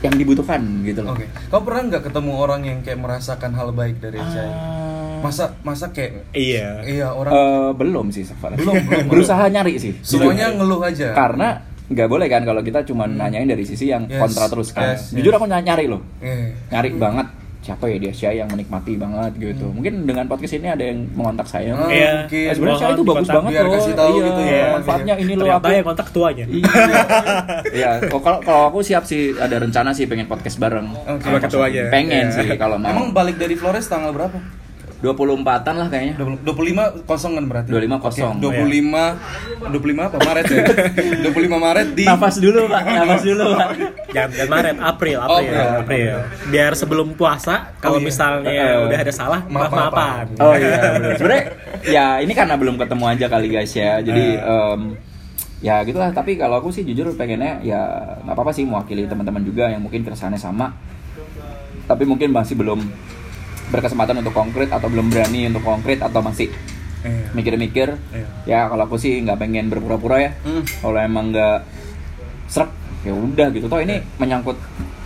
yang 0.02 0.14
dibutuhkan 0.14 0.62
gitu 0.82 1.02
loh. 1.02 1.14
Oke. 1.14 1.30
Kau 1.48 1.62
pernah 1.62 1.82
nggak 1.88 2.04
ketemu 2.10 2.32
orang 2.34 2.62
yang 2.62 2.80
kayak 2.82 2.98
merasakan 2.98 3.54
hal 3.54 3.70
baik 3.70 3.98
dari 3.98 4.18
SCI? 4.18 4.42
Ah. 4.42 5.22
Masa 5.22 5.54
masa 5.62 5.94
kayak 5.94 6.34
iya 6.34 6.82
iya 6.82 7.08
orang 7.14 7.30
Eh, 7.30 7.70
belum 7.78 8.10
sih 8.10 8.26
Safar. 8.26 8.58
Belum, 8.58 8.74
belum. 8.88 9.06
Berusaha 9.06 9.46
nyari 9.48 9.78
sih. 9.78 9.94
semuanya 10.02 10.50
jujur. 10.50 10.58
ngeluh 10.58 10.82
aja. 10.82 11.08
karena 11.14 11.50
nggak 11.86 12.08
boleh 12.08 12.26
kan 12.26 12.42
kalau 12.42 12.62
kita 12.62 12.82
cuma 12.82 13.04
nanyain 13.04 13.46
dari 13.46 13.62
sisi 13.62 13.86
yang 13.86 14.08
Yes, 14.08 14.18
kontra 14.18 14.48
terus 14.48 14.72
kan. 14.72 14.96
yes, 14.96 15.12
Jujur 15.12 15.30
yes. 15.30 15.38
aku 15.38 15.46
nyari, 15.46 15.64
nyari 15.64 15.86
loh. 15.86 16.02
Eh. 16.20 16.56
Nyari 16.72 16.90
banget 16.96 17.28
siapa 17.62 17.86
ya 17.86 17.98
dia 17.98 18.10
Syai 18.10 18.38
yang 18.38 18.50
menikmati 18.50 18.98
banget 18.98 19.38
gitu. 19.38 19.70
Mungkin 19.70 20.04
dengan 20.04 20.26
podcast 20.26 20.58
ini 20.58 20.66
ada 20.66 20.82
yang 20.82 21.06
mengontak 21.14 21.46
saya. 21.46 21.72
Ah, 21.72 21.86
Iya. 21.88 22.12
mungkin. 22.26 22.42
Eh, 22.42 22.54
sebenarnya 22.54 22.78
mohon 22.82 22.92
itu 22.92 23.04
bagus 23.06 23.28
banget 23.30 23.52
Biar 23.52 23.64
loh. 23.64 23.74
kasih 23.74 23.94
tahu 23.94 24.10
iya, 24.12 24.24
gitu 24.24 24.42
ya. 24.42 24.66
Manfaatnya 24.74 25.14
ini 25.16 25.34
loh 25.34 25.46
aku. 25.48 25.70
yang 25.70 25.86
kontak 25.86 26.06
ketuanya 26.10 26.46
Iya. 26.50 26.74
Iya, 27.72 27.90
oh, 28.10 28.20
kalau 28.20 28.40
kalau 28.42 28.64
aku 28.68 28.80
siap 28.82 29.04
sih 29.06 29.32
ada 29.36 29.56
rencana 29.56 29.94
sih 29.94 30.06
pengen 30.06 30.26
podcast 30.26 30.58
bareng. 30.58 30.90
Oke. 30.92 31.22
Sama 31.22 31.38
ketuanya. 31.38 31.84
Pengen 31.90 32.26
Iya. 32.28 32.36
sih 32.36 32.50
kalau 32.56 32.76
mau. 32.76 32.90
Emang 32.90 33.14
balik 33.14 33.38
dari 33.38 33.54
Flores 33.54 33.86
tanggal 33.86 34.10
berapa? 34.10 34.38
24-an 35.02 35.76
lah 35.76 35.88
kayaknya. 35.88 36.14
20 36.16 36.46
25 36.46 37.04
kosong 37.04 37.32
kan 37.34 37.46
berarti? 37.46 37.70
25 37.70 37.98
kosong. 38.00 38.34
Oke, 38.38 38.62
25 38.62 39.74
25 39.74 40.08
apa? 40.08 40.18
Maret 40.22 40.46
ya? 40.46 40.64
25 41.26 41.58
Maret 41.58 41.88
di 41.92 42.06
Nafas 42.06 42.36
dulu, 42.38 42.62
Pak. 42.66 42.82
Nafas 43.02 43.22
dulu, 43.22 43.46
Pak. 43.52 43.70
jangan 44.12 44.30
jangan 44.32 44.50
Maret 44.52 44.78
April 44.80 45.18
Oh, 45.20 45.26
April 45.34 45.50
April. 45.50 45.70
April 45.82 46.16
biar 46.48 46.72
sebelum 46.74 47.08
puasa 47.14 47.56
kalau 47.78 47.98
iya. 47.98 48.06
misalnya 48.06 48.52
Eh, 48.52 48.78
udah 48.84 49.00
ada 49.00 49.12
salah 49.12 49.42
maaf 49.44 49.72
maaf-maafan. 49.72 50.26
maafan 50.30 50.44
Oh 50.44 50.54
iya, 50.54 50.78
sebenarnya 51.16 51.44
ya 51.84 52.06
ini 52.20 52.32
karena 52.32 52.56
belum 52.56 52.76
ketemu 52.76 53.04
aja 53.08 53.26
kali 53.28 53.48
guys 53.48 53.72
ya. 53.72 53.98
Jadi 54.00 54.26
em, 54.36 54.82
ya 55.60 55.82
gitulah. 55.82 56.12
Tapi 56.12 56.36
kalau 56.36 56.60
aku 56.60 56.70
sih 56.70 56.84
jujur 56.84 57.10
pengennya 57.12 57.58
ya 57.62 57.82
nggak 58.22 58.34
apa-apa 58.34 58.52
sih 58.52 58.64
mewakili 58.64 59.06
teman-teman 59.06 59.42
juga 59.42 59.66
yang 59.66 59.80
mungkin 59.80 60.02
keresahannya 60.02 60.38
sama. 60.38 60.78
Tapi 61.84 62.04
mungkin 62.04 62.30
masih 62.30 62.56
belum 62.56 62.80
berkesempatan 63.72 64.20
untuk 64.20 64.32
konkret 64.32 64.68
atau 64.68 64.86
belum 64.86 65.08
berani 65.08 65.48
untuk 65.48 65.64
konkret 65.64 66.00
atau 66.00 66.20
masih 66.20 66.52
Iya. 67.02 67.34
mikir-mikir. 67.34 67.88
Iya. 68.14 68.28
Ya 68.46 68.60
kalau 68.68 68.86
aku 68.86 68.94
sih 68.96 69.18
nggak 69.20 69.40
pengen 69.40 69.68
berpura-pura 69.68 70.22
ya. 70.22 70.32
Hmm. 70.44 70.62
Kalau 70.62 71.00
emang 71.00 71.34
nggak 71.34 71.58
serak 72.46 72.70
ya 73.02 73.10
udah 73.10 73.48
gitu. 73.50 73.66
Toh 73.66 73.80
ini 73.80 73.98
menyangkut 74.16 74.54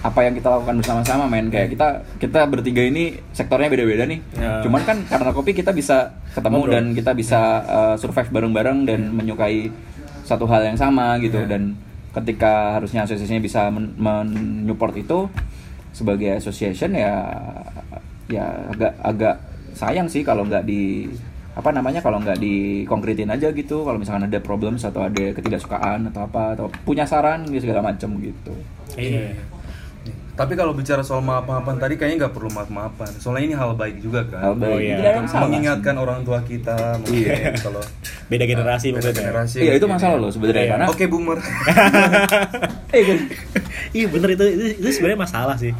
apa 0.01 0.22
yang 0.22 0.36
kita 0.36 0.51
lakukan 0.51 0.78
bersama-sama 0.78 1.26
men 1.26 1.49
kayak 1.49 1.74
kita 1.74 1.88
kita 2.22 2.45
bertiga 2.45 2.84
ini 2.84 3.18
sektornya 3.34 3.66
beda-beda 3.66 4.05
nih 4.05 4.22
Ya. 4.38 4.61
cuman 4.61 4.86
kan 4.86 5.01
karena 5.01 5.34
kopi 5.34 5.49
kita 5.51 5.74
bisa 5.74 6.13
ketemu 6.30 6.61
Ngobrol. 6.61 6.74
dan 6.78 6.86
kita 6.93 7.11
bisa 7.18 7.41
uh, 7.66 7.95
survive 7.97 8.30
bareng-bareng 8.30 8.86
dan 8.86 9.09
menyukai 9.09 9.74
satu 10.22 10.45
hal 10.45 10.61
yang 10.63 10.78
sama 10.78 11.18
gitu 11.18 11.41
Ya. 11.41 11.57
dan 11.57 11.74
ketika 12.13 12.78
harusnya 12.78 13.01
asosiasinya 13.01 13.41
bisa 13.41 13.74
men- 13.74 13.97
menyupport 13.97 14.93
itu 14.93 15.26
sebagai 15.89 16.38
association 16.38 16.93
ya 16.93 17.26
ya 18.32 18.45
agak 18.73 18.93
agak 19.01 19.36
sayang 19.76 20.07
sih 20.09 20.26
kalau 20.26 20.47
nggak 20.47 20.65
di 20.65 21.09
apa 21.55 21.71
namanya 21.71 22.03
kalau 22.03 22.19
nggak 22.19 22.36
dikonkretin 22.36 23.32
aja 23.32 23.51
gitu 23.55 23.88
kalau 23.88 23.95
misalkan 23.95 24.28
ada 24.28 24.43
problem 24.43 24.76
atau 24.76 25.07
ada 25.07 25.32
ketidaksukaan 25.32 26.11
atau 26.11 26.28
apa 26.28 26.43
atau 26.59 26.67
punya 26.84 27.07
saran 27.07 27.47
gitu, 27.47 27.67
segala 27.69 27.91
macam 27.95 28.19
gitu 28.19 28.51
Iya. 28.95 29.36
Nih, 29.36 29.55
Tapi 30.36 30.53
kalau 30.53 30.71
bicara 30.71 30.99
soal 30.99 31.19
maaf-maafan 31.19 31.75
tadi 31.75 31.95
kayaknya 31.95 32.17
nggak 32.21 32.33
perlu 32.33 32.51
maaf-maafan. 32.51 33.07
Soalnya 33.15 33.43
ini 33.45 33.55
hal 33.55 33.71
baik 33.73 33.97
juga 33.97 34.19
kan. 34.25 34.39
hal 34.41 34.53
baik 34.53 34.67
Oh, 34.69 34.77
iya. 34.77 34.95
Tidak 34.97 35.09
ada 35.09 35.21
masalah 35.21 35.41
Mengingatkan 35.45 35.95
orang 35.95 36.19
tua 36.21 36.39
kita 36.41 36.75
mungkin 36.99 37.55
kalau 37.57 37.81
Beda 38.25 38.43
generasi 38.43 38.88
beda 38.89 38.99
mungkin 38.99 39.13
ya. 39.13 39.21
generasi. 39.23 39.57
iya 39.61 39.73
itu 39.73 39.86
masalah 39.86 40.17
loh 40.17 40.27
sebenarnya 40.27 40.59
Iya. 40.59 40.71
karena 40.71 40.86
Oke 40.88 41.05
boomer. 41.05 41.39
eh, 42.91 43.01
kan, 43.01 43.17
Iya 43.91 44.05
bener 44.09 44.29
itu 44.29 44.43
itu, 44.45 44.63
itu 44.77 44.89
sebenarnya 44.91 45.19
masalah 45.21 45.55
sih. 45.55 45.71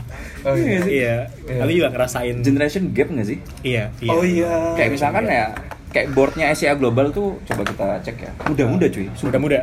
Oh, 0.42 0.54
iya. 0.54 0.80
Iya. 0.80 1.16
Iya. 1.46 1.60
Aku 1.60 1.72
juga 1.74 1.90
ngerasain. 1.92 2.36
generation 2.40 2.84
gap 2.92 3.08
nggak 3.10 3.28
sih 3.28 3.38
Iya. 3.62 3.84
iya. 3.98 4.10
Oh 4.10 4.24
iya. 4.24 4.52
kayak 4.74 4.92
misalkan 4.94 5.26
ya 5.26 5.52
kayak 5.90 6.12
boardnya 6.12 6.52
SCA 6.52 6.76
Global 6.76 7.08
tuh 7.10 7.40
coba 7.44 7.64
kita 7.64 7.88
cek 8.02 8.18
ya 8.20 8.32
muda-muda 8.46 8.86
cuy 8.86 9.08
Muda 9.22 9.38
muda. 9.38 9.60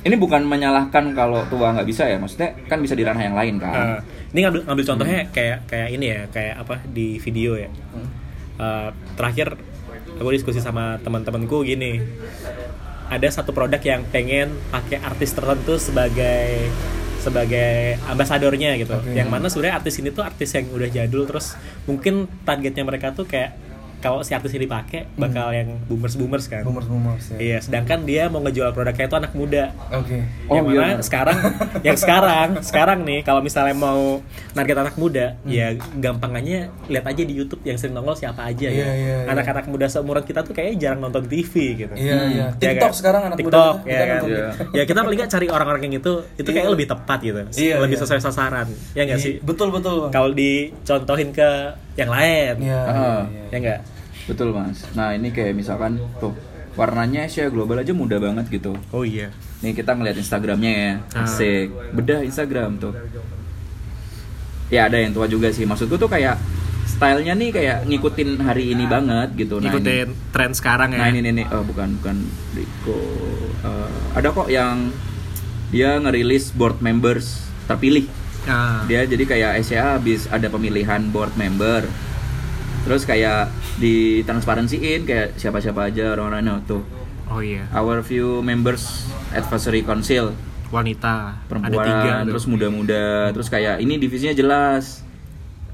Ini 0.00 0.16
bukan 0.16 0.48
menyalahkan 0.48 1.12
kalau 1.12 1.44
tua 1.52 1.76
nggak 1.76 1.88
bisa 1.88 2.08
ya 2.08 2.16
maksudnya 2.16 2.56
kan 2.68 2.80
bisa 2.80 2.96
di 2.96 3.04
ranah 3.04 3.20
yang 3.20 3.36
lain 3.36 3.60
kan 3.60 3.72
Nah, 3.72 3.98
ini 4.30 4.38
ngambil 4.46 4.62
ngambil 4.64 4.84
contohnya 4.86 5.18
kayak 5.34 5.58
kayak 5.66 5.88
ini 5.90 6.06
ya 6.06 6.20
kayak 6.30 6.54
apa 6.62 6.74
di 6.86 7.18
video 7.18 7.58
ya. 7.58 7.66
Eh, 8.60 8.88
terakhir 9.18 9.58
aku 10.22 10.28
diskusi 10.30 10.62
sama 10.62 11.02
teman-temanku 11.02 11.66
gini. 11.66 11.98
Ada 13.10 13.42
satu 13.42 13.50
produk 13.50 13.82
yang 13.82 14.06
pengen 14.06 14.54
pakai 14.70 15.02
artis 15.02 15.34
tertentu 15.34 15.82
sebagai 15.82 16.70
sebagai 17.18 17.98
ambasadornya 18.06 18.78
gitu. 18.78 18.96
Oke. 18.96 19.18
Yang 19.18 19.28
mana 19.28 19.46
sebenarnya 19.50 19.82
artis 19.82 19.98
ini 19.98 20.14
tuh 20.14 20.22
artis 20.22 20.54
yang 20.54 20.70
udah 20.70 20.88
jadul 20.88 21.26
terus 21.26 21.58
mungkin 21.90 22.30
targetnya 22.46 22.86
mereka 22.86 23.10
tuh 23.10 23.26
kayak 23.26 23.58
kalau 24.00 24.20
si 24.20 24.32
artis 24.32 24.50
ini 24.50 24.64
dipakai 24.64 25.06
bakal 25.14 25.52
yang 25.52 25.76
boomers 25.84 26.16
boomers 26.16 26.44
kan. 26.44 26.64
Boomers 26.64 26.84
boomers 26.84 27.24
ya. 27.30 27.38
Iya, 27.38 27.58
sedangkan 27.60 28.02
dia 28.02 28.26
mau 28.26 28.40
ngejual 28.40 28.72
produknya 28.72 29.06
itu 29.06 29.16
anak 29.16 29.32
muda. 29.32 29.64
Oke. 29.90 30.24
Oh, 30.48 30.54
yang 30.56 30.64
mana 30.66 30.84
iya. 30.90 31.00
sekarang 31.00 31.36
yang 31.80 31.96
sekarang 31.96 32.48
sekarang 32.60 32.98
nih 33.02 33.20
kalau 33.20 33.40
misalnya 33.40 33.72
mau 33.72 34.24
target 34.50 34.76
anak 34.78 34.96
muda 34.96 35.36
Hmm. 35.40 35.52
ya 35.52 35.72
gampangannya 35.94 36.58
lihat 36.86 37.04
aja 37.06 37.22
di 37.22 37.34
YouTube 37.34 37.60
yang 37.62 37.76
sering 37.76 37.92
nongol 37.92 38.12
siapa 38.12 38.42
aja 38.42 38.66
Iya, 38.66 38.72
ya. 38.72 38.86
iya, 38.86 38.94
iya. 38.94 39.16
Anak-anak 39.28 39.64
muda 39.66 39.86
seumuran 39.86 40.22
kita 40.22 40.42
tuh 40.42 40.52
kayaknya 40.52 40.76
jarang 40.80 41.00
nonton 41.00 41.24
TV 41.24 41.52
gitu. 41.78 41.92
Iya 41.92 42.16
iya. 42.26 42.46
Ya 42.50 42.70
TikTok 42.72 42.88
kan? 42.88 42.96
sekarang 42.96 43.22
anak 43.26 43.36
muda 43.36 43.46
TikTok, 43.52 43.74
kita 43.80 43.92
ya 43.92 44.00
kan. 44.00 44.18
nonton 44.18 44.30
Iya. 44.32 44.48
Ya 44.72 44.82
kita 44.84 44.98
paling 45.00 45.18
nggak 45.18 45.30
cari 45.30 45.46
orang-orang 45.46 45.82
yang 45.82 45.94
itu 45.98 46.12
itu 46.34 46.48
kayak 46.48 46.66
Iya. 46.66 46.72
lebih 46.72 46.86
tepat 46.88 47.18
gitu. 47.20 47.40
Iya, 47.54 47.74
lebih 47.78 47.96
iya. 47.96 48.02
sesuai 48.02 48.20
sasaran. 48.20 48.68
Ya 48.92 49.02
nggak 49.04 49.18
Iya, 49.18 49.26
sih? 49.26 49.34
Betul 49.40 49.68
betul. 49.70 50.08
Kalau 50.08 50.30
dicontohin 50.30 51.30
ke 51.30 51.48
yang 51.94 52.08
lain. 52.08 52.54
Iya. 52.60 52.78
Ah. 52.78 52.86
iya, 52.86 53.10
iya. 53.26 53.48
Ya 53.48 53.58
enggak? 53.58 53.80
betul 54.20 54.52
mas 54.52 54.86
nah 54.94 55.10
ini 55.10 55.34
kayak 55.34 55.58
misalkan 55.58 55.98
tuh 56.16 56.30
warnanya 56.78 57.26
SCA 57.26 57.50
Global 57.50 57.82
aja 57.82 57.90
muda 57.90 58.14
banget 58.16 58.46
gitu 58.48 58.78
Oh 58.88 59.02
iya. 59.02 59.34
Nih 59.58 59.72
kita 59.72 59.92
ngeliat 59.92 60.14
Instagramnya 60.14 60.70
ya, 60.70 60.92
Ah. 61.12 61.26
asik. 61.26 61.68
Bedah 61.92 62.22
Instagram 62.22 62.78
tuh. 62.78 62.94
Ya 64.70 64.86
ada 64.86 64.96
yang 64.96 65.10
tua 65.10 65.26
juga 65.26 65.50
sih. 65.50 65.66
Maksudku 65.66 65.98
tuh 65.98 66.06
kayak 66.06 66.38
stylenya 66.86 67.34
nih 67.34 67.50
kayak 67.50 67.76
ngikutin 67.84 68.38
hari 68.40 68.70
ini 68.70 68.86
banget 68.86 69.34
gitu. 69.36 69.58
Nah, 69.58 69.68
Ngikutin 69.68 70.08
ini, 70.08 70.30
tren 70.30 70.52
sekarang 70.54 70.94
ya. 70.94 71.00
nah 71.00 71.10
ini 71.10 71.30
nih. 71.34 71.46
Oh, 71.50 71.60
bukan 71.60 71.98
bukan 71.98 72.16
Rico. 72.54 72.98
Eh, 73.60 73.90
ada 74.14 74.28
kok 74.30 74.46
yang 74.46 74.94
dia 75.68 75.98
ngerilis 75.98 76.54
board 76.54 76.78
members 76.80 77.44
terpilih. 77.66 78.06
Nah, 78.48 78.88
Dia 78.88 79.04
jadi 79.04 79.24
kayak 79.28 79.52
SCA 79.64 80.00
habis 80.00 80.24
ada 80.32 80.48
pemilihan 80.48 81.00
board 81.12 81.36
member. 81.36 81.84
Terus 82.88 83.04
kayak 83.04 83.52
di 83.76 84.24
transparansiin 84.24 85.04
kayak 85.04 85.36
siapa-siapa 85.36 85.92
aja 85.92 86.16
orang-orang 86.16 86.44
nah, 86.48 86.60
tuh. 86.64 86.80
Oh 87.28 87.44
iya. 87.44 87.68
Our 87.76 88.00
few 88.00 88.40
members 88.40 89.06
advisory 89.30 89.86
council 89.86 90.34
Wanita. 90.70 91.34
perempuan 91.50 91.82
ada 91.82 91.86
tiga 91.90 92.14
terus 92.30 92.46
muda-muda 92.46 93.34
terus 93.34 93.50
kayak 93.50 93.82
ini 93.82 93.98
divisinya 93.98 94.34
jelas 94.38 95.02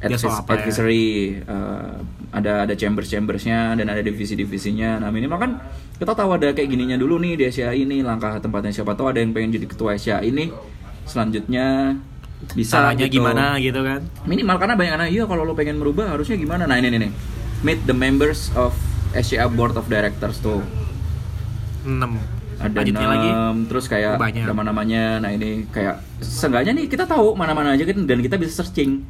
Advis- 0.01 0.25
apa 0.25 0.57
ya? 0.57 0.65
advisory 0.65 1.37
eh, 1.45 1.95
ada 2.33 2.65
ada 2.65 2.75
chambers 2.77 3.09
chambersnya 3.09 3.77
dan 3.77 3.93
ada 3.93 4.01
divisi 4.01 4.33
divisinya 4.33 5.01
nah 5.01 5.13
minimal 5.13 5.37
kan 5.37 5.53
kita 6.01 6.13
tahu 6.17 6.37
ada 6.37 6.53
kayak 6.53 6.69
gininya 6.69 6.97
dulu 6.97 7.21
nih 7.21 7.37
di 7.37 7.45
Asia 7.49 7.73
ini 7.77 8.01
langkah 8.01 8.41
tempatnya 8.41 8.73
siapa 8.73 8.97
tahu 8.97 9.13
ada 9.13 9.21
yang 9.21 9.37
pengen 9.37 9.57
jadi 9.57 9.67
ketua 9.69 9.97
Asia 9.97 10.21
ini 10.25 10.49
selanjutnya 11.05 11.97
bisa 12.53 12.79
Caranya 12.79 13.05
gitu. 13.05 13.19
gimana 13.19 13.57
gitu 13.59 13.81
kan. 13.81 14.01
minimal 14.23 14.57
karena 14.57 14.75
banyak 14.75 14.93
anak 14.95 15.09
iya 15.09 15.25
kalau 15.25 15.43
lo 15.43 15.53
pengen 15.53 15.77
merubah 15.77 16.09
harusnya 16.09 16.35
gimana 16.35 16.65
nah 16.65 16.75
ini 16.75 16.89
nih 16.89 17.01
nih 17.01 17.13
meet 17.63 17.81
the 17.85 17.93
members 17.93 18.49
of 18.55 18.77
SCA 19.13 19.47
board 19.47 19.75
of 19.75 19.87
directors 19.87 20.39
tuh 20.39 20.61
6. 21.83 21.97
ada 22.57 22.81
enam, 22.81 22.97
lagi. 23.07 23.31
terus 23.67 23.85
kayak 23.87 24.17
Banyak. 24.17 24.45
nama-namanya 24.45 25.19
nah 25.19 25.29
ini 25.29 25.65
kayak 25.67 26.01
seenggaknya 26.19 26.73
nih 26.75 26.87
kita 26.87 27.05
tahu 27.05 27.33
mana-mana 27.33 27.73
aja 27.73 27.85
kan 27.85 27.99
dan 28.01 28.19
kita 28.19 28.37
bisa 28.37 28.59
searching 28.59 29.05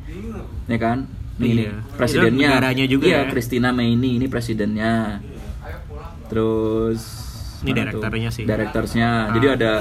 ya 0.64 0.76
kan 0.76 1.06
nih 1.36 1.46
ini 1.46 1.62
Iya. 1.62 1.72
presidennya 1.92 2.42
Itu 2.42 2.52
negaranya 2.52 2.84
juga 2.86 3.04
iya 3.04 3.20
ya. 3.20 3.28
Christina 3.28 3.68
Meini 3.70 4.16
ini 4.16 4.26
presidennya 4.26 5.20
terus 6.26 7.00
Ini 7.56 7.70
mana 7.70 7.78
direkturnya 7.82 8.30
sih. 8.30 8.44
direktursnya 8.44 9.08
Ah. 9.08 9.32
jadi 9.32 9.46
ada 9.52 9.72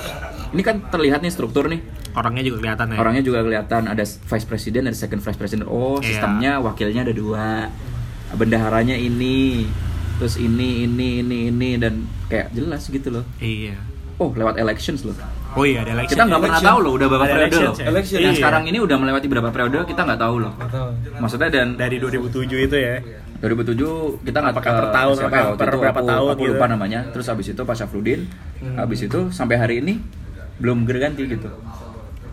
ini 0.52 0.62
kan 0.62 0.80
terlihat 0.86 1.20
nih 1.20 1.30
struktur 1.30 1.68
nih 1.68 1.82
Orangnya 2.16 2.41
juga 2.41 2.57
kelihatan 2.59 2.86
ya. 2.88 2.97
orangnya 2.97 3.22
juga 3.22 3.39
kelihatan 3.41 3.82
ada 3.86 4.03
vice 4.03 4.45
president 4.45 4.84
ada 4.86 4.95
second 4.95 5.20
vice 5.20 5.36
president 5.36 5.68
oh 5.68 5.99
Iya. 5.99 6.07
sistemnya 6.09 6.51
wakilnya 6.57 7.01
ada 7.03 7.13
dua 7.13 7.68
bendaharanya 8.32 8.95
ini 8.95 9.68
terus 10.16 10.36
ini 10.38 10.84
ini 10.84 11.20
ini 11.20 11.38
ini 11.49 11.70
dan 11.76 11.93
kayak 12.26 12.51
jelas 12.51 12.84
gitu 12.86 13.11
loh 13.11 13.24
Iya. 13.38 13.76
oh 14.16 14.32
lewat 14.32 14.55
elections 14.57 15.03
loh 15.03 15.16
Oh 15.55 15.63
iya 15.63 15.84
ada 15.84 15.91
election. 15.93 16.16
kita 16.16 16.24
nggak 16.26 16.41
pernah 16.41 16.59
tahu 16.61 16.78
loh 16.82 16.91
udah 16.93 17.07
berapa 17.07 17.24
Ada 17.24 17.32
periode 17.34 17.47
elections 17.47 17.63
loh 17.70 17.76
ya? 17.78 17.88
Election. 17.88 18.20
yang 18.20 18.34
Iya. 18.34 18.39
sekarang 18.39 18.63
ini 18.66 18.78
udah 18.78 18.97
melewati 18.97 19.28
berapa 19.30 19.49
periode 19.49 19.78
kita 19.86 20.01
nggak 20.03 20.20
tahu 20.20 20.36
loh 20.38 20.53
tahu. 20.57 20.88
maksudnya 21.18 21.49
dan 21.49 21.68
dari 21.76 21.95
2007 21.97 22.59
itu 22.61 22.76
ya. 22.78 22.95
2007 23.38 24.24
kita 24.26 24.38
nggak 24.38 24.51
eh, 24.53 24.57
per 24.57 24.88
tahun, 24.89 25.13
siapa 25.13 25.32
ya 25.34 25.43
waktu 25.45 25.59
per 25.59 25.68
itu, 25.70 25.78
berapa 25.78 25.99
aku, 25.99 26.09
tahun 26.09 26.30
aku 26.30 26.39
gitu. 26.41 26.51
lupa 26.55 26.66
namanya 26.66 26.99
terus 27.07 27.26
habis 27.28 27.47
itu 27.47 27.61
Pak 27.61 27.76
Syafruddin 27.78 28.20
habis 28.74 28.99
itu 29.01 29.20
sampai 29.30 29.55
hari 29.55 29.76
ini 29.80 29.99
belum 30.55 30.84
berganti 30.84 31.24
gitu 31.26 31.51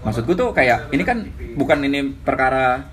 maksudku 0.03 0.35
tuh 0.35 0.51
kayak 0.51 0.91
ini 0.91 1.03
kan 1.07 1.27
bukan 1.55 1.79
ini 1.87 2.15
perkara 2.23 2.87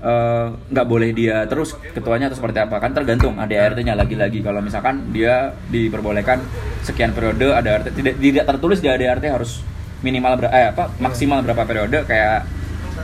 eh, 0.00 0.46
nggak 0.52 0.86
boleh 0.86 1.10
dia 1.16 1.44
terus 1.48 1.76
ketuanya 1.96 2.28
atau 2.28 2.38
seperti 2.38 2.58
apa. 2.62 2.76
Kan 2.78 2.92
tergantung 2.92 3.40
ADRT-nya 3.40 3.96
lagi-lagi 3.96 4.44
kalau 4.44 4.60
misalkan 4.60 5.12
dia 5.12 5.56
diperbolehkan 5.72 6.40
sekian 6.84 7.16
periode 7.16 7.52
ADRT 7.56 7.96
tidak 7.96 8.14
tidak 8.20 8.44
tertulis 8.48 8.78
di 8.80 8.88
ADRT 8.92 9.24
harus 9.32 9.64
minimal 10.02 10.38
ber, 10.38 10.46
eh, 10.52 10.70
apa 10.70 10.92
maksimal 11.00 11.40
berapa 11.40 11.64
periode. 11.64 12.04
Kayak 12.04 12.44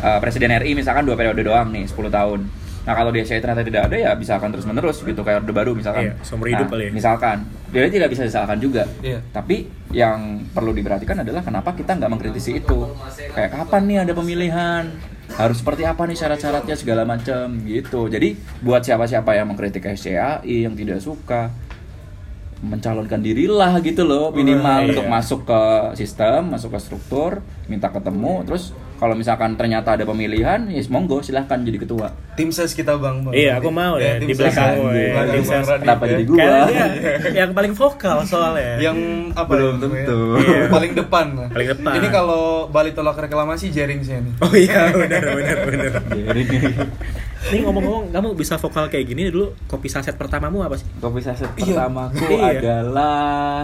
eh, 0.05 0.19
presiden 0.21 0.53
RI 0.61 0.77
misalkan 0.77 1.09
dua 1.09 1.17
periode 1.17 1.41
doang 1.41 1.73
nih 1.73 1.89
10 1.89 2.13
tahun 2.13 2.41
nah 2.89 2.97
kalau 2.97 3.13
di 3.13 3.21
SCI 3.21 3.45
ternyata 3.45 3.61
tidak 3.61 3.83
ada 3.93 3.97
ya 4.01 4.11
bisa 4.17 4.41
akan 4.41 4.49
terus 4.49 4.65
menerus 4.65 5.05
gitu 5.05 5.21
kayak 5.21 5.45
orde 5.45 5.53
baru 5.53 5.77
misalkan 5.77 6.09
Iya, 6.09 6.13
seumur 6.25 6.49
hidup 6.49 6.65
Nah, 6.65 6.73
kali 6.73 6.85
ya. 6.89 6.93
misalkan 6.97 7.37
dia 7.69 7.85
tidak 7.85 8.09
bisa 8.09 8.25
disalahkan 8.25 8.57
juga 8.57 8.89
Iya. 9.05 9.21
tapi 9.29 9.69
yang 9.93 10.49
perlu 10.49 10.73
diperhatikan 10.73 11.21
adalah 11.21 11.45
kenapa 11.45 11.77
kita 11.77 12.01
nggak 12.01 12.09
mengkritisi 12.09 12.65
itu 12.65 12.89
kayak 13.37 13.53
kapan 13.53 13.83
nih 13.85 13.99
ada 14.09 14.13
pemilihan 14.17 14.85
harus 15.37 15.61
seperti 15.61 15.85
apa 15.85 16.09
nih 16.09 16.17
syarat-syaratnya 16.17 16.77
segala 16.81 17.05
macam 17.05 17.61
gitu 17.69 18.09
jadi 18.09 18.33
buat 18.65 18.81
siapa-siapa 18.81 19.37
yang 19.37 19.53
mengkritik 19.53 19.85
SCAI 19.85 20.41
yang 20.65 20.73
tidak 20.73 21.05
suka 21.05 21.53
mencalonkan 22.59 23.21
dirilah 23.21 23.79
gitu 23.79 24.03
loh 24.03 24.35
minimal 24.35 24.83
iya. 24.83 24.89
untuk 24.91 25.07
masuk 25.07 25.41
ke 25.45 25.61
sistem 25.95 26.51
masuk 26.51 26.75
ke 26.75 26.79
struktur 26.81 27.45
minta 27.69 27.87
ketemu 27.87 28.43
terus 28.43 28.73
kalau 28.99 29.15
misalkan 29.15 29.55
ternyata 29.55 29.95
ada 29.95 30.03
pemilihan 30.03 30.67
ya 30.67 30.83
monggo 30.89 31.23
silahkan 31.23 31.59
jadi 31.59 31.79
ketua 31.79 32.11
Tim 32.35 32.51
ses 32.51 32.71
kita 32.71 32.95
bang. 32.95 33.23
Bang. 33.23 33.35
Iya, 33.35 33.59
aku 33.59 33.67
mau 33.69 33.99
ya, 33.99 34.15
tim 34.19 34.27
di 34.27 34.35
belakang 34.35 34.63
ses. 34.65 34.79
gue, 34.79 34.91
Di 34.91 35.01
ya, 35.01 35.11
belakang 35.11 35.33
tim 35.33 35.45
ses. 35.45 35.67
Kenapa 35.79 36.03
ya. 36.03 36.11
jadi 36.11 36.23
dia 36.29 36.51
yang 37.43 37.51
paling 37.51 37.73
vokal 37.75 38.17
soalnya. 38.23 38.75
Yang 38.79 38.99
apa? 39.35 39.51
Belum 39.51 39.75
ya, 39.75 39.83
tentu. 39.83 40.19
Iya, 40.39 40.61
paling 40.69 40.93
depan. 40.95 41.27
Paling 41.51 41.69
depan. 41.75 41.93
Ini 41.95 42.09
kalau 42.09 42.43
balik 42.69 42.95
tolak 42.95 43.19
reklamasi 43.19 43.71
jaring 43.71 44.03
saya 44.03 44.23
nih. 44.23 44.35
Oh 44.39 44.53
iya, 44.53 44.91
benar 44.93 45.23
benar 45.25 45.57
benar. 45.65 45.91
jadi 46.15 46.43
Nih 47.49 47.61
ngomong-ngomong, 47.61 48.11
kamu 48.11 48.29
bisa 48.35 48.55
vokal 48.55 48.87
kayak 48.87 49.09
gini 49.09 49.31
dulu 49.31 49.55
kopi 49.65 49.87
saset 49.87 50.15
pertamamu 50.15 50.61
apa 50.61 50.75
sih? 50.75 50.87
kopi 50.99 51.19
saset 51.19 51.51
Iya. 51.55 51.75
pertamaku 51.87 52.23
Iya. 52.29 52.51
adalah 52.55 53.63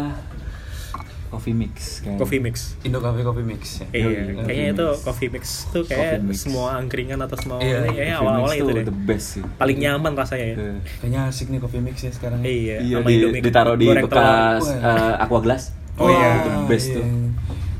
coffee 1.35 1.51
mix 1.53 1.74
kayaknya. 1.99 2.16
Coffee 2.16 2.41
mix. 2.41 2.55
Indo 2.80 2.99
Cafe 2.99 3.20
Coffee 3.20 3.43
Mix 3.45 3.62
ya. 3.74 3.87
Iya, 3.91 4.07
Coffee 4.07 4.35
kayaknya 4.41 4.64
mix. 4.64 4.72
itu 4.72 4.87
coffee 5.03 5.28
mix 5.28 5.45
tuh 5.68 5.82
kayak 5.82 5.99
Coffee 6.14 6.22
mix. 6.24 6.39
semua 6.41 6.66
angkringan 6.76 7.18
atau 7.18 7.37
semua 7.37 7.57
Iya, 7.59 7.76
ini 7.80 7.91
kayaknya 7.91 8.14
Coffee 8.14 8.22
awal-awal 8.24 8.53
itu 8.55 8.70
deh. 8.70 8.85
the 8.85 8.97
best 9.03 9.26
sih 9.28 9.43
Paling 9.55 9.78
nyaman 9.78 10.12
rasanya 10.14 10.47
ya. 10.47 10.57
Eh, 10.57 10.76
Kayaknya 10.97 11.20
asik 11.26 11.47
nih 11.49 11.59
Coffee 11.59 11.82
Mix 11.82 11.97
ya 11.99 12.11
sekarang. 12.11 12.39
Iya, 12.41 12.76
iya 12.80 12.97
sama 12.97 13.05
di, 13.05 13.14
Indomie 13.16 13.41
ditaruh 13.41 13.74
di 13.74 13.87
bekas 13.91 14.62
eh, 14.70 15.14
aqua 15.18 15.41
glass 15.41 15.74
Oh 15.95 16.07
iya. 16.07 16.30
the 16.41 16.66
best 16.66 16.87
iya. 16.89 16.97
tuh 16.97 17.07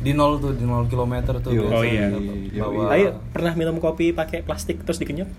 Di 0.01 0.13
nol 0.13 0.37
tuh, 0.37 0.53
di 0.53 0.63
nol 0.63 0.85
kilometer 0.85 1.39
tuh. 1.39 1.49
Yo. 1.49 1.65
Oh 1.67 1.81
iya. 1.81 2.13
bawa- 2.53 2.91
Tapi 2.91 3.03
pernah 3.31 3.53
minum 3.55 3.77
kopi 3.77 4.11
pakai 4.11 4.41
plastik 4.41 4.83
terus 4.83 4.99
dikenyot? 4.99 5.31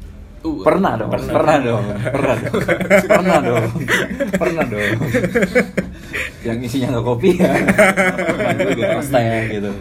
Uh, 0.42 0.62
Pernah 0.62 0.94
dong, 0.96 1.10
pernah, 1.10 1.58
dong, 1.58 1.86
pernah 2.06 2.38
dong, 2.38 2.62
pernah 3.02 3.38
dong, 3.42 3.66
pernah 4.42 4.64
dong. 4.64 4.94
Yang 6.46 6.58
isinya 6.70 6.88
nggak 6.94 7.06
kopi 7.06 7.30
ya, 7.42 7.52
pas 8.94 9.08
teh 9.10 9.42
gitu. 9.58 9.72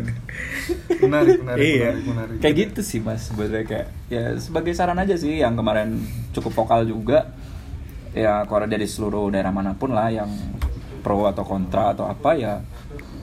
menarik, 1.04 1.36
menarik, 1.44 1.60
Iya. 1.60 1.88
menarik, 1.92 2.04
menarik. 2.08 2.36
Kayak 2.40 2.54
gitu 2.56 2.80
sih 2.80 3.00
mas, 3.04 3.28
sebenarnya 3.28 3.64
kayak 3.68 3.86
ya 4.08 4.22
sebagai 4.40 4.72
saran 4.72 4.96
aja 4.96 5.14
sih 5.14 5.40
yang 5.40 5.54
kemarin 5.54 6.00
cukup 6.32 6.64
vokal 6.64 6.88
juga. 6.88 7.30
Ya 8.10 8.42
kalau 8.48 8.66
dari 8.66 8.88
seluruh 8.88 9.30
daerah 9.30 9.54
mana 9.54 9.76
pun 9.76 9.92
lah 9.92 10.10
yang 10.10 10.32
pro 11.00 11.28
atau 11.28 11.44
kontra 11.46 11.92
atau 11.94 12.04
apa 12.08 12.36
ya 12.36 12.60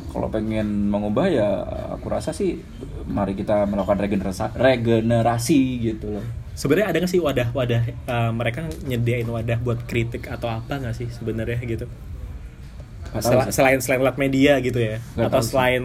kalau 0.09 0.31
pengen 0.31 0.89
mengubah 0.89 1.27
ya 1.29 1.49
aku 1.93 2.09
rasa 2.09 2.33
sih 2.33 2.57
mari 3.05 3.38
kita 3.38 3.67
melakukan 3.69 4.01
regenerasi 4.01 4.57
regenerasi 4.57 5.59
gitu 5.83 6.17
loh 6.17 6.25
Sebenarnya 6.57 6.89
ada 6.89 6.97
nggak 7.05 7.11
sih 7.13 7.21
wadah-wadah 7.21 7.81
eh, 7.85 8.31
mereka 8.33 8.65
nyediain 8.81 9.29
wadah 9.29 9.61
buat 9.61 9.85
kritik 9.85 10.25
atau 10.25 10.49
apa 10.49 10.81
nggak 10.81 10.97
sih 10.97 11.05
sebenarnya 11.05 11.61
gitu? 11.61 11.85
Sel- 13.18 13.49
selain 13.49 13.80
selain 13.80 13.99
lewat 13.99 14.18
media 14.18 14.60
gitu 14.60 14.78
ya, 14.78 14.97
Nggak 15.14 15.28
atau 15.28 15.41
selain 15.41 15.84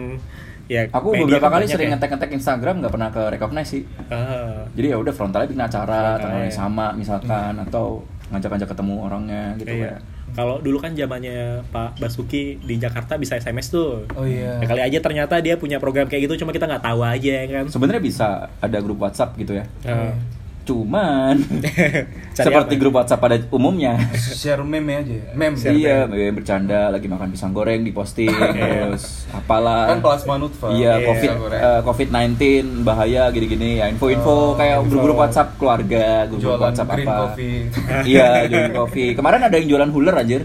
ya 0.63 0.87
Aku 0.89 1.11
media 1.11 1.37
beberapa 1.37 1.47
kali 1.51 1.65
sering 1.67 1.87
ya. 1.87 1.93
ngetek-ngetek 1.93 2.31
Instagram 2.33 2.75
nggak 2.79 2.93
pernah 2.93 3.09
ke 3.09 3.21
recognize 3.29 3.69
sih. 3.69 3.83
Ah. 4.07 4.63
Jadi 4.71 4.87
ya 4.89 4.97
udah 4.97 5.11
frontalnya 5.11 5.45
bikin 5.45 5.59
acara, 5.61 5.83
Frontalnya. 5.83 6.19
tanggal 6.19 6.41
yang 6.41 6.55
sama 6.55 6.85
misalkan 6.93 7.53
atau 7.59 7.85
ngajak-ngajak 8.29 8.69
ketemu 8.71 8.95
orangnya 8.97 9.43
gitu 9.55 9.69
Iya. 9.69 9.85
ya. 9.85 9.95
Kalau 10.33 10.57
dulu 10.57 10.81
kan 10.81 10.91
zamannya 10.91 11.61
Pak 11.69 11.99
Basuki 11.99 12.57
di 12.57 12.75
Jakarta 12.75 13.21
bisa 13.21 13.35
SMS 13.35 13.69
tuh. 13.69 14.07
Oh 14.09 14.25
iya. 14.25 14.57
Ya, 14.57 14.65
kali 14.65 14.81
aja 14.81 14.97
ternyata 14.97 15.37
dia 15.37 15.55
punya 15.55 15.77
program 15.77 16.07
kayak 16.07 16.25
gitu, 16.25 16.41
cuma 16.41 16.49
kita 16.49 16.65
nggak 16.65 16.81
tahu 16.81 17.05
aja 17.05 17.31
ya 17.35 17.45
kan. 17.45 17.65
Sebenarnya 17.69 18.01
bisa 18.01 18.27
ada 18.57 18.77
grup 18.79 18.97
WhatsApp 18.97 19.35
gitu 19.35 19.53
ya. 19.53 19.67
Ah. 19.83 20.15
Cuman 20.63 21.43
seperti 22.33 22.73
apa? 22.73 22.79
grup 22.79 22.95
WhatsApp 22.95 23.19
pada 23.19 23.35
umumnya. 23.49 23.99
Share 24.15 24.63
meme 24.63 24.95
aja 24.95 25.11
ya. 25.11 25.23
Meme. 25.35 25.55
iya, 25.69 26.07
ya, 26.07 26.29
bercanda 26.31 26.87
lagi 26.87 27.05
makan 27.05 27.29
pisang 27.29 27.51
goreng 27.51 27.83
diposting 27.83 28.31
terus 28.55 29.27
apalah. 29.29 29.91
Kan 29.91 29.99
plasma 29.99 30.37
nutfa. 30.37 30.71
Iya, 30.71 30.93
Iya. 30.93 31.05
COVID 31.05 31.31
Goreng. 31.35 31.59
eh, 31.59 31.81
COVID-19 31.83 32.39
bahaya 32.81 33.27
gini-gini 33.29 33.77
ya. 33.77 33.85
Oh, 33.85 33.93
Info-info 33.93 34.35
kayak 34.55 34.77
info. 34.77 34.89
grup-grup 34.89 35.17
WhatsApp 35.19 35.49
keluarga, 35.55 36.07
grup 36.25 36.39
Jualan 36.39 36.61
WhatsApp 36.63 36.89
green 36.89 37.07
apa. 37.07 37.17
coffee. 37.21 37.57
iya, 38.05 38.27
jualan 38.45 38.71
kopi. 38.73 39.05
Kemarin 39.13 39.41
ada 39.43 39.55
yang 39.55 39.67
jualan 39.67 39.89
huler 39.89 40.15
anjir. 40.15 40.41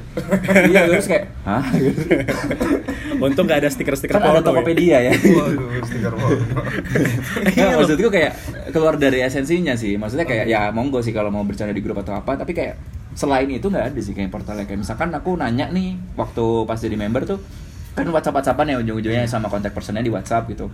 iya, 0.64 0.80
terus 0.84 1.06
kayak, 1.06 1.24
hah? 1.42 1.62
Untung 3.18 3.44
nggak 3.44 3.58
ada 3.60 3.68
stiker-stiker 3.68 4.14
kan 4.14 4.22
ada 4.24 4.38
ya. 4.38 4.42
Tokopedia 4.42 4.98
ya. 5.00 5.12
Waduh, 5.14 5.82
stiker 5.82 6.12
porno. 6.12 6.60
Nah, 7.48 7.70
maksudku 7.76 8.08
kayak 8.08 8.32
keluar 8.70 8.94
dari 8.94 9.18
esensinya 9.20 9.74
sih. 9.74 9.98
Maksudnya 10.08 10.24
kayak 10.24 10.46
ya 10.48 10.72
monggo 10.72 11.04
sih 11.04 11.12
kalau 11.12 11.28
mau 11.28 11.44
bercanda 11.44 11.76
di 11.76 11.84
grup 11.84 12.00
atau 12.00 12.16
apa, 12.16 12.32
tapi 12.40 12.56
kayak 12.56 12.80
selain 13.12 13.44
itu 13.52 13.68
nggak 13.68 13.92
ada 13.92 14.00
sih 14.00 14.16
kayak 14.16 14.32
portalnya 14.32 14.64
kayak 14.64 14.80
misalkan 14.80 15.12
aku 15.12 15.36
nanya 15.36 15.68
nih 15.68 16.00
waktu 16.16 16.64
pas 16.64 16.80
jadi 16.80 16.96
member 16.96 17.28
tuh 17.28 17.40
kan 17.92 18.06
WhatsApp 18.14 18.40
WhatsAppan 18.40 18.72
ya 18.72 18.76
ujung-ujungnya 18.78 19.26
sama 19.26 19.50
kontak 19.52 19.74
personnya 19.76 20.00
di 20.00 20.08
WhatsApp 20.08 20.48
gitu. 20.48 20.72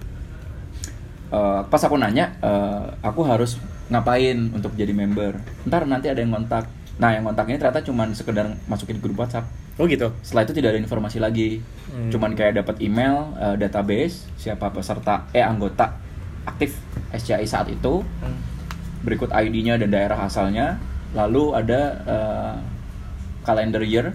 Eh, 1.35 1.61
pas 1.67 1.83
aku 1.83 1.99
nanya, 1.99 2.31
eh, 2.39 2.85
aku 3.03 3.27
harus 3.27 3.59
ngapain 3.91 4.55
untuk 4.55 4.71
jadi 4.79 4.95
member? 4.95 5.41
Ntar 5.67 5.89
nanti 5.89 6.07
ada 6.07 6.23
yang 6.23 6.31
kontak. 6.31 6.71
Nah, 6.95 7.11
yang 7.11 7.27
kontak 7.27 7.51
ini 7.51 7.59
ternyata 7.59 7.83
cuma 7.83 8.07
sekedar 8.15 8.55
masukin 8.71 9.03
grup 9.03 9.19
WhatsApp. 9.19 9.49
Oh 9.81 9.89
gitu. 9.91 10.15
Setelah 10.23 10.47
itu 10.47 10.55
tidak 10.55 10.77
ada 10.77 10.81
informasi 10.85 11.19
lagi. 11.19 11.59
Hmm. 11.91 12.07
Cuman 12.13 12.39
kayak 12.39 12.63
dapat 12.63 12.79
email, 12.79 13.35
eh, 13.41 13.57
database, 13.59 14.31
siapa 14.39 14.71
peserta, 14.71 15.27
eh 15.35 15.43
anggota 15.43 15.97
aktif 16.47 16.79
SCI 17.11 17.49
saat 17.49 17.67
itu, 17.73 18.05
Hmm. 18.23 18.54
Berikut 19.05 19.29
ID-nya 19.29 19.77
dan 19.77 19.93
daerah 19.93 20.25
asalnya, 20.25 20.81
lalu 21.13 21.53
ada 21.53 21.81
eh, 22.05 22.55
calendar 23.45 23.85
year, 23.85 24.11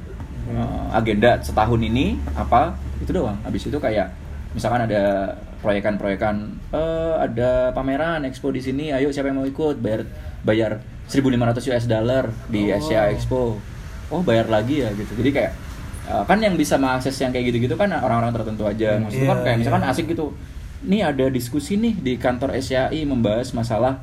eh, 0.50 0.86
agenda 0.92 1.38
setahun 1.40 1.80
ini 1.80 2.18
apa, 2.34 2.74
itu 3.00 3.14
doang. 3.14 3.38
Habis 3.46 3.70
itu 3.70 3.78
kayak 3.78 4.10
misalkan 4.52 4.90
ada 4.90 5.34
proyekan-proyekan, 5.62 6.36
eh, 6.74 7.14
ada 7.22 7.70
pameran 7.72 8.26
expo 8.26 8.50
di 8.50 8.60
sini, 8.60 8.90
ayo 8.90 9.14
siapa 9.14 9.30
yang 9.30 9.40
mau 9.40 9.48
ikut, 9.48 9.78
bayar 9.78 10.04
bayar 10.42 10.72
1.500 11.06 11.70
US 11.70 11.86
dollar 11.86 12.30
di 12.48 12.70
Oh. 12.70 12.78
Asia 12.78 13.10
Expo. 13.10 13.58
Oh 14.10 14.22
bayar 14.22 14.50
lagi 14.50 14.82
ya 14.82 14.90
gitu. 14.94 15.14
Jadi 15.18 15.30
kayak 15.30 15.52
eh, 16.10 16.24
kan 16.26 16.38
yang 16.38 16.54
bisa 16.54 16.78
mengakses 16.78 17.14
yang 17.18 17.30
kayak 17.30 17.54
gitu-gitu 17.54 17.78
kan 17.78 17.90
orang-orang 17.92 18.34
tertentu 18.34 18.66
aja. 18.66 18.98
Maksudnya 18.98 19.28
kan 19.28 19.38
Iya, 19.38 19.46
kayak 19.46 19.58
misalkan 19.62 19.84
iya. 19.86 19.92
asik 19.94 20.06
gitu. 20.10 20.26
Nih 20.80 21.02
ada 21.04 21.26
diskusi 21.28 21.76
nih 21.76 21.94
di 21.94 22.14
kantor 22.16 22.56
SCI 22.56 23.04
membahas 23.04 23.52
masalah 23.52 24.00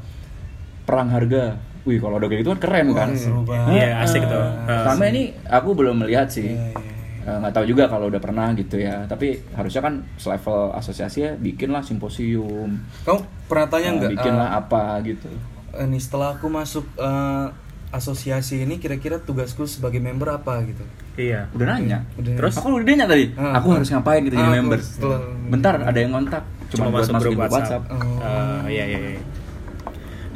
perang 0.87 1.11
harga. 1.11 1.59
Wih 1.83 1.99
kalau 1.99 2.17
ada 2.17 2.27
kayak 2.27 2.41
gitu 2.41 2.51
kan 2.51 2.61
keren 2.61 2.87
Wah, 2.89 2.97
kan. 2.97 3.09
seru 3.13 3.43
banget. 3.43 3.71
Iya, 3.77 3.89
asik 4.01 4.23
tuh. 4.25 4.43
Eh, 4.65 4.83
Sama 4.83 5.05
ini 5.07 5.23
aku 5.45 5.69
belum 5.73 5.97
melihat 6.01 6.27
sih. 6.27 6.51
Iya, 6.51 6.71
iya, 6.73 6.95
Eh, 7.23 7.37
nggak 7.37 7.53
tahu 7.53 7.67
juga 7.67 7.85
kalau 7.87 8.07
udah 8.07 8.19
pernah 8.19 8.55
gitu 8.55 8.79
ya. 8.79 9.03
Tapi 9.05 9.43
harusnya 9.53 9.83
kan 9.83 9.95
selevel 10.15 10.71
asosiasi 10.73 11.19
ya 11.21 11.31
bikinlah 11.35 11.83
simposium. 11.83 12.79
Kamu 13.03 13.19
pernah 13.45 13.67
tanya 13.67 13.83
eh, 13.85 13.95
nggak? 13.97 14.11
bikinlah 14.15 14.49
eh, 14.49 14.59
apa 14.61 14.83
gitu. 15.03 15.27
eh, 15.73 15.85
nih 15.85 15.99
setelah 15.99 16.33
aku 16.33 16.47
masuk 16.47 16.87
eh, 16.97 17.47
asosiasi 17.89 18.63
ini 18.63 18.79
kira-kira 18.79 19.19
tugasku 19.19 19.63
sebagai 19.65 19.99
member 19.99 20.31
apa 20.33 20.63
gitu? 20.65 20.83
Iya. 21.17 21.51
Udah 21.51 21.67
nanya. 21.69 22.07
Udah. 22.15 22.35
Terus 22.35 22.55
aku 22.57 22.67
udah 22.73 22.85
nanya 22.85 23.07
tadi. 23.07 23.31
Ah. 23.33 23.59
aku 23.59 23.69
harus 23.73 23.89
ngapain 23.89 24.23
gitu 24.23 24.35
jadi 24.35 24.47
Aku 24.49 24.57
member. 24.57 24.79
setelah- 24.81 25.23
Bentar 25.49 25.75
ada 25.81 25.99
yang 25.99 26.11
ngontak. 26.13 26.43
Cuma, 26.67 26.91
buat 26.91 27.07
masuk 27.07 27.15
masukin 27.15 27.39
grup 27.39 27.43
WhatsApp. 27.49 27.83
WhatsApp. 27.87 27.95
Oh. 27.95 28.23
Ah, 28.23 28.67
iya 28.67 28.85
iya 28.85 28.99
iya. 28.99 29.23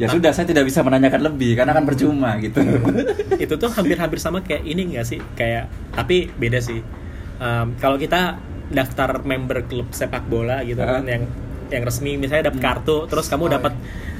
Ya 0.01 0.09
sudah 0.09 0.33
saya 0.33 0.43
tidak 0.45 0.65
bisa 0.65 0.81
menanyakan 0.81 1.21
lebih 1.23 1.55
karena 1.55 1.71
kan 1.71 1.85
percuma 1.85 2.41
gitu. 2.41 2.57
itu 3.45 3.55
tuh 3.55 3.69
hampir-hampir 3.69 4.17
sama 4.17 4.41
kayak 4.41 4.65
ini 4.65 4.83
nggak 4.91 5.05
sih 5.05 5.21
kayak 5.35 5.69
tapi 5.93 6.33
beda 6.33 6.57
sih 6.59 6.81
Em, 7.37 7.73
kalau 7.75 7.97
kita 7.97 8.37
daftar 8.69 9.21
member 9.23 9.65
klub 9.65 9.89
sepak 9.91 10.25
bola 10.25 10.61
gitu 10.61 10.77
kan 10.79 11.01
Ah. 11.01 11.09
yang 11.11 11.25
yang 11.69 11.83
resmi 11.83 12.15
misalnya 12.15 12.49
dapat 12.49 12.61
kartu 12.61 13.05
terus 13.07 13.27
kamu 13.27 13.45
Oh, 13.45 13.51
dapat 13.51 13.73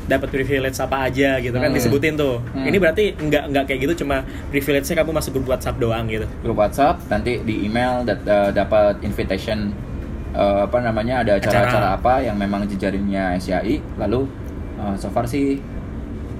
dapat 0.07 0.29
privilege 0.29 0.75
apa 0.77 1.05
aja 1.05 1.37
gitu 1.39 1.53
kan 1.55 1.69
Hmm. 1.69 1.77
disebutin 1.77 2.15
tuh 2.15 2.41
Hmm. 2.47 2.65
ini 2.65 2.77
berarti 2.77 3.13
nggak 3.15 3.45
nggak 3.47 3.65
kayak 3.65 3.81
gitu 3.83 3.95
cuma 4.01 4.21
privilege-nya 4.49 4.97
kamu 4.97 5.11
masuk 5.13 5.31
grup 5.35 5.49
WhatsApp 5.51 5.77
doang 5.77 6.05
gitu 6.07 6.25
grup 6.41 6.57
WhatsApp 6.59 6.97
nanti 7.07 7.41
di 7.41 7.63
email 7.63 8.03
dat- 8.03 8.21
eh, 8.23 8.51
dapat 8.51 9.01
invitation 9.01 9.69
eh, 10.31 10.61
apa 10.63 10.79
namanya 10.79 11.21
ada 11.21 11.37
acara-acara 11.37 11.89
apa 11.93 12.23
yang 12.23 12.35
memang 12.35 12.65
jejaringnya 12.65 13.37
SCI 13.37 13.83
lalu 13.97 14.25
eh, 14.81 14.95
so 14.97 15.09
far 15.09 15.25
sih 15.25 15.61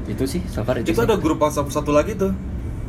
itu 0.07 0.25
sih 0.27 0.43
so 0.47 0.61
far 0.63 0.75
itu, 0.77 0.91
Itu 0.91 0.99
sih. 0.99 1.07
ada 1.07 1.15
grup 1.17 1.39
WhatsApp 1.39 1.71
satu 1.71 1.93
lagi 1.93 2.17
tuh. 2.17 2.33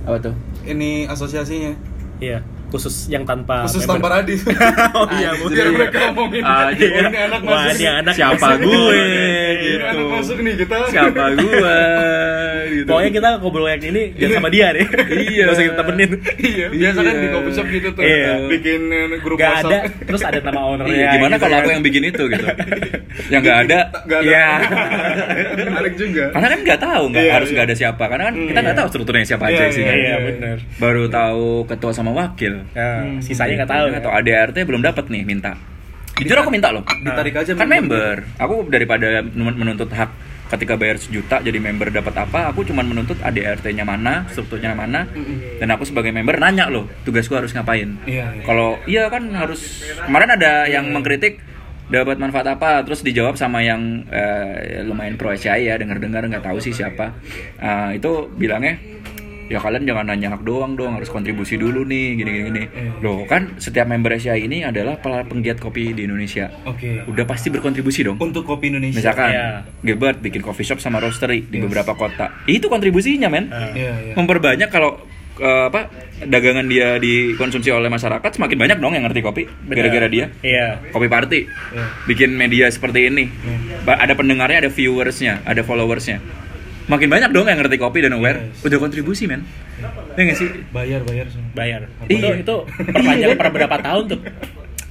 apa 0.02 0.18
tuh 0.20 0.34
Ini 0.64 1.06
asosiasinya. 1.06 1.74
iya 2.18 2.41
khusus 2.72 2.95
yang 3.05 3.22
tanpa 3.22 3.67
Khusus 3.67 3.84
member. 3.84 3.99
tanpa 3.99 4.07
Radit. 4.17 4.39
oh 4.97 5.05
iya 5.11 5.30
Anjir. 5.30 5.32
mungkin 5.38 5.51
Biar 5.53 5.67
mereka 5.69 5.97
ngomongin. 6.07 6.41
Ah, 6.41 6.59
Oh, 6.61 6.69
iya. 6.72 6.88
ini 7.03 7.17
anak 7.19 7.41
Wah, 7.41 7.51
masuk. 7.61 7.76
ini 7.76 7.86
anak 7.91 8.13
siapa 8.15 8.36
masuk. 8.41 8.59
gue 8.63 8.95
Ini 8.95 9.28
gitu 9.61 9.84
anak 9.84 10.07
masuk 10.09 10.38
nih 10.39 10.53
kita. 10.57 10.78
siapa 10.88 11.24
gue 11.34 11.78
gitu 12.74 12.88
Pokoknya 12.88 13.11
kita 13.11 13.28
ngobrol 13.38 13.67
yang 13.67 13.84
ini 13.84 14.03
jangan 14.15 14.34
sama 14.38 14.49
dia 14.49 14.67
deh. 14.72 14.86
Iya. 15.11 15.43
Gak 15.43 15.53
usah 15.53 15.63
kita 15.67 15.76
temenin. 15.78 16.09
Iya, 16.41 16.65
biasa 16.69 16.99
kan 17.01 17.13
di 17.13 17.28
coffee 17.30 17.53
shop 17.53 17.67
gitu 17.69 17.89
tuh. 17.91 18.01
Iya. 18.01 18.32
Bikin 18.47 18.82
eh, 18.88 19.19
grup 19.19 19.38
Gak 19.38 19.51
ada, 19.51 19.78
WhatsApp. 19.78 20.05
terus 20.05 20.22
ada 20.22 20.39
nama 20.41 20.59
ownernya. 20.65 20.95
Iya, 20.95 21.09
gimana 21.13 21.30
gitu 21.32 21.43
kalau 21.43 21.53
kan. 21.53 21.61
aku 21.61 21.69
yang 21.69 21.84
bikin 21.84 22.03
itu 22.05 22.24
gitu 22.26 22.45
yang 23.34 23.41
nggak 23.41 23.57
ada 23.61 23.80
ada. 23.91 24.17
Iya. 24.22 24.47
Menarik 25.61 25.93
juga. 25.95 26.24
karena 26.32 26.47
kan 26.47 26.59
nggak 26.61 26.80
tahu 26.80 27.03
nggak 27.09 27.22
Iya, 27.22 27.34
harus 27.34 27.47
iya. 27.47 27.53
nggak 27.53 27.65
ada 27.65 27.76
siapa 27.76 28.03
karena 28.05 28.24
kan 28.24 28.36
kita 28.41 28.59
nggak 28.61 28.78
tahu 28.78 28.88
strukturnya 28.89 29.26
siapa 29.26 29.43
aja 29.45 29.55
Iya, 29.57 29.69
isinya 29.69 29.93
Iya, 29.93 30.01
iya, 30.01 30.15
bener. 30.22 30.57
baru 30.78 31.03
tahu 31.07 31.45
ketua 31.65 31.91
sama 31.91 32.11
wakil 32.11 32.61
Hmm. 32.72 33.20
sisanya 33.20 33.64
nggak 33.64 33.72
tahu. 33.72 33.86
atau 34.01 34.12
ADRT 34.12 34.57
belum 34.66 34.82
dapat 34.82 35.05
nih 35.09 35.24
minta. 35.26 35.53
Jujur 36.22 36.38
aku 36.38 36.53
minta 36.53 36.70
loh. 36.70 36.86
Ditarik 37.01 37.34
aja 37.34 37.51
kan 37.57 37.66
member. 37.66 38.24
Aku 38.38 38.70
daripada 38.70 39.26
men- 39.26 39.57
menuntut 39.57 39.89
hak 39.89 40.12
ketika 40.51 40.76
bayar 40.76 40.99
sejuta 40.99 41.39
jadi 41.39 41.64
member 41.64 41.88
dapat 41.88 42.12
apa 42.28 42.51
aku 42.51 42.68
cuma 42.68 42.84
menuntut 42.84 43.16
ADRT-nya 43.24 43.88
mana 43.88 44.28
strukturnya 44.28 44.76
mana 44.76 45.07
dan 45.64 45.72
aku 45.72 45.88
sebagai 45.88 46.12
member 46.12 46.36
nanya 46.43 46.68
loh 46.68 46.91
tugasku 47.07 47.32
harus 47.39 47.55
ngapain. 47.55 47.95
Iya, 48.03 48.36
iya. 48.36 48.43
kalau 48.43 48.76
iya 48.84 49.07
kan 49.07 49.32
harus 49.32 49.80
kemarin 50.03 50.36
ada 50.36 50.68
yang 50.68 50.91
mengkritik 50.91 51.39
dapat 51.88 52.20
manfaat 52.20 52.47
apa 52.51 52.84
terus 52.84 53.03
dijawab 53.03 53.39
sama 53.39 53.64
yang 53.64 54.03
eh, 54.12 54.84
lumayan 54.84 55.16
pro 55.16 55.32
ya 55.36 55.76
dengar-dengar 55.80 56.28
nggak 56.28 56.43
tahu 56.43 56.59
sih 56.59 56.76
siapa. 56.76 57.16
Eh, 57.55 57.99
itu 58.03 58.28
bilangnya 58.36 58.76
ya 59.52 59.60
kalian 59.60 59.84
jangan 59.84 60.06
nanya 60.06 60.32
hak 60.32 60.41
doang 60.41 60.74
dong 60.74 60.95
harus 60.95 61.08
kontribusi 61.08 61.56
dulu 61.56 61.84
nih 61.84 62.16
gini 62.16 62.30
gini 62.32 62.43
gini 62.47 62.64
loh 62.97 63.26
kan 63.26 63.58
setiap 63.58 63.84
member 63.84 64.16
SCI 64.16 64.41
ini 64.41 64.64
adalah 64.64 64.95
para 64.95 65.22
penggiat 65.22 65.58
kopi 65.58 65.91
di 65.91 66.04
Indonesia 66.04 66.47
Oke. 66.64 67.04
udah 67.04 67.26
pasti 67.26 67.49
berkontribusi 67.49 68.02
dong 68.02 68.16
Untuk 68.18 68.43
kopi 68.43 68.72
Indonesia. 68.72 68.95
misalkan 68.97 69.30
Iya. 69.30 69.47
Gilbert 69.82 70.18
bikin 70.18 70.39
coffee 70.39 70.64
shop 70.64 70.80
sama 70.80 70.97
roastery 70.97 71.43
di 71.43 71.58
Yes. 71.58 71.68
beberapa 71.68 71.91
kota 71.93 72.32
itu 72.45 72.66
kontribusinya 72.66 73.28
men 73.28 73.52
Iya, 73.52 73.91
iya. 74.02 74.14
memperbanyak 74.14 74.68
kalau 74.68 74.95
eh, 75.34 75.66
apa 75.68 75.89
dagangan 76.22 76.64
dia 76.64 76.95
dikonsumsi 76.95 77.68
oleh 77.70 77.88
masyarakat 77.88 78.30
semakin 78.30 78.58
banyak 78.58 78.78
dong 78.78 78.93
yang 78.93 79.04
ngerti 79.04 79.20
kopi 79.20 79.43
gara-gara 79.66 80.06
dia 80.06 80.30
Iya. 80.39 80.80
kopi 80.88 81.08
party 81.08 81.39
Iya. 81.43 81.86
bikin 82.06 82.30
media 82.32 82.68
seperti 82.68 83.08
ini. 83.08 83.26
Ba- 83.82 83.97
ada 83.97 84.14
pendengarnya 84.14 84.62
ada 84.62 84.70
viewersnya 84.70 85.41
ada 85.41 85.60
followersnya 85.60 86.22
Makin 86.91 87.07
banyak 87.07 87.29
dong 87.31 87.47
yang 87.47 87.55
ngerti 87.55 87.77
kopi 87.77 88.03
dan 88.03 88.11
aware. 88.11 88.43
Yes. 88.43 88.67
Udah 88.67 88.77
kontribusi, 88.77 89.23
men. 89.23 89.47
Ya 90.11 90.21
nggak 90.21 90.35
sih? 90.35 90.49
Bayar 90.69 91.01
bayar 91.01 91.25
semua. 91.25 91.47
bayar 91.53 91.81
Iya. 92.03 92.19
itu 92.35 92.43
itu 92.43 92.55
perpanjang 92.85 93.29
per 93.33 93.47
berapa 93.49 93.77
tahun 93.79 94.03
tuh 94.07 94.19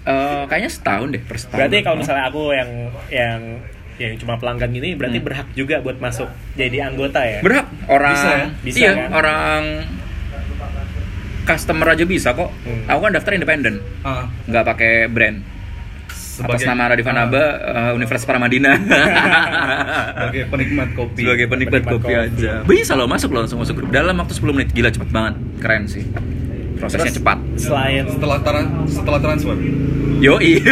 Eh, 0.01 0.43
kayaknya 0.49 0.71
setahun 0.71 1.09
deh, 1.11 1.21
per 1.21 1.37
setahun. 1.37 1.59
berarti 1.61 1.77
kalau 1.85 1.97
misalnya 2.01 2.25
aku 2.27 2.43
yang 2.51 2.71
yang 3.11 3.41
yang 4.01 4.13
cuma 4.17 4.35
pelanggan 4.35 4.73
gini 4.73 4.97
berarti 4.97 5.21
Hmm. 5.21 5.27
berhak 5.29 5.49
juga 5.53 5.77
buat 5.79 6.01
masuk 6.01 6.25
jadi 6.57 6.89
anggota 6.89 7.21
ya 7.21 7.45
berhak 7.45 7.69
orang 7.87 8.17
Bisa 8.17 8.29
ya? 8.33 8.47
Bisa 8.59 8.79
iya 8.79 8.91
kan? 8.97 9.09
orang 9.13 9.63
customer 11.43 11.87
aja 11.87 12.05
bisa 12.05 12.33
kok. 12.33 12.49
Hmm. 12.65 12.85
Aku 12.87 13.01
kan 13.03 13.13
daftar 13.13 13.33
independen, 13.35 13.75
Ah, 14.01 14.25
nggak 14.47 14.65
pakai 14.67 14.93
brand. 15.07 15.45
Atas 16.43 16.63
nama 16.65 16.83
Radif 16.87 17.05
Anaba, 17.05 17.43
eh, 17.59 17.93
Universitas 17.93 18.25
Paramadina. 18.25 18.73
sebagai 20.17 20.45
penikmat 20.47 20.89
kopi. 20.93 21.23
Sebagai 21.23 21.47
penikmat 21.47 21.73
Penikmat 21.81 21.93
kopi, 21.95 22.11
kopi. 22.11 22.25
aja. 22.39 22.53
Bisa 22.63 22.93
loh 22.95 23.05
masuk 23.05 23.29
loh 23.31 23.41
langsung 23.43 23.59
masuk 23.59 23.75
grup 23.77 23.91
dalam 23.91 24.15
waktu 24.15 24.33
10 24.33 24.53
menit. 24.53 24.69
Gila 24.71 24.89
cepet 24.89 25.09
banget. 25.09 25.35
Keren 25.59 25.83
sih. 25.85 26.05
Prosesnya 26.77 27.07
Terus, 27.07 27.17
cepat. 27.19 27.39
selain 27.57 28.05
setelah 28.09 28.39
tran- 28.41 28.73
setelah 28.87 29.19
transfer. 29.19 29.53
Yoi. 30.19 30.53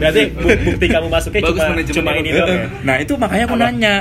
berarti 0.00 0.22
bu- 0.30 0.60
bukti 0.62 0.86
kamu 0.86 1.06
masuknya 1.08 1.42
Bagus 1.42 1.58
cuma 1.58 1.82
cuma 1.82 2.10
ini 2.14 2.30
doang 2.30 2.46
ya 2.48 2.66
nah 2.80 2.96
itu 2.96 3.12
makanya 3.16 3.44
aku 3.44 3.56
Apa? 3.56 3.64
nanya. 3.66 3.94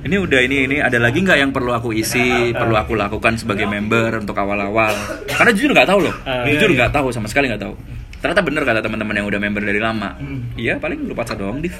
Ini 0.00 0.16
udah 0.16 0.40
ini 0.40 0.56
ini 0.64 0.76
ada 0.80 0.96
lagi 0.96 1.20
nggak 1.20 1.38
yang 1.38 1.52
perlu 1.52 1.76
aku 1.76 1.92
isi, 1.92 2.56
perlu 2.56 2.72
aku 2.72 2.96
lakukan 2.96 3.36
sebagai 3.36 3.68
member 3.68 4.24
untuk 4.24 4.32
awal-awal? 4.32 4.96
Karena 5.28 5.52
jujur 5.52 5.76
nggak 5.76 5.88
tahu 5.92 6.08
loh, 6.08 6.14
Ah. 6.24 6.48
jujur 6.48 6.72
Iya, 6.72 6.76
nggak 6.84 6.92
tahu 6.96 7.12
sama 7.12 7.28
sekali 7.28 7.52
nggak 7.52 7.60
tahu. 7.60 7.74
Ternyata 8.20 8.40
bener 8.40 8.62
kata 8.64 8.80
teman-teman 8.80 9.14
yang 9.20 9.26
udah 9.28 9.40
member 9.40 9.60
dari 9.60 9.80
lama. 9.80 10.16
Hmm. 10.16 10.56
Iya 10.56 10.80
paling 10.80 11.04
lupa 11.04 11.28
satu 11.28 11.44
doang 11.44 11.60
div. 11.60 11.76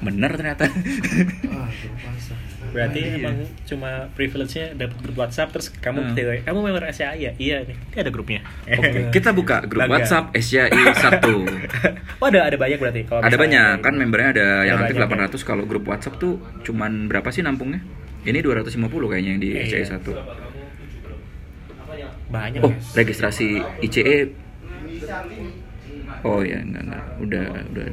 Bener 0.00 0.30
ternyata. 0.32 0.64
Ah, 1.54 1.70
berarti 2.72 2.98
Iya. 2.98 3.14
emang 3.20 3.36
cuma 3.62 3.90
privilege-nya 4.10 4.74
dapat 4.74 4.98
grup 4.98 5.16
WhatsApp 5.16 5.52
terus 5.52 5.68
kamu 5.70 6.00
Hmm. 6.02 6.16
hmm. 6.16 6.42
kamu 6.42 6.58
member 6.60 6.84
SCI 6.88 7.18
ya 7.20 7.32
iya 7.36 7.56
nih 7.62 7.76
ini 7.76 7.98
ada 8.00 8.10
grupnya 8.10 8.40
Oke, 8.66 9.12
kita 9.12 9.30
buka 9.30 9.62
grup 9.62 9.84
Bangga. 9.84 10.02
WhatsApp 10.02 10.34
SCI 10.34 10.72
1. 10.72 11.22
oh 12.18 12.26
ada 12.26 12.40
ada 12.42 12.56
banyak 12.56 12.74
berarti 12.76 13.00
kalau 13.04 13.22
ada 13.22 13.36
banyak 13.36 13.78
kan 13.78 13.94
membernya 13.94 14.28
ada 14.32 14.46
yang 14.64 14.80
aktif 14.80 14.96
banyak, 14.96 15.06
ya? 15.12 15.30
800 15.30 15.44
kalau 15.44 15.64
grup 15.64 15.84
WhatsApp 15.84 16.18
tuh 16.18 16.34
cuman 16.62 17.06
berapa 17.06 17.28
sih 17.28 17.40
nampungnya? 17.40 17.78
Ini 18.24 18.40
250 18.40 18.74
kayaknya 19.06 19.30
yang 19.30 19.40
di 19.40 19.50
Iya. 19.52 19.62
SCI 19.62 19.84
1. 19.94 20.10
banyak 22.26 22.58
Oh, 22.58 22.72
guys. 22.72 22.86
registrasi 22.96 23.46
ICE. 23.80 24.34
Oh 26.22 26.40
ya, 26.40 26.58
enggak 26.58 26.82
enggak. 26.82 27.02
Udah, 27.20 27.44
udah. 27.70 27.84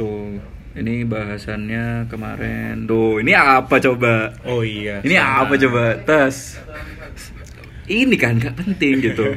Tuh, 0.00 0.40
ini 0.74 1.04
bahasannya 1.04 2.08
kemarin. 2.08 2.88
Tuh, 2.88 3.20
ini 3.20 3.36
apa 3.36 3.76
coba? 3.76 4.32
oh 4.42 4.64
iya 4.64 5.04
Ini 5.04 5.16
apa 5.16 5.52
coba? 5.54 6.00
Tes. 6.00 6.56
Ini 7.84 8.16
kan 8.16 8.38
nggak 8.38 8.56
penting 8.56 9.02
gitu. 9.02 9.28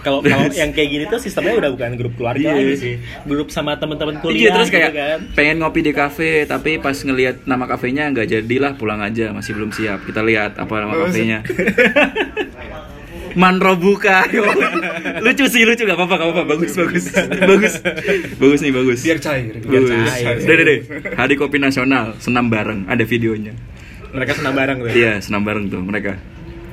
kalau 0.00 0.24
kalau 0.24 0.48
yang 0.48 0.72
kayak 0.72 0.88
gini 0.88 1.04
tuh 1.04 1.20
sistemnya 1.20 1.60
udah 1.60 1.70
bukan 1.76 1.92
grup 1.92 2.16
keluarga 2.16 2.40
Iya. 2.40 2.56
lagi 2.56 2.72
sih 2.74 2.94
grup 3.28 3.52
sama 3.52 3.76
teman-teman 3.76 4.16
Iya 4.16 4.22
kuliah 4.24 4.52
terus 4.56 4.70
kayak 4.72 4.88
gitu 4.88 4.96
kan 4.96 5.20
pengen 5.36 5.56
ngopi 5.60 5.80
di 5.84 5.92
kafe 5.92 6.48
tapi 6.48 6.80
pas 6.80 6.96
ngelihat 6.96 7.44
nama 7.44 7.68
kafenya 7.68 8.08
nggak 8.08 8.24
jadilah 8.26 8.72
pulang 8.80 9.04
aja 9.04 9.28
masih 9.28 9.52
belum 9.52 9.68
siap 9.70 10.00
kita 10.08 10.24
lihat 10.24 10.56
apa 10.56 10.72
nama 10.72 10.96
kafenya 11.04 11.44
Manro 13.36 13.78
buka 13.78 14.26
lucu 15.20 15.44
sih 15.46 15.62
lucu. 15.66 15.82
Gak 15.86 15.98
apa-apa 15.98 16.14
gak 16.18 16.26
apa-apa. 16.30 16.42
Bagus 16.56 16.72
bagus. 16.74 17.04
Bagus. 17.14 17.74
Bagus 18.38 18.60
nih 18.62 18.72
bagus. 18.74 19.00
Biar 19.04 19.18
cair. 19.22 19.54
Biar 19.62 19.82
bagus. 19.86 20.10
cair. 20.10 20.36
deh 20.42 20.54
deh 20.54 20.66
deh. 20.66 20.78
Hari 21.14 21.34
kopi 21.38 21.58
nasional 21.62 22.18
senam 22.18 22.50
bareng. 22.50 22.86
Ada 22.90 23.04
videonya. 23.06 23.54
Mereka 24.10 24.32
senam 24.38 24.52
bareng 24.54 24.76
tuh. 24.82 24.90
Iya 24.90 25.12
senam 25.22 25.42
bareng 25.46 25.64
tuh 25.70 25.82
mereka. 25.82 26.18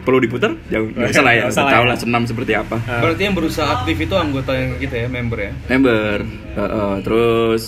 Perlu 0.08 0.24
diputar? 0.24 0.56
Jauh. 0.72 0.88
Nggak 0.96 1.12
usah 1.12 1.24
lah 1.24 1.34
ya. 1.36 1.44
Lah 1.52 1.66
tahu 1.68 1.84
ya. 1.84 1.90
lah 1.92 1.98
senam 2.00 2.22
seperti 2.24 2.54
apa. 2.56 2.78
Ah. 2.88 3.04
Berarti 3.04 3.22
yang 3.28 3.36
berusaha 3.36 3.68
aktif 3.82 3.98
itu 4.00 4.16
anggota 4.16 4.56
yang 4.56 4.80
kita 4.80 4.96
ya, 5.04 5.08
member 5.12 5.40
ya. 5.40 5.52
member. 5.68 6.18
Heeh, 6.58 6.94
terus 7.04 7.64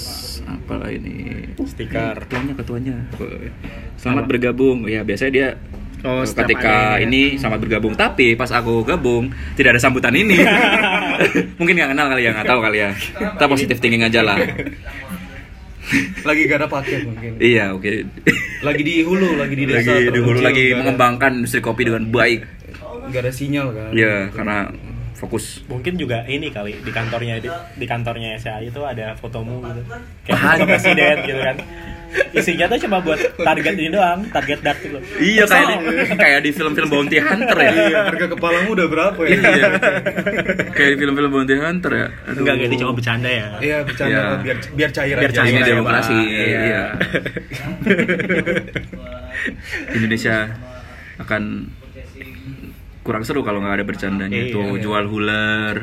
apa 0.50 0.90
ini 0.90 1.46
Stiker. 1.62 2.26
ketuanya 2.26 2.54
ketuanya. 2.58 2.96
Selamat 4.00 4.26
bergabung. 4.26 4.88
Ya 4.90 5.06
biasanya 5.06 5.32
dia 5.36 5.48
Oh, 6.00 6.24
setiap 6.24 6.48
ketika 6.48 6.96
ada 6.96 6.98
ya. 6.98 7.06
ini 7.06 7.36
selamat 7.36 7.60
bergabung 7.60 7.92
tapi 7.92 8.32
pas 8.34 8.48
aku 8.50 8.82
gabung 8.82 9.28
tidak 9.54 9.76
ada 9.76 9.82
sambutan 9.82 10.16
ini 10.16 10.40
mungkin 11.60 11.76
nggak 11.76 11.92
kenal 11.92 12.08
kali 12.08 12.22
ya 12.24 12.32
nggak 12.32 12.48
tahu 12.48 12.60
kali 12.62 12.78
ya 12.80 12.90
kita 13.36 13.46
positif 13.46 13.78
thinking 13.78 14.02
aja 14.02 14.22
lah 14.22 14.40
Lagi 16.22 16.46
gak 16.46 16.62
ada 16.62 16.70
paket 16.70 17.02
mungkin. 17.02 17.42
iya 17.42 17.74
oke 17.74 18.06
Lagi 18.62 18.82
di 18.86 19.02
hulu, 19.02 19.34
lagi 19.36 19.58
di 19.58 19.66
desa. 19.66 19.90
lagi 19.90 20.08
di 20.08 20.22
hulu 20.22 20.40
lagi 20.40 20.66
ada- 20.68 20.78
mengembangkan 20.78 21.32
industri 21.36 21.60
kopi 21.60 21.84
dengan 21.84 22.06
baik 22.08 22.46
nggak 23.10 23.20
ada 23.20 23.32
sinyal 23.34 23.68
kan. 23.74 23.90
ya 23.92 24.30
karena 24.30 24.70
fokus 25.12 25.66
mungkin 25.66 25.98
juga 25.98 26.24
ini 26.24 26.48
kali 26.48 26.78
di 26.78 26.92
kantornya 26.94 27.42
di, 27.42 27.50
di 27.50 27.84
kantornya 27.84 28.38
SCI 28.38 28.70
itu 28.70 28.80
ada 28.80 29.18
fotomu 29.18 29.60
gitu 29.66 29.82
kayak 30.24 30.38
foto 30.38 30.64
presiden 30.64 31.16
gitu 31.26 31.42
kan 31.42 31.56
isinya 32.32 32.66
tuh 32.68 32.80
cuma 32.82 32.98
buat 33.00 33.16
target 33.36 33.74
ini 33.76 33.90
doang 33.90 34.26
target 34.28 34.60
dart 34.60 34.80
gitu 34.80 34.98
iya 35.20 35.44
kayak 35.44 35.66
di, 35.68 35.76
kayak 36.16 36.40
di 36.42 36.52
film-film 36.52 36.90
bounty 36.90 37.18
hunter 37.18 37.54
ya 37.56 37.72
Iya, 37.72 38.00
harga 38.06 38.26
kepalamu 38.28 38.70
udah 38.72 38.88
berapa 38.88 39.22
ya? 39.24 39.30
iya 39.32 39.68
kayak 40.70 40.90
di 40.90 40.98
film-film 40.98 41.30
bounty 41.30 41.56
hunter 41.56 41.92
ya 41.92 42.08
Aduh. 42.26 42.40
enggak 42.40 42.54
enggak 42.56 42.68
ini 42.68 42.78
cuma 42.78 42.92
bercanda 42.92 43.30
ya 43.30 43.46
Iya, 43.60 43.78
bercanda 43.84 44.10
Iya. 44.12 44.24
biar 44.42 44.58
biar 44.72 44.90
cair 44.92 45.16
Biar 45.16 45.30
aja. 45.30 45.40
cair. 45.40 45.52
ini 45.52 45.60
ya, 45.60 45.68
demokrasi. 45.68 46.18
Iya. 46.20 46.60
iya. 46.62 46.84
Indonesia 49.92 50.36
akan 51.18 51.44
kurang 53.02 53.24
seru 53.24 53.42
kalau 53.42 53.60
nggak 53.60 53.76
ada 53.76 53.86
bercandanya 53.86 54.40
Iya. 54.40 54.54
tuh 54.54 54.78
jual 54.78 55.06
huler 55.06 55.76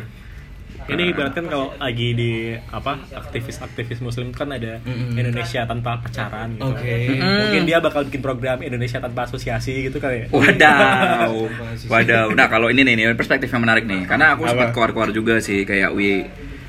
ini 0.86 1.02
ibaratkan 1.10 1.44
kalau 1.50 1.74
lagi 1.82 2.14
di 2.14 2.32
apa 2.70 3.02
aktivis-aktivis 3.10 3.98
muslim 3.98 4.30
kan 4.30 4.54
ada 4.54 4.78
Mm-mm. 4.86 5.18
Indonesia 5.18 5.66
tanpa 5.66 5.98
pacaran 5.98 6.54
gitu. 6.54 6.62
Oke. 6.62 6.96
Mm-mm. 7.10 7.38
mungkin 7.46 7.62
dia 7.66 7.78
bakal 7.82 8.06
bikin 8.06 8.22
program 8.22 8.62
Indonesia 8.62 9.02
tanpa 9.02 9.26
asosiasi 9.26 9.90
gitu 9.90 9.98
kali 9.98 10.24
ya 10.24 10.26
Wadaw, 10.30 11.32
wadaw. 11.92 12.26
Nah 12.32 12.46
kalau 12.46 12.70
ini 12.70 12.86
nih, 12.86 12.94
ini 12.94 13.02
perspektif 13.18 13.50
yang 13.50 13.66
menarik 13.66 13.84
nih, 13.84 14.06
karena 14.06 14.38
aku 14.38 14.46
sempat 14.46 14.70
keluar-keluar 14.70 15.10
juga 15.10 15.42
sih 15.42 15.66
kayak 15.66 15.90
we 15.90 16.22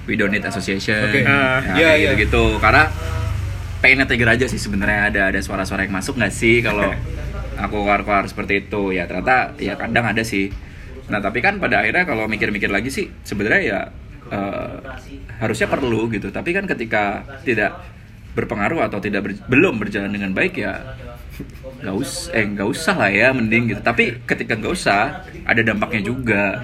we 0.09 0.15
don't 0.15 0.31
need 0.33 0.45
association, 0.45 1.11
Oke. 1.11 1.21
Ah, 1.27 1.59
nah, 1.61 1.75
iya, 1.77 1.93
kayak 1.93 1.97
iya. 1.99 2.09
gitu-gitu. 2.15 2.45
Karena 2.57 2.89
pengen 3.83 4.07
trigger 4.09 4.29
aja 4.33 4.45
sih 4.49 4.57
sebenarnya 4.57 5.13
ada 5.13 5.21
ada 5.29 5.39
suara-suara 5.43 5.85
yang 5.85 5.93
masuk 5.93 6.17
nggak 6.17 6.33
sih 6.33 6.65
kalau 6.65 6.89
aku 7.57 7.75
keluar-keluar 7.85 8.25
seperti 8.25 8.65
itu 8.65 8.93
ya 8.93 9.05
ternyata 9.05 9.53
ya 9.61 9.77
kadang 9.77 10.05
ada 10.09 10.23
sih. 10.25 10.49
Nah 11.07 11.21
tapi 11.21 11.39
kan 11.39 11.61
pada 11.61 11.85
akhirnya 11.85 12.03
kalau 12.09 12.25
mikir-mikir 12.25 12.67
lagi 12.73 12.89
sih 12.89 13.07
sebenarnya 13.21 13.61
ya 13.61 13.79
eh, 14.29 14.75
harusnya 15.37 15.67
perlu 15.67 16.07
gitu. 16.09 16.27
Tapi 16.29 16.49
kan 16.51 16.65
ketika 16.65 17.03
tidak 17.41 17.71
berpengaruh 18.33 18.85
atau 18.85 19.01
tidak 19.01 19.25
ber- 19.25 19.43
belum 19.49 19.81
berjalan 19.81 20.13
dengan 20.13 20.29
baik 20.31 20.57
ya 20.57 20.77
nggak 21.77 21.93
us 21.93 22.33
eh 22.33 22.41
nggak 22.41 22.65
usah 22.65 22.95
lah 22.97 23.09
ya 23.09 23.29
mending 23.29 23.69
gitu. 23.69 23.81
Tapi 23.81 24.21
ketika 24.25 24.53
nggak 24.53 24.73
usah 24.73 25.21
ada 25.43 25.61
dampaknya 25.61 26.01
juga. 26.03 26.61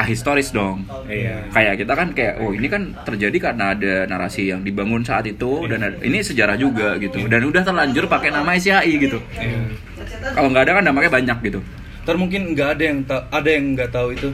Ahistoris 0.00 0.48
dong. 0.48 0.88
Iya. 1.04 1.44
kayak 1.52 1.84
kita 1.84 1.92
kan 1.92 2.08
kayak 2.16 2.40
oh 2.40 2.56
ini 2.56 2.72
kan 2.72 2.96
terjadi 3.04 3.52
karena 3.52 3.76
ada 3.76 4.08
narasi 4.08 4.48
yang 4.48 4.64
dibangun 4.64 5.04
saat 5.04 5.28
itu 5.28 5.68
dan 5.68 5.84
ada- 5.84 6.00
ini 6.00 6.24
sejarah 6.24 6.56
juga 6.56 6.96
gitu. 6.96 7.20
Dan 7.28 7.44
udah 7.44 7.60
terlanjur 7.60 8.08
pakai 8.08 8.32
nama 8.32 8.56
SCI 8.56 8.96
gitu. 8.96 9.20
Iya. 9.36 9.60
kalau 10.32 10.48
nggak 10.48 10.64
ada 10.64 10.72
kan 10.80 10.84
dampaknya 10.88 11.12
banyak 11.12 11.38
gitu. 11.44 11.60
Ntar 12.00 12.16
mungkin 12.16 12.56
nggak 12.56 12.68
ada 12.76 12.82
yang 12.82 12.98
ta- 13.04 13.28
ada 13.28 13.48
yang 13.52 13.76
nggak 13.76 13.90
tahu 13.92 14.08
itu 14.16 14.28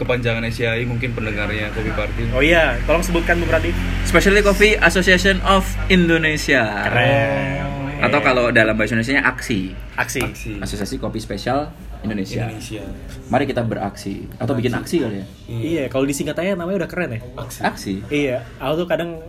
kepanjangan 0.00 0.40
SCI 0.48 0.88
mungkin 0.88 1.12
pendengarnya 1.12 1.68
Kopi 1.76 1.92
Party. 1.92 2.22
oh 2.32 2.40
iya 2.40 2.80
tolong 2.88 3.04
sebutkan 3.04 3.36
Bung 3.36 3.52
Radit. 3.52 3.76
Specialty 4.08 4.40
Coffee 4.40 4.74
Association 4.80 5.36
of 5.44 5.68
Indonesia. 5.92 6.88
Keren. 6.88 7.68
Atau 8.00 8.24
kalau 8.24 8.48
dalam 8.48 8.72
bahasa 8.80 8.96
Indonesia 8.96 9.20
aksi. 9.20 9.76
Aksi. 10.00 10.24
Aksi. 10.24 10.52
Asosiasi 10.56 10.96
Kopi 10.96 11.20
Spesial 11.20 11.68
Indonesia. 12.00 12.48
Indonesia. 12.48 12.80
Mari 13.28 13.44
kita 13.44 13.60
beraksi. 13.60 14.24
Atau 14.40 14.56
bikin 14.56 14.72
aksi 14.72 15.04
kali 15.04 15.20
ya. 15.20 15.26
iya 15.52 15.84
kalau 15.92 16.08
disingkat 16.08 16.32
aja 16.40 16.56
namanya 16.56 16.88
udah 16.88 16.90
keren 16.90 17.20
ya. 17.20 17.20
Aksi. 17.60 18.00
iya 18.08 18.48
aku 18.56 18.84
tuh 18.84 18.86
kadang 18.88 19.20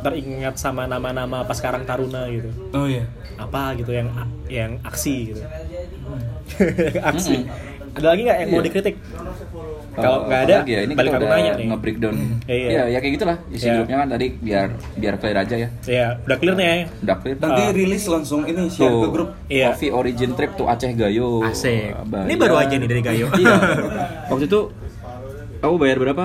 teringat 0.00 0.54
sama 0.56 0.86
nama-nama 0.86 1.42
pas 1.42 1.58
sekarang 1.58 1.82
Taruna 1.82 2.30
gitu. 2.30 2.46
Oh 2.70 2.86
iya. 2.86 3.10
apa 3.34 3.74
gitu 3.74 3.90
yang 3.90 4.06
yang 4.46 4.78
aksi 4.86 5.34
gitu. 5.34 5.42
Aksi 7.10 7.48
ada 7.92 8.08
lagi 8.08 8.22
nggak 8.22 8.38
yang 8.38 8.48
mau 8.48 8.56
Iya. 8.56 8.66
dikritik 8.66 8.94
kalau 9.90 10.18
nggak 10.24 10.40
ada 10.46 10.56
ya, 10.64 10.80
ini 10.80 10.92
balik 10.94 11.10
kita 11.10 11.18
aku 11.18 11.24
udah 11.26 11.34
nanya 11.34 11.52
nih 11.52 11.66
nge-breakdown. 11.66 12.14
Iya. 12.46 12.68
Iya, 12.70 12.82
ya 12.88 12.98
kayak 12.98 13.12
gitulah 13.18 13.36
isi 13.48 13.66
Iya. 13.66 13.74
grupnya 13.76 13.96
kan 13.98 14.08
tadi 14.08 14.26
biar 14.32 14.66
biar 14.96 15.14
clear 15.18 15.36
aja 15.36 15.54
ya. 15.56 15.68
ya 15.84 16.06
udah 16.22 16.36
clear 16.38 16.54
nih 16.54 16.66
ya 16.66 16.74
Udah 17.00 17.16
clear. 17.18 17.36
Nanti 17.36 17.62
Ah. 17.62 17.70
rilis 17.74 18.04
langsung 18.06 18.40
ini 18.44 18.62
share 18.68 18.94
ke 18.94 19.08
grup. 19.10 19.30
Iya. 19.46 19.66
Coffee 19.70 19.92
Origin 19.92 20.30
Trip 20.32 20.52
to 20.54 20.64
Aceh 20.64 20.92
Gayo. 20.94 21.42
Asik. 21.42 21.90
Bayar. 22.06 22.24
Ini 22.24 22.34
baru 22.36 22.54
aja 22.56 22.74
nih 22.74 22.88
dari 22.88 23.02
Gayo. 23.02 23.26
iya. 23.34 23.56
Waktu 24.30 24.44
itu 24.46 24.60
aku 25.58 25.74
bayar 25.76 25.98
berapa? 25.98 26.24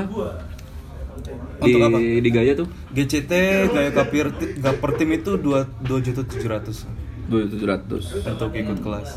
di 1.55 1.71
Untuk 1.71 1.79
apa? 1.81 1.97
di 1.97 2.29
Gaya 2.29 2.51
tuh 2.53 2.67
GCT 2.91 3.31
gaya 3.71 3.89
kapir 3.89 4.27
per 4.61 4.91
tim 4.93 5.09
itu 5.09 5.39
dua 5.39 5.63
dua 5.79 5.99
juta 5.99 6.21
tujuh 6.21 6.51
ratus 6.51 6.83
2700 7.25 8.21
untuk 8.27 8.51
ikut 8.53 8.77
kelas. 8.77 9.09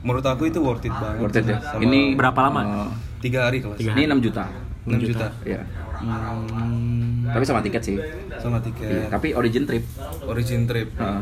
Menurut 0.00 0.22
aku 0.22 0.42
itu 0.44 0.58
worth 0.58 0.82
it 0.82 0.92
banget. 0.92 1.18
worth 1.18 1.34
it 1.34 1.44
ya 1.44 1.58
Sama 1.60 1.80
ini 1.80 2.14
Berapa 2.14 2.40
lama? 2.40 2.60
eh, 2.62 2.90
tiga 3.20 3.38
hari 3.44 3.58
kelas. 3.58 3.76
Tiga 3.76 3.90
ini 3.92 4.02
6 4.06 4.18
juta 4.20 4.44
6 4.84 4.98
juta. 5.04 5.26
ya 5.44 5.60
Hmm, 5.98 7.26
tapi 7.26 7.42
sama 7.42 7.58
tiket 7.58 7.82
sih 7.82 7.98
sama 8.38 8.58
tiket. 8.58 9.10
tapi 9.10 9.34
origin 9.34 9.64
trip 9.64 9.82
Origin 10.22 10.62
trip. 10.62 10.94
Heeh. 10.94 11.20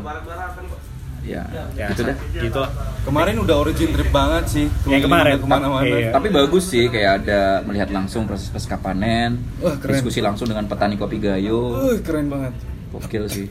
ya, 1.25 1.41
Ya, 1.73 1.89
itu 1.89 2.01
dah 2.01 2.13
Gitu 2.31 2.53
lah. 2.55 2.69
Kemarin 3.01 3.35
udah 3.37 3.57
origin 3.57 3.89
trip 3.89 4.09
banget 4.09 4.43
sih. 4.47 4.65
Yang 4.85 5.01
kemarin, 5.03 5.35
ke 5.35 5.47
mana-mana. 5.47 5.83
iya. 5.83 6.11
tapi 6.11 6.29
bagus 6.29 6.69
sih 6.69 6.87
kayak 6.87 7.25
ada 7.25 7.39
melihat 7.63 7.89
langsung 7.89 8.23
proses 8.23 8.47
pasca 8.47 8.77
panen 8.77 9.41
keren. 9.57 9.91
diskusi 9.91 10.19
langsung 10.19 10.45
dengan 10.45 10.63
petani 10.63 10.93
kopi 10.93 11.17
Gayo 11.17 11.73
Uh, 11.73 11.97
keren 11.99 12.27
banget. 12.27 12.53
gokil 12.89 13.25
sih 13.27 13.49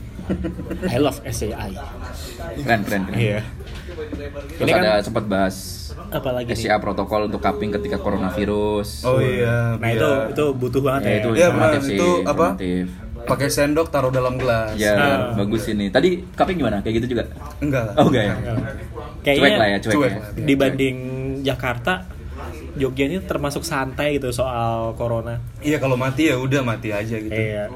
I 0.87 0.97
love 0.97 1.19
SCI. 1.21 1.75
keren 2.57 2.81
keren, 2.81 3.01
keren. 3.03 3.15
Iya. 3.15 3.39
Terus 4.09 4.59
Ini 4.59 4.71
kan- 4.71 4.81
ada 4.81 4.93
sempat 4.99 5.23
bahas 5.25 5.55
Apalagi 6.07 6.47
nih? 6.47 6.57
SCA 6.57 6.77
protokol 6.77 7.27
untuk 7.27 7.39
cupping 7.39 7.71
ketika 7.71 7.97
coronavirus 7.97 9.03
Oh 9.03 9.19
iya. 9.19 9.75
Nah 9.75 9.89
itu 9.89 9.99
biar 9.99 10.31
itu 10.31 10.45
butuh 10.53 10.81
banget 10.81 11.01
ya 11.01 11.09
ya. 11.09 11.17
itu 11.17 11.29
Iya, 11.29 11.45
informatif 11.45 11.79
benar. 11.79 11.89
sih 11.89 11.97
Itu 11.97 12.09
apa? 12.23 12.47
informatif. 12.53 12.85
pakai 13.27 13.47
sendok 13.49 13.87
taruh 13.87 14.07
dalam 14.09 14.33
gelas. 14.35 14.71
ya 14.73 14.93
Ah. 14.93 15.19
bagus 15.35 15.67
ini 15.67 15.89
tadi 15.89 16.23
cupping 16.29 16.57
gimana 16.57 16.79
kayak 16.79 16.95
gitu 16.97 17.07
juga 17.11 17.27
Enggak 17.59 17.91
oh 17.93 18.07
enggak 18.07 18.23
ya 18.23 18.35
Kayaknya 19.19 19.41
cuek 19.41 19.53
lah 19.53 19.67
ya 19.67 19.77
cuek, 19.77 19.93
cuek 19.93 20.07
ya 20.07 20.15
lah. 20.15 20.29
dibanding 20.39 20.95
Jakarta, 21.39 21.93
Jogja 22.77 23.03
ini 23.03 23.17
termasuk 23.19 23.61
santai 23.61 24.15
gitu 24.15 24.29
soal 24.31 24.93
corona. 24.93 25.41
Iya 25.57 25.77
kalau 25.77 25.93
mati 25.93 26.29
ya 26.29 26.37
udah 26.37 26.61
mati 26.61 26.89
aja 26.89 27.17
gitu. 27.17 27.33
Iya. 27.33 27.67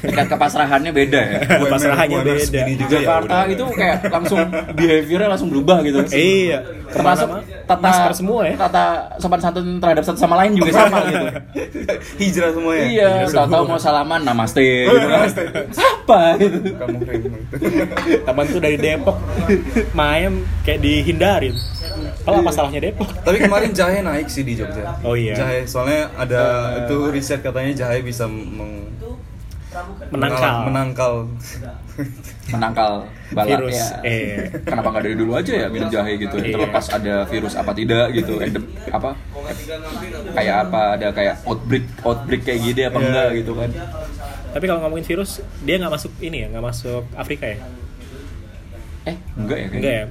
tingkat 0.00 0.26
kepasrahannya 0.28 0.90
beda 0.90 1.20
ya 1.20 1.38
UMR 1.60 1.70
Pasrahannya 1.70 2.16
UMR 2.16 2.26
beda. 2.30 2.42
segini 2.42 2.72
juga 2.76 2.94
ya 2.94 3.00
Jakarta 3.02 3.34
udah. 3.34 3.42
itu 3.48 3.64
kayak 3.72 3.96
langsung 4.06 4.40
behaviornya 4.72 5.28
langsung 5.28 5.48
berubah 5.48 5.78
gitu 5.80 5.98
Iya. 6.10 6.58
termasuk 6.86 7.28
tata 7.64 7.80
masker 7.80 8.12
semua 8.14 8.40
ya. 8.44 8.54
tata 8.58 8.84
sopan 9.16 9.40
santun 9.40 9.78
terhadap 9.78 10.02
satu 10.02 10.18
sama 10.18 10.34
lain 10.36 10.52
juga 10.54 10.70
sama 10.74 10.98
gitu 11.02 11.26
Hijrah 12.20 12.50
semua 12.52 12.72
ya. 12.74 12.84
iya 12.86 13.10
tahu-tahu 13.26 13.62
mau 13.66 13.78
salaman 13.78 14.20
namaste 14.20 14.60
gitu 14.86 15.06
kan 15.06 15.28
siapa 15.70 16.20
gitu 16.36 16.58
Kamu 16.72 16.96
keren. 17.00 17.20
Teman 18.20 18.44
tuh 18.46 18.60
dari 18.60 18.76
Depok 18.76 19.16
main 19.92 20.32
kayak 20.60 20.80
dihindarin. 20.80 21.54
Kalau 22.20 22.36
apa 22.38 22.50
salahnya 22.50 22.80
Depok? 22.82 23.08
Tapi 23.16 23.36
kemarin 23.38 23.70
jahe 23.70 23.98
naik 24.00 24.26
sih 24.26 24.42
di 24.42 24.54
Jogja. 24.54 25.00
Oh 25.00 25.14
iya. 25.14 25.32
Jahe 25.32 25.64
soalnya 25.64 26.12
ada 26.14 26.42
itu 26.78 27.08
riset 27.08 27.40
katanya 27.40 27.72
jahe 27.74 28.00
bisa 28.00 28.24
meng- 28.24 28.88
Menangkal. 30.10 30.66
menangkal. 30.66 31.14
menangkal 32.50 32.92
balak 33.30 33.62
Virus, 33.62 33.76
ya 33.76 33.86
eh. 34.02 34.50
kenapa 34.60 34.90
nggak 34.90 35.04
dari 35.04 35.14
dulu 35.14 35.32
aja 35.36 35.52
ya 35.54 35.66
minum 35.68 35.86
jahe 35.86 36.18
gitu 36.18 36.34
Iya. 36.34 36.50
terlepas 36.50 36.84
ada 36.90 37.14
virus 37.24 37.54
apa 37.54 37.70
tidak 37.70 38.10
gitu 38.10 38.40
endem 38.40 38.64
apa 38.88 39.14
kayak 40.32 40.56
apa 40.66 40.80
ada 40.96 41.08
kayak 41.12 41.34
outbreak 41.44 41.86
outbreak 42.02 42.42
kayak 42.42 42.60
gini 42.64 42.82
apa 42.82 42.98
Iya. 42.98 43.06
enggak 43.06 43.28
gitu 43.36 43.52
kan 43.54 43.70
Tapi 44.50 44.64
kalau 44.64 44.80
ngomongin 44.82 45.06
virus, 45.06 45.30
dia 45.62 45.78
nggak 45.78 45.92
masuk 45.92 46.10
ini 46.18 46.36
ya, 46.40 46.46
nggak 46.50 46.64
masuk 46.64 47.02
Afrika 47.14 47.46
ya? 47.46 47.58
eh 49.04 49.16
enggak 49.36 49.56
ya 49.56 49.66
kayaknya. 49.68 49.78
Enggak 49.78 49.94
ya? 49.94 50.06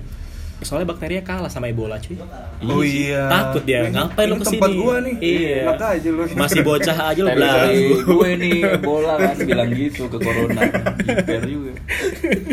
Soalnya 0.60 0.88
bakterinya 0.88 1.24
kalah 1.24 1.48
sama 1.48 1.68
Ebola 1.68 1.96
cuy. 1.96 2.20
Oh 2.62 2.82
iya. 2.82 3.26
Takut 3.26 3.64
dia, 3.64 3.80
Ini- 3.82 3.94
ngapain 3.94 4.26
lu 4.26 4.36
ini 4.36 4.38
ke 4.38 4.46
sini? 4.46 4.54
tempat 4.54 4.72
gua 4.76 4.96
nih. 5.00 5.16
Iya. 5.18 5.56
Enak 5.64 5.80
aja 5.82 6.10
lu. 6.10 6.22
Masih 6.30 6.60
bocah 6.62 6.98
aja 7.06 7.20
lu 7.20 7.28
Tapi 7.28 7.38
belagu. 7.38 7.96
gue 8.06 8.30
nih 8.38 8.58
bola 8.80 9.14
kan 9.16 9.36
bilang 9.40 9.70
gitu 9.72 10.04
ke 10.06 10.18
corona 10.18 10.62
Jiper 11.00 11.44
juga 11.44 11.72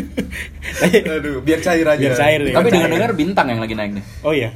Aduh, 1.17 1.41
biar 1.41 1.59
cair 1.59 1.83
aja. 1.85 1.99
Biar 2.01 2.15
cair 2.15 2.39
nih. 2.41 2.53
tapi 2.53 2.63
cair. 2.65 2.73
dengar-dengar 2.77 3.11
bintang 3.13 3.47
yang 3.47 3.59
lagi 3.59 3.73
naik 3.73 3.91
nih 3.93 4.05
Oh 4.21 4.31
iya. 4.31 4.49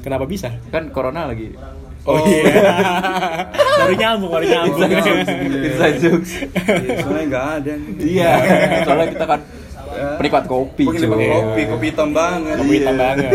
Kenapa 0.00 0.24
bisa? 0.24 0.50
kan 0.68 0.90
corona 0.90 1.26
lagi 1.26 1.54
Oh, 2.02 2.18
iya. 2.18 2.42
baru 3.78 3.94
nyambung, 3.94 4.30
baru 4.32 4.42
nyambung. 4.44 4.90
inside 4.90 5.98
jokes 6.00 6.30
Iya, 6.34 6.98
soalnya 6.98 7.24
nggak 7.30 7.46
ada. 7.56 7.72
iya 8.00 8.30
soalnya 8.82 9.06
kita 9.08 9.24
kan 9.24 9.40
penikmat 10.16 10.44
kopi 10.44 10.84
Penikmat 10.84 11.14
cuy. 11.14 11.28
kopi, 11.28 11.62
kopi 11.66 11.86
hitam 11.88 12.08
banget. 12.10 12.56
Kopi 12.56 12.74
hitam 12.74 12.94
Iya. 12.94 13.02
banget. 13.02 13.32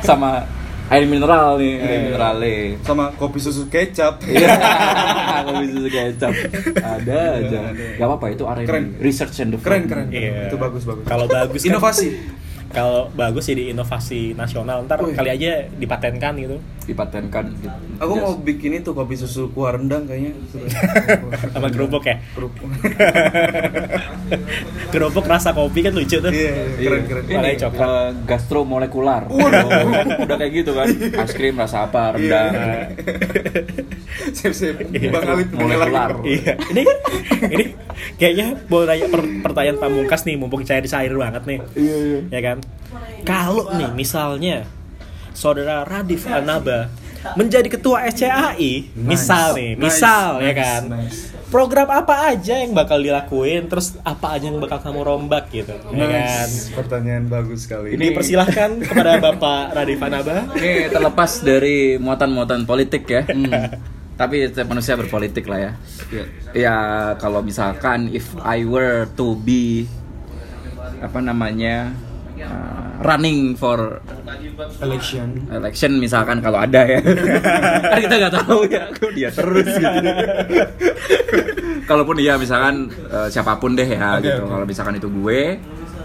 sama 0.00 0.30
air 0.88 1.04
mineral 1.04 1.56
nih 1.56 1.72
air 1.78 1.88
Iya. 1.90 2.00
minerale 2.04 2.54
Sama 2.82 3.04
kopi 3.12 3.38
susu 3.38 3.64
kecap. 3.66 4.20
Iya, 4.22 4.48
kopi 5.46 5.64
susu 5.68 5.88
kecap. 5.88 6.32
Ada 6.76 7.20
aja. 7.38 7.60
Gak 7.96 8.04
apa-apa 8.04 8.26
itu 8.28 8.44
R&D. 8.44 8.64
Keren. 8.64 8.84
Research 8.98 9.36
and 9.38 9.50
Keren, 9.54 9.84
development. 9.84 9.88
keren. 9.88 10.06
Iya. 10.10 10.46
Itu 10.46 10.56
bagus, 10.56 10.82
bagus. 10.82 11.04
Kalau 11.04 11.26
bagus 11.26 11.58
kan- 11.58 11.68
Inovasi. 11.68 12.08
Kalau 12.72 13.12
bagus 13.12 13.44
jadi 13.44 13.68
inovasi 13.68 14.32
nasional, 14.32 14.80
ntar 14.82 14.96
Wih. 14.98 15.12
kali 15.12 15.28
aja 15.30 15.68
dipatenkan 15.70 16.32
gitu. 16.34 16.56
Dipatenkan. 16.82 17.52
gitu. 17.54 17.68
Aku 17.98 18.12
Yes. 18.12 18.22
mau 18.22 18.32
bikin 18.34 18.72
itu 18.74 18.90
kopi 18.90 19.14
susu 19.14 19.48
kuah 19.48 19.76
rendang 19.76 20.02
kayaknya. 20.02 20.32
Sama 21.52 21.68
gerobak 21.68 22.02
ya. 22.02 22.16
Kerupuk. 22.32 22.64
Gerobak 24.88 25.24
rasa 25.26 25.52
kopi 25.52 25.80
kan 25.80 25.92
lucu 25.92 26.16
tuh. 26.16 26.28
Iya, 26.28 26.52
Iya. 26.74 26.88
keren 26.88 27.02
keren. 27.06 27.24
Ini 27.28 27.50
coklat. 27.58 27.84
eh, 27.84 28.08
gastromolekular. 28.24 29.22
Oh, 29.26 29.38
udah 30.18 30.36
kayak 30.36 30.52
gitu 30.54 30.72
kan. 30.72 30.86
Es 31.18 31.32
krim 31.32 31.54
rasa 31.54 31.86
apa? 31.86 32.12
Rendang. 32.12 32.50
Iya. 32.50 32.72
Sip 34.36 34.52
sip. 34.52 34.76
Bang 35.08 35.24
Alif 35.26 35.48
Molekular. 35.50 36.10
Iya. 36.22 36.54
Ini 36.66 36.82
kan 36.82 36.96
ini 37.48 37.64
kayaknya 38.14 38.46
mau 38.66 38.82
nanya 38.82 39.06
per- 39.06 39.40
pertanyaan 39.40 39.78
pamungkas 39.78 40.22
nih, 40.22 40.34
mumpung 40.34 40.62
cair-cair 40.62 41.12
banget 41.12 41.42
nih. 41.44 41.58
Iya, 41.74 41.96
iya. 41.98 42.20
Ya 42.28 42.40
kan? 42.42 42.56
Kalau 43.22 43.70
nih 43.70 43.90
misalnya 43.90 44.66
saudara 45.32 45.82
Radif 45.82 46.24
Anaba 46.24 46.90
menjadi 47.32 47.68
ketua 47.68 48.02
SCAI, 48.04 48.90
misal 48.92 49.54
nih, 49.54 49.70
Nice, 49.72 49.80
misal 49.80 50.28
ya 50.38 50.46
nice, 50.48 50.58
kan. 50.58 50.82
nice. 50.90 51.20
Program 51.48 51.84
apa 51.86 52.32
aja 52.32 52.58
yang 52.58 52.72
bakal 52.72 52.96
dilakuin, 52.96 53.68
terus 53.68 54.00
apa 54.02 54.34
aja 54.34 54.48
yang 54.48 54.56
bakal 54.56 54.80
kamu 54.80 55.00
rombak 55.02 55.52
gitu, 55.52 55.70
ya 55.92 56.06
kan? 56.08 56.48
Nice. 56.48 56.72
Pertanyaan 56.72 57.28
bagus 57.28 57.64
sekali. 57.64 57.92
Ini- 57.92 58.08
Dipersilahkan 58.08 58.80
kepada 58.82 59.20
Bapak 59.20 59.70
Radif 59.72 60.00
Anaba. 60.00 60.48
Ini 60.52 60.88
terlepas 60.88 61.44
dari 61.44 61.94
muatan-muatan 61.96 62.64
politik 62.64 63.04
ya. 63.06 63.22
Tapi 64.22 64.46
setiap 64.46 64.70
manusia 64.70 64.94
berpolitik 64.94 65.50
lah 65.50 65.58
ya. 65.58 65.72
Iya. 66.14 66.24
Ya 66.54 66.76
kalau 67.18 67.42
misalkan 67.42 68.06
if 68.14 68.30
I 68.38 68.62
were 68.62 69.10
to 69.18 69.34
be 69.42 69.90
apa 71.02 71.18
namanya 71.18 71.90
uh, 72.38 73.02
running 73.02 73.58
for 73.58 73.98
election. 74.78 75.42
election 75.50 75.98
misalkan 75.98 76.38
kalau 76.38 76.62
ada 76.62 76.86
ya 76.86 77.02
kan 77.90 77.98
kita 77.98 78.14
nggak 78.22 78.34
tahu 78.38 78.60
ya 78.70 78.86
kok 78.94 79.10
dia 79.10 79.28
terus 79.34 79.66
gitu 79.66 79.98
kalaupun 81.90 82.16
iya 82.22 82.38
misalkan 82.38 82.86
eh, 83.10 83.26
siapa 83.26 83.58
pun 83.58 83.74
deh 83.74 83.86
ya 83.86 84.22
Oke, 84.22 84.30
gitu 84.30 84.42
oke. 84.46 84.50
kalau 84.54 84.64
misalkan 84.64 84.94
itu 85.02 85.08
gue 85.10 85.58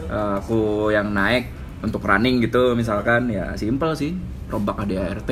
eh, 0.09 0.33
aku 0.41 0.89
yang 0.89 1.13
naik 1.13 1.53
untuk 1.85 2.01
running 2.01 2.41
gitu 2.41 2.73
misalkan 2.73 3.29
ya 3.29 3.53
simple 3.53 3.93
sih 3.93 4.17
rombak 4.49 4.81
ADART 4.81 5.29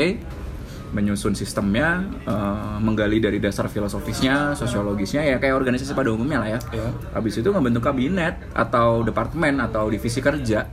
menyusun 0.96 1.36
sistemnya 1.36 2.08
eh, 2.24 2.78
menggali 2.80 3.20
dari 3.20 3.44
dasar 3.44 3.68
filosofisnya 3.68 4.56
sosiologisnya 4.56 5.28
ya 5.28 5.36
kayak 5.44 5.60
organisasi 5.60 5.92
pada 5.92 6.16
umumnya 6.16 6.40
lah 6.40 6.50
ya. 6.56 6.60
Iya. 6.72 6.90
habis 7.12 7.36
itu 7.36 7.52
ngebentuk 7.52 7.84
kabinet 7.84 8.40
atau 8.56 9.04
departemen 9.04 9.60
atau 9.60 9.92
divisi 9.92 10.24
kerja. 10.24 10.64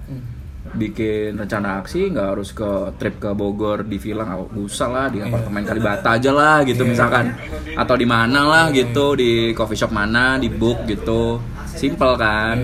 Bikin 0.72 1.36
rencana 1.36 1.82
aksi 1.84 2.14
nggak 2.14 2.28
harus 2.32 2.54
ke 2.54 2.96
trip 2.96 3.18
ke 3.18 3.34
Bogor 3.34 3.84
di 3.84 3.98
villa 3.98 4.24
nggak 4.24 4.56
usah 4.56 4.88
lah 4.88 5.06
di 5.10 5.20
apartemen 5.20 5.66
Kalibata 5.66 6.16
aja 6.16 6.30
lah 6.30 6.62
gitu 6.62 6.86
misalkan. 6.86 7.34
Atau 7.74 7.98
di 7.98 8.06
mana 8.06 8.46
lah 8.46 8.64
gitu 8.70 9.18
di 9.18 9.50
coffee 9.52 9.76
shop 9.76 9.90
mana 9.90 10.38
di 10.38 10.48
book 10.48 10.86
gitu. 10.86 11.42
Simple 11.66 12.14
kan 12.14 12.56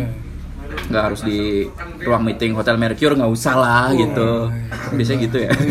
nggak 0.88 1.02
harus 1.04 1.20
di 1.24 1.68
ruang 2.04 2.24
meeting 2.24 2.56
hotel 2.56 2.80
Mercure 2.80 3.16
nggak 3.16 3.32
usah 3.32 3.54
lah 3.56 3.86
gitu. 3.92 4.48
biasanya 4.92 5.18
gitu 5.28 5.38
ya. 5.44 5.52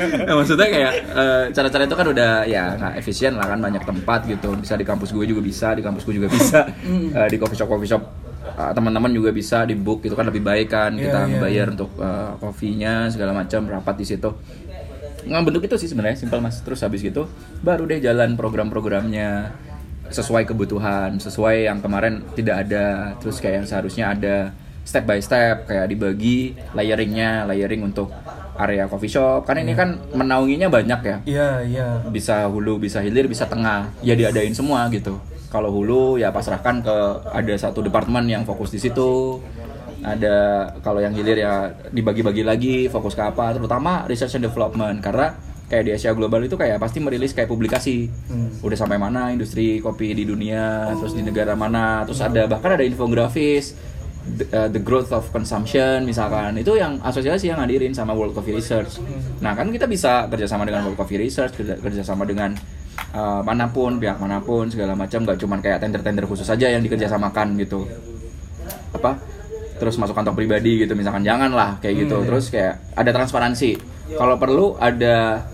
Nah, 0.00 0.34
maksudnya 0.40 0.68
kayak 0.70 0.92
eh, 1.12 1.44
cara-cara 1.52 1.82
itu 1.84 1.96
kan 1.96 2.06
udah 2.08 2.32
ya 2.48 2.64
nggak 2.76 2.94
efisien 3.02 3.36
lah 3.36 3.46
kan 3.52 3.60
banyak 3.60 3.82
tempat 3.84 4.24
gitu. 4.24 4.56
Bisa 4.56 4.74
di 4.76 4.86
kampus 4.86 5.12
gue 5.12 5.24
juga 5.28 5.42
bisa 5.44 5.76
di 5.76 5.82
kampus 5.84 6.02
gue 6.08 6.14
juga 6.16 6.28
bisa. 6.30 6.60
Eh, 7.10 7.28
di 7.32 7.36
coffee 7.42 7.58
shop 7.58 7.68
coffee 7.68 7.90
shop 7.90 8.02
eh, 8.44 8.72
teman-teman 8.72 9.10
juga 9.10 9.34
bisa 9.34 9.66
di 9.66 9.74
book 9.74 10.06
itu 10.06 10.14
kan 10.14 10.26
lebih 10.26 10.40
baik 10.40 10.68
kan. 10.70 10.94
Iya, 10.94 11.10
kita 11.10 11.20
iya, 11.26 11.38
bayar 11.42 11.66
untuk 11.74 11.90
eh, 11.98 12.30
kopinya 12.38 13.10
segala 13.10 13.32
macam 13.34 13.66
rapat 13.66 13.94
di 14.00 14.06
situ. 14.06 14.30
Nggak 15.26 15.42
bentuk 15.44 15.62
itu 15.68 15.76
sih 15.76 15.88
sebenarnya 15.90 16.16
simpel 16.16 16.40
mas. 16.40 16.62
Terus 16.62 16.80
habis 16.80 17.04
gitu 17.04 17.28
baru 17.60 17.84
deh 17.84 18.00
jalan 18.00 18.38
program-programnya 18.38 19.52
sesuai 20.10 20.44
kebutuhan 20.44 21.16
sesuai 21.22 21.70
yang 21.70 21.78
kemarin 21.78 22.22
tidak 22.34 22.66
ada 22.66 23.14
terus 23.22 23.38
kayak 23.38 23.62
yang 23.62 23.66
seharusnya 23.66 24.04
ada 24.10 24.36
step 24.82 25.06
by 25.06 25.22
step 25.22 25.70
kayak 25.70 25.86
dibagi 25.86 26.58
layeringnya 26.74 27.46
layering 27.46 27.86
untuk 27.86 28.10
area 28.60 28.84
coffee 28.86 29.08
shop. 29.08 29.48
Kan 29.48 29.62
ini 29.62 29.72
kan 29.72 29.96
menaunginya 30.12 30.68
banyak 30.68 31.00
ya. 31.00 31.16
Iya, 31.24 31.48
iya. 31.64 31.88
bisa 32.12 32.44
hulu 32.50 32.76
bisa 32.76 33.00
hilir 33.00 33.24
bisa 33.30 33.48
tengah. 33.48 33.88
Ya 34.04 34.12
diadain 34.12 34.52
semua 34.52 34.90
gitu. 34.92 35.16
Kalau 35.50 35.72
hulu 35.72 36.20
ya 36.20 36.30
pasrahkan 36.30 36.84
ke 36.84 36.96
ada 37.32 37.54
satu 37.56 37.80
departemen 37.82 38.28
yang 38.28 38.42
fokus 38.44 38.70
di 38.70 38.78
situ. 38.78 39.40
Ada 40.00 40.64
kalau 40.80 41.00
yang 41.04 41.12
hilir 41.12 41.44
ya 41.44 41.68
dibagi-bagi 41.92 42.44
lagi 42.44 42.76
fokus 42.88 43.16
ke 43.16 43.22
apa. 43.24 43.56
Terutama 43.56 44.04
research 44.06 44.36
and 44.38 44.44
development. 44.46 45.00
Karena 45.00 45.34
kayak 45.70 45.84
di 45.86 45.92
Asia 45.94 46.10
Global 46.12 46.42
itu 46.42 46.58
kayak 46.58 46.82
pasti 46.82 46.98
merilis 46.98 47.30
kayak 47.30 47.46
publikasi 47.46 48.10
udah 48.60 48.74
sampai 48.74 48.98
mana 48.98 49.30
industri 49.30 49.78
kopi 49.78 50.10
di 50.12 50.26
dunia 50.26 50.90
terus 50.98 51.14
di 51.14 51.22
negara 51.22 51.54
mana 51.54 52.02
terus 52.02 52.18
ada 52.18 52.50
bahkan 52.50 52.74
ada 52.74 52.82
infografis 52.82 53.78
the, 54.26 54.44
uh, 54.52 54.68
the 54.68 54.80
growth 54.80 55.10
of 55.10 55.26
consumption 55.32 56.04
misalkan 56.04 56.54
itu 56.60 56.76
yang 56.76 57.00
asosiasi 57.00 57.50
yang 57.50 57.58
ngadirin 57.62 57.96
sama 57.96 58.12
World 58.12 58.36
Coffee 58.36 58.54
Research. 58.54 59.00
Nah 59.40 59.56
kan 59.56 59.72
kita 59.72 59.88
bisa 59.88 60.28
kerjasama 60.28 60.68
dengan 60.68 60.86
World 60.86 60.98
Coffee 60.98 61.20
Research, 61.20 61.56
kerja 61.56 61.80
kerjasama 61.80 62.28
dengan 62.28 62.54
uh, 63.16 63.40
mana 63.40 63.70
pun 63.72 63.96
pihak 63.98 64.20
mana 64.20 64.42
pun 64.44 64.68
segala 64.68 64.92
macam, 64.94 65.24
nggak 65.24 65.38
cuman 65.40 65.58
kayak 65.64 65.78
tender-tender 65.80 66.24
khusus 66.28 66.46
saja 66.46 66.68
yang 66.68 66.84
dikerjasamakan 66.84 67.56
gitu. 67.58 67.88
Apa? 68.94 69.16
Terus 69.80 69.96
masuk 69.96 70.12
kantong 70.12 70.36
pribadi 70.36 70.84
gitu 70.84 70.92
misalkan 70.92 71.24
janganlah 71.24 71.80
kayak 71.80 72.04
gitu. 72.04 72.20
Terus 72.28 72.52
kayak 72.52 72.92
ada 72.92 73.10
transparansi. 73.16 73.80
Kalau 74.10 74.36
perlu 74.36 74.76
ada 74.76 75.46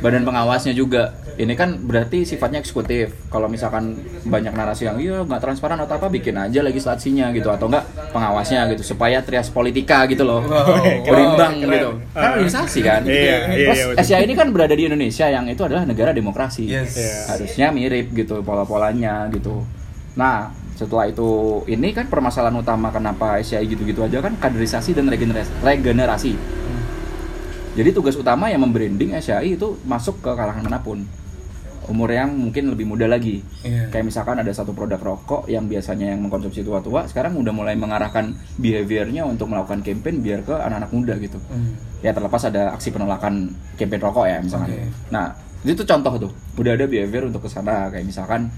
badan 0.00 0.24
pengawasnya 0.24 0.72
juga. 0.72 1.14
Ini 1.40 1.56
kan 1.56 1.80
berarti 1.80 2.28
sifatnya 2.28 2.60
eksekutif. 2.60 3.16
Kalau 3.32 3.48
misalkan 3.48 3.96
banyak 4.28 4.52
narasi 4.52 4.84
yang 4.84 5.00
iya 5.00 5.24
nggak 5.24 5.40
transparan 5.40 5.80
atau 5.80 5.96
apa, 5.96 6.12
bikin 6.12 6.36
aja 6.36 6.60
legislasinya 6.60 7.32
gitu 7.32 7.48
atau 7.48 7.72
enggak 7.72 7.88
pengawasnya 8.12 8.68
gitu 8.76 8.92
supaya 8.92 9.24
trias 9.24 9.48
politika 9.48 10.04
gitu 10.04 10.28
loh, 10.28 10.44
berimbang 11.08 11.64
keren. 11.64 11.72
gitu. 11.72 11.90
Kan 12.12 12.30
organisasi 12.36 12.80
kan. 12.84 13.00
Iya, 13.08 13.36
iya, 13.56 13.66
Terus 13.72 13.80
iya. 13.96 14.00
Asia 14.04 14.18
ini 14.20 14.36
kan 14.36 14.52
berada 14.52 14.76
di 14.76 14.84
Indonesia 14.84 15.32
yang 15.32 15.48
itu 15.48 15.64
adalah 15.64 15.88
negara 15.88 16.12
demokrasi. 16.12 16.68
Yes. 16.68 17.00
Iya. 17.00 17.16
Harusnya 17.32 17.66
mirip 17.72 18.12
gitu 18.12 18.44
pola-polanya 18.44 19.32
gitu. 19.32 19.64
Nah 20.20 20.52
setelah 20.80 21.12
itu 21.12 21.60
ini 21.68 21.92
kan 21.92 22.08
permasalahan 22.08 22.56
utama 22.56 22.88
kenapa 22.88 23.36
SCI 23.36 23.68
gitu-gitu 23.68 24.00
aja 24.00 24.24
kan 24.24 24.32
kaderisasi 24.40 24.96
dan 24.96 25.12
regenerasi. 25.12 25.52
regenerasi. 25.60 26.32
Jadi 27.78 27.90
tugas 27.94 28.18
utama 28.18 28.50
yang 28.50 28.66
membranding 28.66 29.14
SCI 29.14 29.54
itu 29.54 29.78
masuk 29.86 30.18
ke 30.18 30.30
kalangan 30.34 30.66
mana 30.66 30.82
pun. 30.82 31.06
Umur 31.90 32.10
yang 32.14 32.30
mungkin 32.30 32.70
lebih 32.70 32.86
muda 32.86 33.10
lagi. 33.10 33.42
Iya. 33.66 33.90
Kayak 33.90 34.14
misalkan 34.14 34.38
ada 34.38 34.52
satu 34.54 34.70
produk 34.70 34.98
rokok 34.98 35.50
yang 35.50 35.66
biasanya 35.66 36.14
yang 36.14 36.22
mengkonsumsi 36.22 36.62
tua-tua, 36.62 37.06
sekarang 37.10 37.34
udah 37.34 37.50
mulai 37.50 37.74
mengarahkan 37.74 38.30
behaviornya 38.62 39.26
untuk 39.26 39.50
melakukan 39.50 39.82
campaign 39.82 40.22
biar 40.22 40.46
ke 40.46 40.54
anak-anak 40.54 40.90
muda 40.94 41.14
gitu. 41.18 41.38
Hmm. 41.50 41.74
Ya 41.98 42.14
terlepas 42.14 42.46
ada 42.46 42.74
aksi 42.78 42.94
penolakan 42.94 43.54
campaign 43.74 44.02
rokok 44.06 44.26
ya 44.30 44.38
misalkan. 44.38 44.70
Oke. 44.70 44.86
Nah 45.10 45.34
itu 45.60 45.82
contoh 45.82 46.12
tuh, 46.16 46.32
udah 46.62 46.72
ada 46.78 46.86
behavior 46.86 47.26
untuk 47.26 47.44
ke 47.44 47.50
sana 47.50 47.90
kayak 47.90 48.06
misalkan 48.06 48.48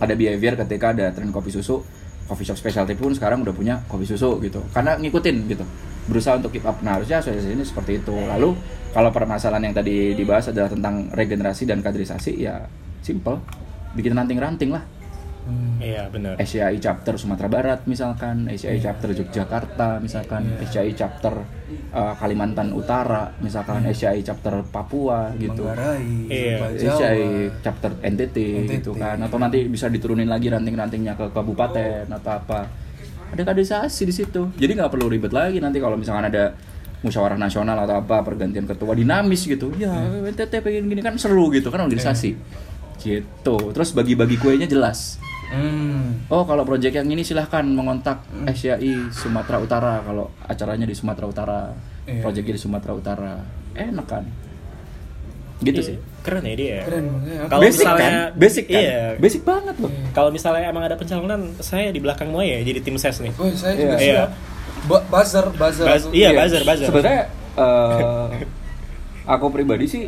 ada 0.00 0.14
behavior 0.16 0.56
ketika 0.56 0.94
ada 0.94 1.10
tren 1.12 1.28
kopi 1.28 1.50
susu, 1.52 1.82
coffee 2.24 2.46
shop 2.46 2.56
specialty 2.56 2.94
pun 2.96 3.12
sekarang 3.12 3.44
udah 3.44 3.52
punya 3.52 3.74
kopi 3.90 4.08
susu 4.08 4.40
gitu, 4.40 4.64
karena 4.72 4.96
ngikutin 4.96 5.36
gitu, 5.52 5.64
berusaha 6.06 6.34
untuk 6.38 6.50
keep 6.50 6.66
up. 6.66 6.78
Nah 6.82 6.98
harusnya 6.98 7.22
asosiasi 7.22 7.54
ini 7.54 7.62
seperti 7.62 8.02
itu. 8.02 8.14
Lalu 8.14 8.54
kalau 8.90 9.10
permasalahan 9.10 9.70
yang 9.70 9.76
tadi 9.76 10.12
dibahas 10.12 10.50
adalah 10.50 10.68
tentang 10.68 11.08
regenerasi 11.10 11.64
dan 11.64 11.80
kaderisasi, 11.80 12.36
ya 12.38 12.66
simple, 13.00 13.38
bikin 13.94 14.12
ranting-ranting 14.12 14.72
lah. 14.72 14.84
Hmm. 15.42 15.74
Iya 15.82 16.06
benar. 16.06 16.38
SCI 16.38 16.78
chapter 16.78 17.18
Sumatera 17.18 17.50
Barat 17.50 17.82
misalkan, 17.90 18.46
SCI 18.46 18.78
Iya. 18.78 18.94
chapter 18.94 19.10
Yogyakarta 19.10 19.98
misalkan, 19.98 20.54
SCI 20.62 20.94
chapter 20.94 21.34
uh, 21.90 22.14
Kalimantan 22.14 22.70
Utara 22.70 23.34
misalkan, 23.42 23.82
SCI 23.90 24.22
chapter 24.22 24.62
Papua 24.70 25.34
gitu. 25.34 25.66
Manggarai, 25.66 26.30
Iya. 26.30 26.78
Jawa. 26.78 26.94
SCI 26.94 27.20
chapter 27.58 27.90
NTT, 28.06 28.36
NTT. 28.38 28.70
gitu 28.86 28.94
kan 28.94 29.18
atau 29.18 29.42
nanti 29.42 29.66
bisa 29.66 29.90
diturunin 29.90 30.30
lagi 30.30 30.46
ranting-rantingnya 30.46 31.18
ke 31.18 31.26
kabupaten 31.34 32.06
atau 32.06 32.32
apa 32.38 32.70
ada 33.32 33.42
kaderisasi 33.42 34.02
di 34.04 34.14
situ. 34.14 34.52
Jadi 34.54 34.72
nggak 34.76 34.92
perlu 34.92 35.08
ribet 35.08 35.32
lagi 35.32 35.56
nanti 35.58 35.80
kalau 35.80 35.96
misalkan 35.96 36.28
ada 36.28 36.52
musyawarah 37.02 37.34
nasional 37.34 37.74
atau 37.82 37.98
apa 37.98 38.22
pergantian 38.22 38.68
ketua 38.68 38.92
dinamis 38.94 39.48
gitu. 39.48 39.72
Ya 39.74 39.90
NTT 40.22 40.62
pengen 40.62 40.86
gini 40.86 41.00
kan 41.00 41.16
seru 41.16 41.48
gitu 41.50 41.72
kan 41.72 41.82
organisasi 41.82 42.36
gitu. 43.00 43.56
Terus 43.74 43.90
bagi-bagi 43.92 44.38
kuenya 44.38 44.68
jelas. 44.68 45.18
Hmm. 45.52 46.24
Oh 46.32 46.48
kalau 46.48 46.64
proyek 46.64 46.96
yang 46.96 47.08
ini 47.10 47.20
silahkan 47.20 47.60
mengontak 47.66 48.24
SCI 48.48 49.12
Sumatera 49.12 49.60
Utara 49.60 50.00
kalau 50.00 50.32
acaranya 50.44 50.88
di 50.88 50.96
Sumatera 50.96 51.26
Utara, 51.28 51.60
Iya. 52.08 52.24
proyeknya 52.24 52.56
di 52.56 52.62
Sumatera 52.62 52.92
Utara, 52.96 53.32
enak 53.76 54.06
kan? 54.08 54.24
Gitu 55.62 55.78
Iya, 55.78 55.88
sih. 55.88 55.96
Keren 56.20 56.42
ya 56.42 56.54
dia. 56.54 56.78
Keren 56.82 57.04
makanya. 57.08 57.38
Kalau 57.46 57.60
basic 57.60 57.78
misalnya- 57.78 58.02
kan? 58.02 58.14
Basic 58.34 58.64
kan? 58.66 58.82
Iya. 58.82 59.00
Basic 59.16 59.42
banget 59.42 59.76
loh. 59.78 59.90
Kalau 60.10 60.30
misalnya 60.30 60.66
emang 60.66 60.84
ada 60.84 60.94
pencalonan, 60.94 61.40
saya 61.58 61.88
di 61.88 61.98
belakang 61.98 62.28
mau 62.28 62.40
ya 62.40 62.58
jadi 62.60 62.78
tim 62.78 62.96
ses 62.96 63.16
nih. 63.16 63.32
Woi, 63.32 63.52
saya 63.52 63.72
Iya. 63.72 63.80
juga 63.80 63.96
Iya. 63.96 64.14
siap. 64.18 64.30
Ba- 64.82 65.04
buzzer, 65.08 65.46
buzzer. 65.52 65.86
Buzz- 65.86 66.06
aku. 66.06 66.12
iya, 66.12 66.28
buzzer, 66.32 66.62
buzzer. 66.62 66.86
Sebenarnya 66.90 67.22
eh, 67.62 68.26
aku 69.24 69.46
pribadi 69.48 69.86
sih 69.86 70.02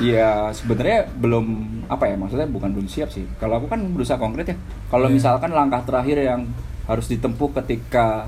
ya 0.00 0.50
sebenarnya 0.50 1.06
belum 1.12 1.46
apa 1.86 2.04
ya 2.04 2.18
maksudnya 2.18 2.46
bukan 2.46 2.74
belum 2.74 2.86
siap 2.86 3.08
sih. 3.08 3.22
Kalau 3.36 3.56
aku 3.56 3.66
kan 3.66 3.78
berusaha 3.88 4.16
konkret 4.16 4.46
ya. 4.48 4.56
Kalau 4.88 5.06
Iya. 5.06 5.14
misalkan 5.14 5.50
langkah 5.50 5.80
terakhir 5.80 6.18
yang 6.18 6.50
harus 6.84 7.06
ditempuh 7.06 7.54
ketika 7.54 8.26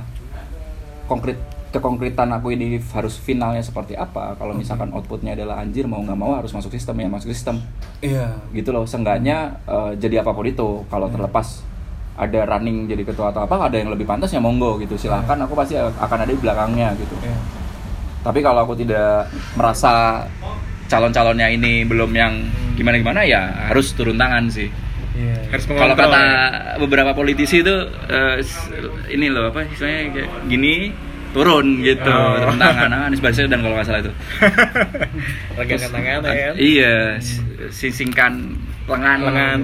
konkret 1.04 1.34
kekonkretan 1.70 2.30
aku 2.30 2.50
ini 2.50 2.76
harus 2.90 3.14
finalnya 3.14 3.60
seperti 3.60 3.94
apa? 3.94 4.34
Kalau 4.34 4.52
misalkan 4.52 4.90
outputnya 4.90 5.32
adalah 5.32 5.58
anjir 5.58 5.86
mau 5.86 5.98
nggak 5.98 6.14
mau 6.14 6.34
harus 6.34 6.50
masuk 6.50 6.70
sistem 6.70 6.98
ya 6.98 7.08
masuk 7.08 7.30
sistem. 7.30 7.62
Iya. 8.00 8.32
gitu 8.50 8.70
loh 8.70 8.84
seenggaknya 8.84 9.60
eh, 9.64 9.92
jadi 9.94 10.20
apa 10.20 10.32
pun 10.32 10.44
itu 10.44 10.82
kalau 10.86 11.06
terlepas 11.06 11.62
ada 12.16 12.44
running 12.44 12.84
jadi 12.84 13.00
ketua 13.02 13.28
atau 13.28 13.44
apa 13.44 13.56
ada 13.62 13.76
yang 13.76 13.88
lebih 13.88 14.04
pantas 14.04 14.28
ya 14.28 14.40
monggo 14.40 14.76
gitu 14.76 14.92
silahkan 14.94 15.36
aku 15.38 15.52
pasti 15.54 15.76
akan 15.76 16.18
ada 16.18 16.28
di 16.28 16.36
belakangnya 16.36 16.92
gitu. 16.96 17.14
Iya. 17.20 17.36
tapi 18.20 18.40
kalau 18.40 18.64
aku 18.64 18.74
tidak 18.74 19.28
merasa 19.54 20.24
calon-calonnya 20.86 21.48
ini 21.48 21.84
belum 21.84 22.10
yang 22.10 22.34
gimana-gimana 22.74 23.22
ya 23.22 23.68
harus 23.68 23.92
turun 23.92 24.16
tangan 24.16 24.48
sih. 24.48 24.68
Iya. 25.10 25.36
Harus 25.50 25.64
kalau 25.66 25.94
kata 25.94 26.22
beberapa 26.78 27.12
politisi 27.12 27.60
itu 27.60 27.74
s- 28.38 28.68
ini 29.08 29.28
loh 29.28 29.48
apa 29.48 29.64
istilahnya 29.66 30.00
kayak 30.10 30.30
gini 30.46 30.74
turun 31.30 31.66
gitu 31.80 32.10
Oh. 32.10 32.34
turun 32.36 32.56
tangan 32.56 32.90
Ah, 32.90 33.06
Anies 33.06 33.18
Baswedan 33.18 33.58
kalau 33.58 33.74
nggak 33.74 33.86
salah 33.86 34.00
itu 34.00 34.12
Regangkan 35.56 35.90
tangan 35.92 36.20
ya 36.20 36.32
kan. 36.42 36.54
iya 36.56 36.94
sisingkan 37.68 38.32
lengan 38.84 39.18
Lengan. 39.22 39.58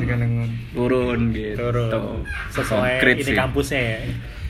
Turun 0.71 1.21
gitu 1.31 1.59
Turun. 1.59 2.23
Sesuai 2.49 2.93
Konkret 2.97 3.17
ini 3.17 3.25
sih. 3.25 3.35
kampusnya 3.35 3.81
ya. 3.81 3.99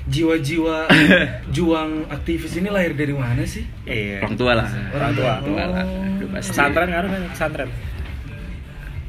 jiwa-jiwa 0.06 0.76
juang 1.56 1.90
aktivis 2.08 2.54
ini 2.54 2.68
lahir 2.68 2.92
dari 2.92 3.10
mana 3.10 3.42
sih? 3.42 3.64
Iya. 3.82 4.20
orang 4.20 4.36
tua 4.36 4.52
lah 4.54 4.68
Orang 4.92 5.12
tua. 5.12 5.32
Orang 5.32 5.42
tua 5.42 5.64
lah 5.66 5.84
Udah 6.16 6.28
pasti. 6.32 6.50
Pesantren 6.52 6.88
ngaruh 6.88 7.08
kan 7.08 7.22
pesantren. 7.28 7.70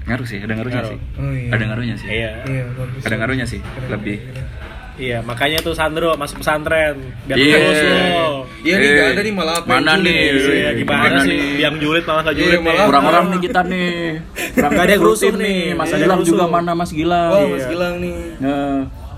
ngaruh 0.08 0.24
sih 0.24 0.40
ada 0.40 0.54
ngaruhnya 0.54 0.80
Ngaruh. 0.80 0.90
sih 0.90 1.00
Oh 1.20 1.32
iya. 1.36 1.50
ada 1.52 1.64
ngaruhnya 1.66 1.96
sih 1.96 2.08
Iya. 2.08 2.32
Iya, 2.46 2.64
ada 3.04 3.16
ngaruhnya 3.16 3.46
sih 3.46 3.60
lebih 3.88 4.18
keren. 4.24 4.47
Iya, 4.98 5.22
makanya 5.22 5.62
tuh 5.62 5.72
Sandro 5.72 6.18
masuk 6.18 6.42
pesantren 6.42 6.98
biar 7.24 7.38
Iya. 7.38 7.58
lulus 7.60 7.80
lo. 7.80 8.28
Iya 8.60 8.76
nih, 8.76 8.84
Eh, 8.84 8.92
nggak 8.92 9.08
ada 9.08 9.22
nih 9.22 9.34
malah 9.34 9.58
mana 9.64 9.94
nih? 9.96 10.22
Iya, 10.34 10.70
gimana 10.74 11.18
sih? 11.22 11.30
nih? 11.30 11.42
Yang 11.62 11.76
julid 11.78 12.04
malah 12.04 12.22
gak 12.24 12.34
Iya, 12.34 12.42
julid 12.42 12.58
nih. 12.58 12.66
malah- 12.66 12.88
kurang 12.90 13.06
orang 13.06 13.26
nih 13.30 13.40
kita 13.40 13.62
nih 13.64 13.94
kurang 14.52 14.72
ada 14.76 14.96
rusuh 14.98 15.32
nih. 15.32 15.62
Mas 15.72 15.88
Iya, 15.88 15.98
Gilang 16.02 16.22
juga 16.24 16.46
mana 16.46 16.72
Mas 16.74 16.90
Gilang 16.90 17.30
Iya. 17.32 17.46
Mas 17.48 17.66
Gilang 17.68 17.96
nih. 18.00 18.18
Nah, 18.40 18.78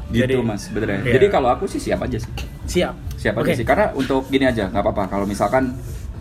gitu 0.09 0.21
Jadi- 0.25 0.35
mas 0.41 0.59
sebenarnya 0.59 0.99
iya. 0.99 1.11
jadi 1.15 1.25
kalau 1.29 1.47
aku 1.47 1.63
sih 1.63 1.77
siap 1.77 2.01
aja 2.01 2.17
sih 2.17 2.33
Siap. 2.67 2.93
siap 3.15 3.33
aja 3.35 3.53
sih 3.53 3.61
karena 3.61 3.93
untuk 3.93 4.25
gini 4.25 4.41
aja 4.43 4.65
nggak 4.65 4.81
apa-apa 4.81 5.05
kalau 5.07 5.23
misalkan 5.23 5.69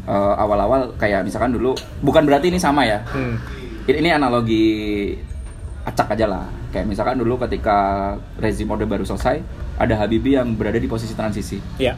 eh, 0.05 0.35
awal-awal 0.37 0.93
kayak 0.95 1.21
misalkan 1.21 1.51
dulu 1.51 1.73
bukan 1.99 2.23
berarti 2.23 2.49
ini 2.49 2.57
sama 2.57 2.81
ya 2.83 3.01
Hmm. 3.07 3.41
ini, 3.85 3.97
ini 3.99 4.11
analogi 4.11 4.65
acak 5.89 6.13
aja 6.13 6.27
lah 6.27 6.45
kayak 6.69 6.85
misalkan 6.85 7.17
dulu 7.17 7.41
ketika 7.41 7.77
rezim 8.37 8.69
orde 8.69 8.85
baru 8.85 9.03
selesai 9.03 9.41
ada 9.75 9.95
Habibie 9.97 10.37
yang 10.37 10.53
berada 10.53 10.77
di 10.77 10.85
posisi 10.85 11.13
transisi 11.13 11.57
Iya. 11.77 11.97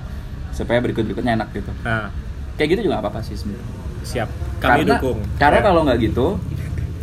supaya 0.50 0.78
berikut 0.78 1.02
berikutnya 1.02 1.34
enak 1.34 1.50
gitu 1.52 1.70
Nah, 1.82 2.06
kayak 2.54 2.68
gitu 2.70 2.86
juga 2.86 3.00
apa-apa 3.00 3.18
sih 3.20 3.34
sebenarnya 3.34 3.66
siap. 4.00 4.28
Kami 4.58 4.80
karena, 4.80 4.96
dukung. 4.96 5.18
karena 5.36 5.58
Ya. 5.58 5.64
kalau 5.64 5.80
nggak 5.82 5.98
gitu 6.00 6.26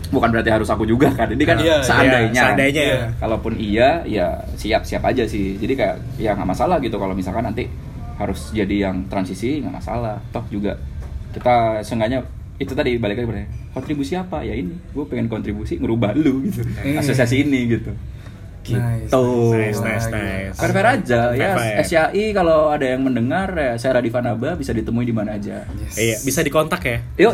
bukan 0.08 0.30
berarti 0.32 0.50
harus 0.50 0.66
aku 0.66 0.84
juga 0.84 1.12
kan 1.12 1.28
ini 1.28 1.44
kan 1.44 1.60
iya, 1.60 1.84
seandainya 1.84 2.32
Iya, 2.32 2.40
seandainya. 2.40 2.82
Iya. 2.82 3.00
kalaupun 3.20 3.54
iya 3.54 3.90
ya 4.02 4.28
siap 4.56 4.82
siap 4.82 5.04
aja 5.04 5.28
sih 5.28 5.58
jadi 5.58 5.74
kayak 5.76 5.96
ya 6.16 6.32
nggak 6.32 6.48
masalah 6.48 6.80
gitu 6.80 6.96
kalau 6.96 7.12
misalkan 7.12 7.44
nanti 7.44 7.68
harus 8.16 8.50
jadi 8.50 8.88
yang 8.88 9.04
transisi 9.06 9.60
nggak 9.60 9.76
masalah 9.76 10.16
toh 10.32 10.42
juga 10.48 10.80
kita 11.30 11.84
seenggaknya 11.84 12.24
itu 12.58 12.74
tadi 12.74 12.98
balik 12.98 13.22
lagi 13.22 13.30
kontribusi 13.74 14.18
apa? 14.18 14.42
Ya 14.42 14.58
ini 14.58 14.74
gue 14.74 15.06
pengen 15.06 15.30
kontribusi 15.30 15.78
ngerubah 15.78 16.18
lu 16.18 16.42
gitu. 16.50 16.66
Iya. 16.82 17.06
asosiasi 17.06 17.46
ini 17.46 17.78
gitu 17.78 17.94
Nice, 18.74 19.08
Tuh. 19.08 19.56
Nice, 19.56 19.80
nice, 19.80 20.08
nice. 20.10 20.56
Fair 20.58 20.72
fair 20.74 20.88
aja 20.90 21.22
ya. 21.32 21.56
Fair, 21.56 21.86
fair. 21.86 22.04
SCI 22.12 22.24
kalau 22.34 22.68
ada 22.68 22.84
yang 22.84 23.02
mendengar 23.02 23.48
ya 23.54 23.80
saya 23.80 24.02
Radif 24.02 24.12
Anaba 24.12 24.60
bisa 24.60 24.76
ditemui 24.76 25.06
di 25.06 25.16
mana 25.16 25.40
aja. 25.40 25.64
Yes. 25.80 25.96
Iya, 25.96 26.16
bisa 26.26 26.40
dikontak 26.44 26.82
ya. 26.84 26.98
Yo, 27.16 27.30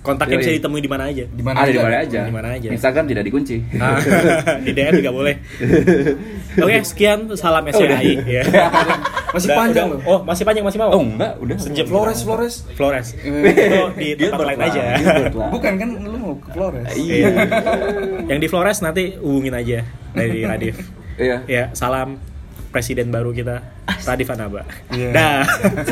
Kontaknya 0.00 0.38
Yoi. 0.38 0.42
bisa 0.44 0.52
ditemui 0.54 0.78
di 0.78 0.90
mana 0.90 1.10
aja. 1.10 1.24
Di 1.26 1.42
mana 1.42 1.56
ada 1.58 1.66
di 1.66 1.74
aja? 1.74 1.82
mana 1.82 1.96
aja. 1.98 2.20
Di 2.22 2.34
mana 2.34 2.48
aja. 2.54 2.68
Instagram 2.70 3.04
tidak 3.08 3.24
dikunci. 3.26 3.56
Ah, 3.80 3.98
di 4.66 4.70
DM 4.70 5.02
juga 5.02 5.10
boleh. 5.10 5.34
Oke, 6.64 6.78
sekian 6.84 7.26
salam 7.34 7.66
SCI 7.66 8.12
ya. 8.28 8.42
Masih 9.36 9.52
Udah- 9.52 9.58
panjang 9.58 9.86
udah- 9.92 10.00
loh. 10.00 10.08
Oh, 10.08 10.18
masih 10.24 10.44
panjang 10.48 10.64
masih 10.64 10.78
mau? 10.80 10.88
Oh 10.96 11.02
enggak, 11.04 11.36
udah 11.36 11.56
Sejam. 11.60 11.84
Flores, 11.84 12.24
Flores. 12.24 12.54
Flores. 12.72 13.08
Itu 13.12 14.16
di 14.16 14.16
tempat 14.16 14.48
lain 14.48 14.60
aja. 14.64 14.80
Bukan 15.52 15.72
kan 15.76 15.88
lu 16.00 16.25
mau 16.26 16.34
ke 16.42 16.48
Flores? 16.50 16.86
Iya. 16.98 17.30
Yang 18.30 18.38
di 18.42 18.48
Flores 18.50 18.78
nanti 18.82 19.14
hubungin 19.22 19.54
aja 19.54 19.86
dari 20.10 20.42
Radif. 20.42 20.76
Iya. 21.16 21.46
Ya, 21.46 21.64
salam 21.72 22.18
presiden 22.74 23.08
baru 23.14 23.30
kita, 23.30 23.62
Radif 24.04 24.28
Anaba. 24.34 24.66
Iya. 24.90 25.10
Dah. 25.14 25.42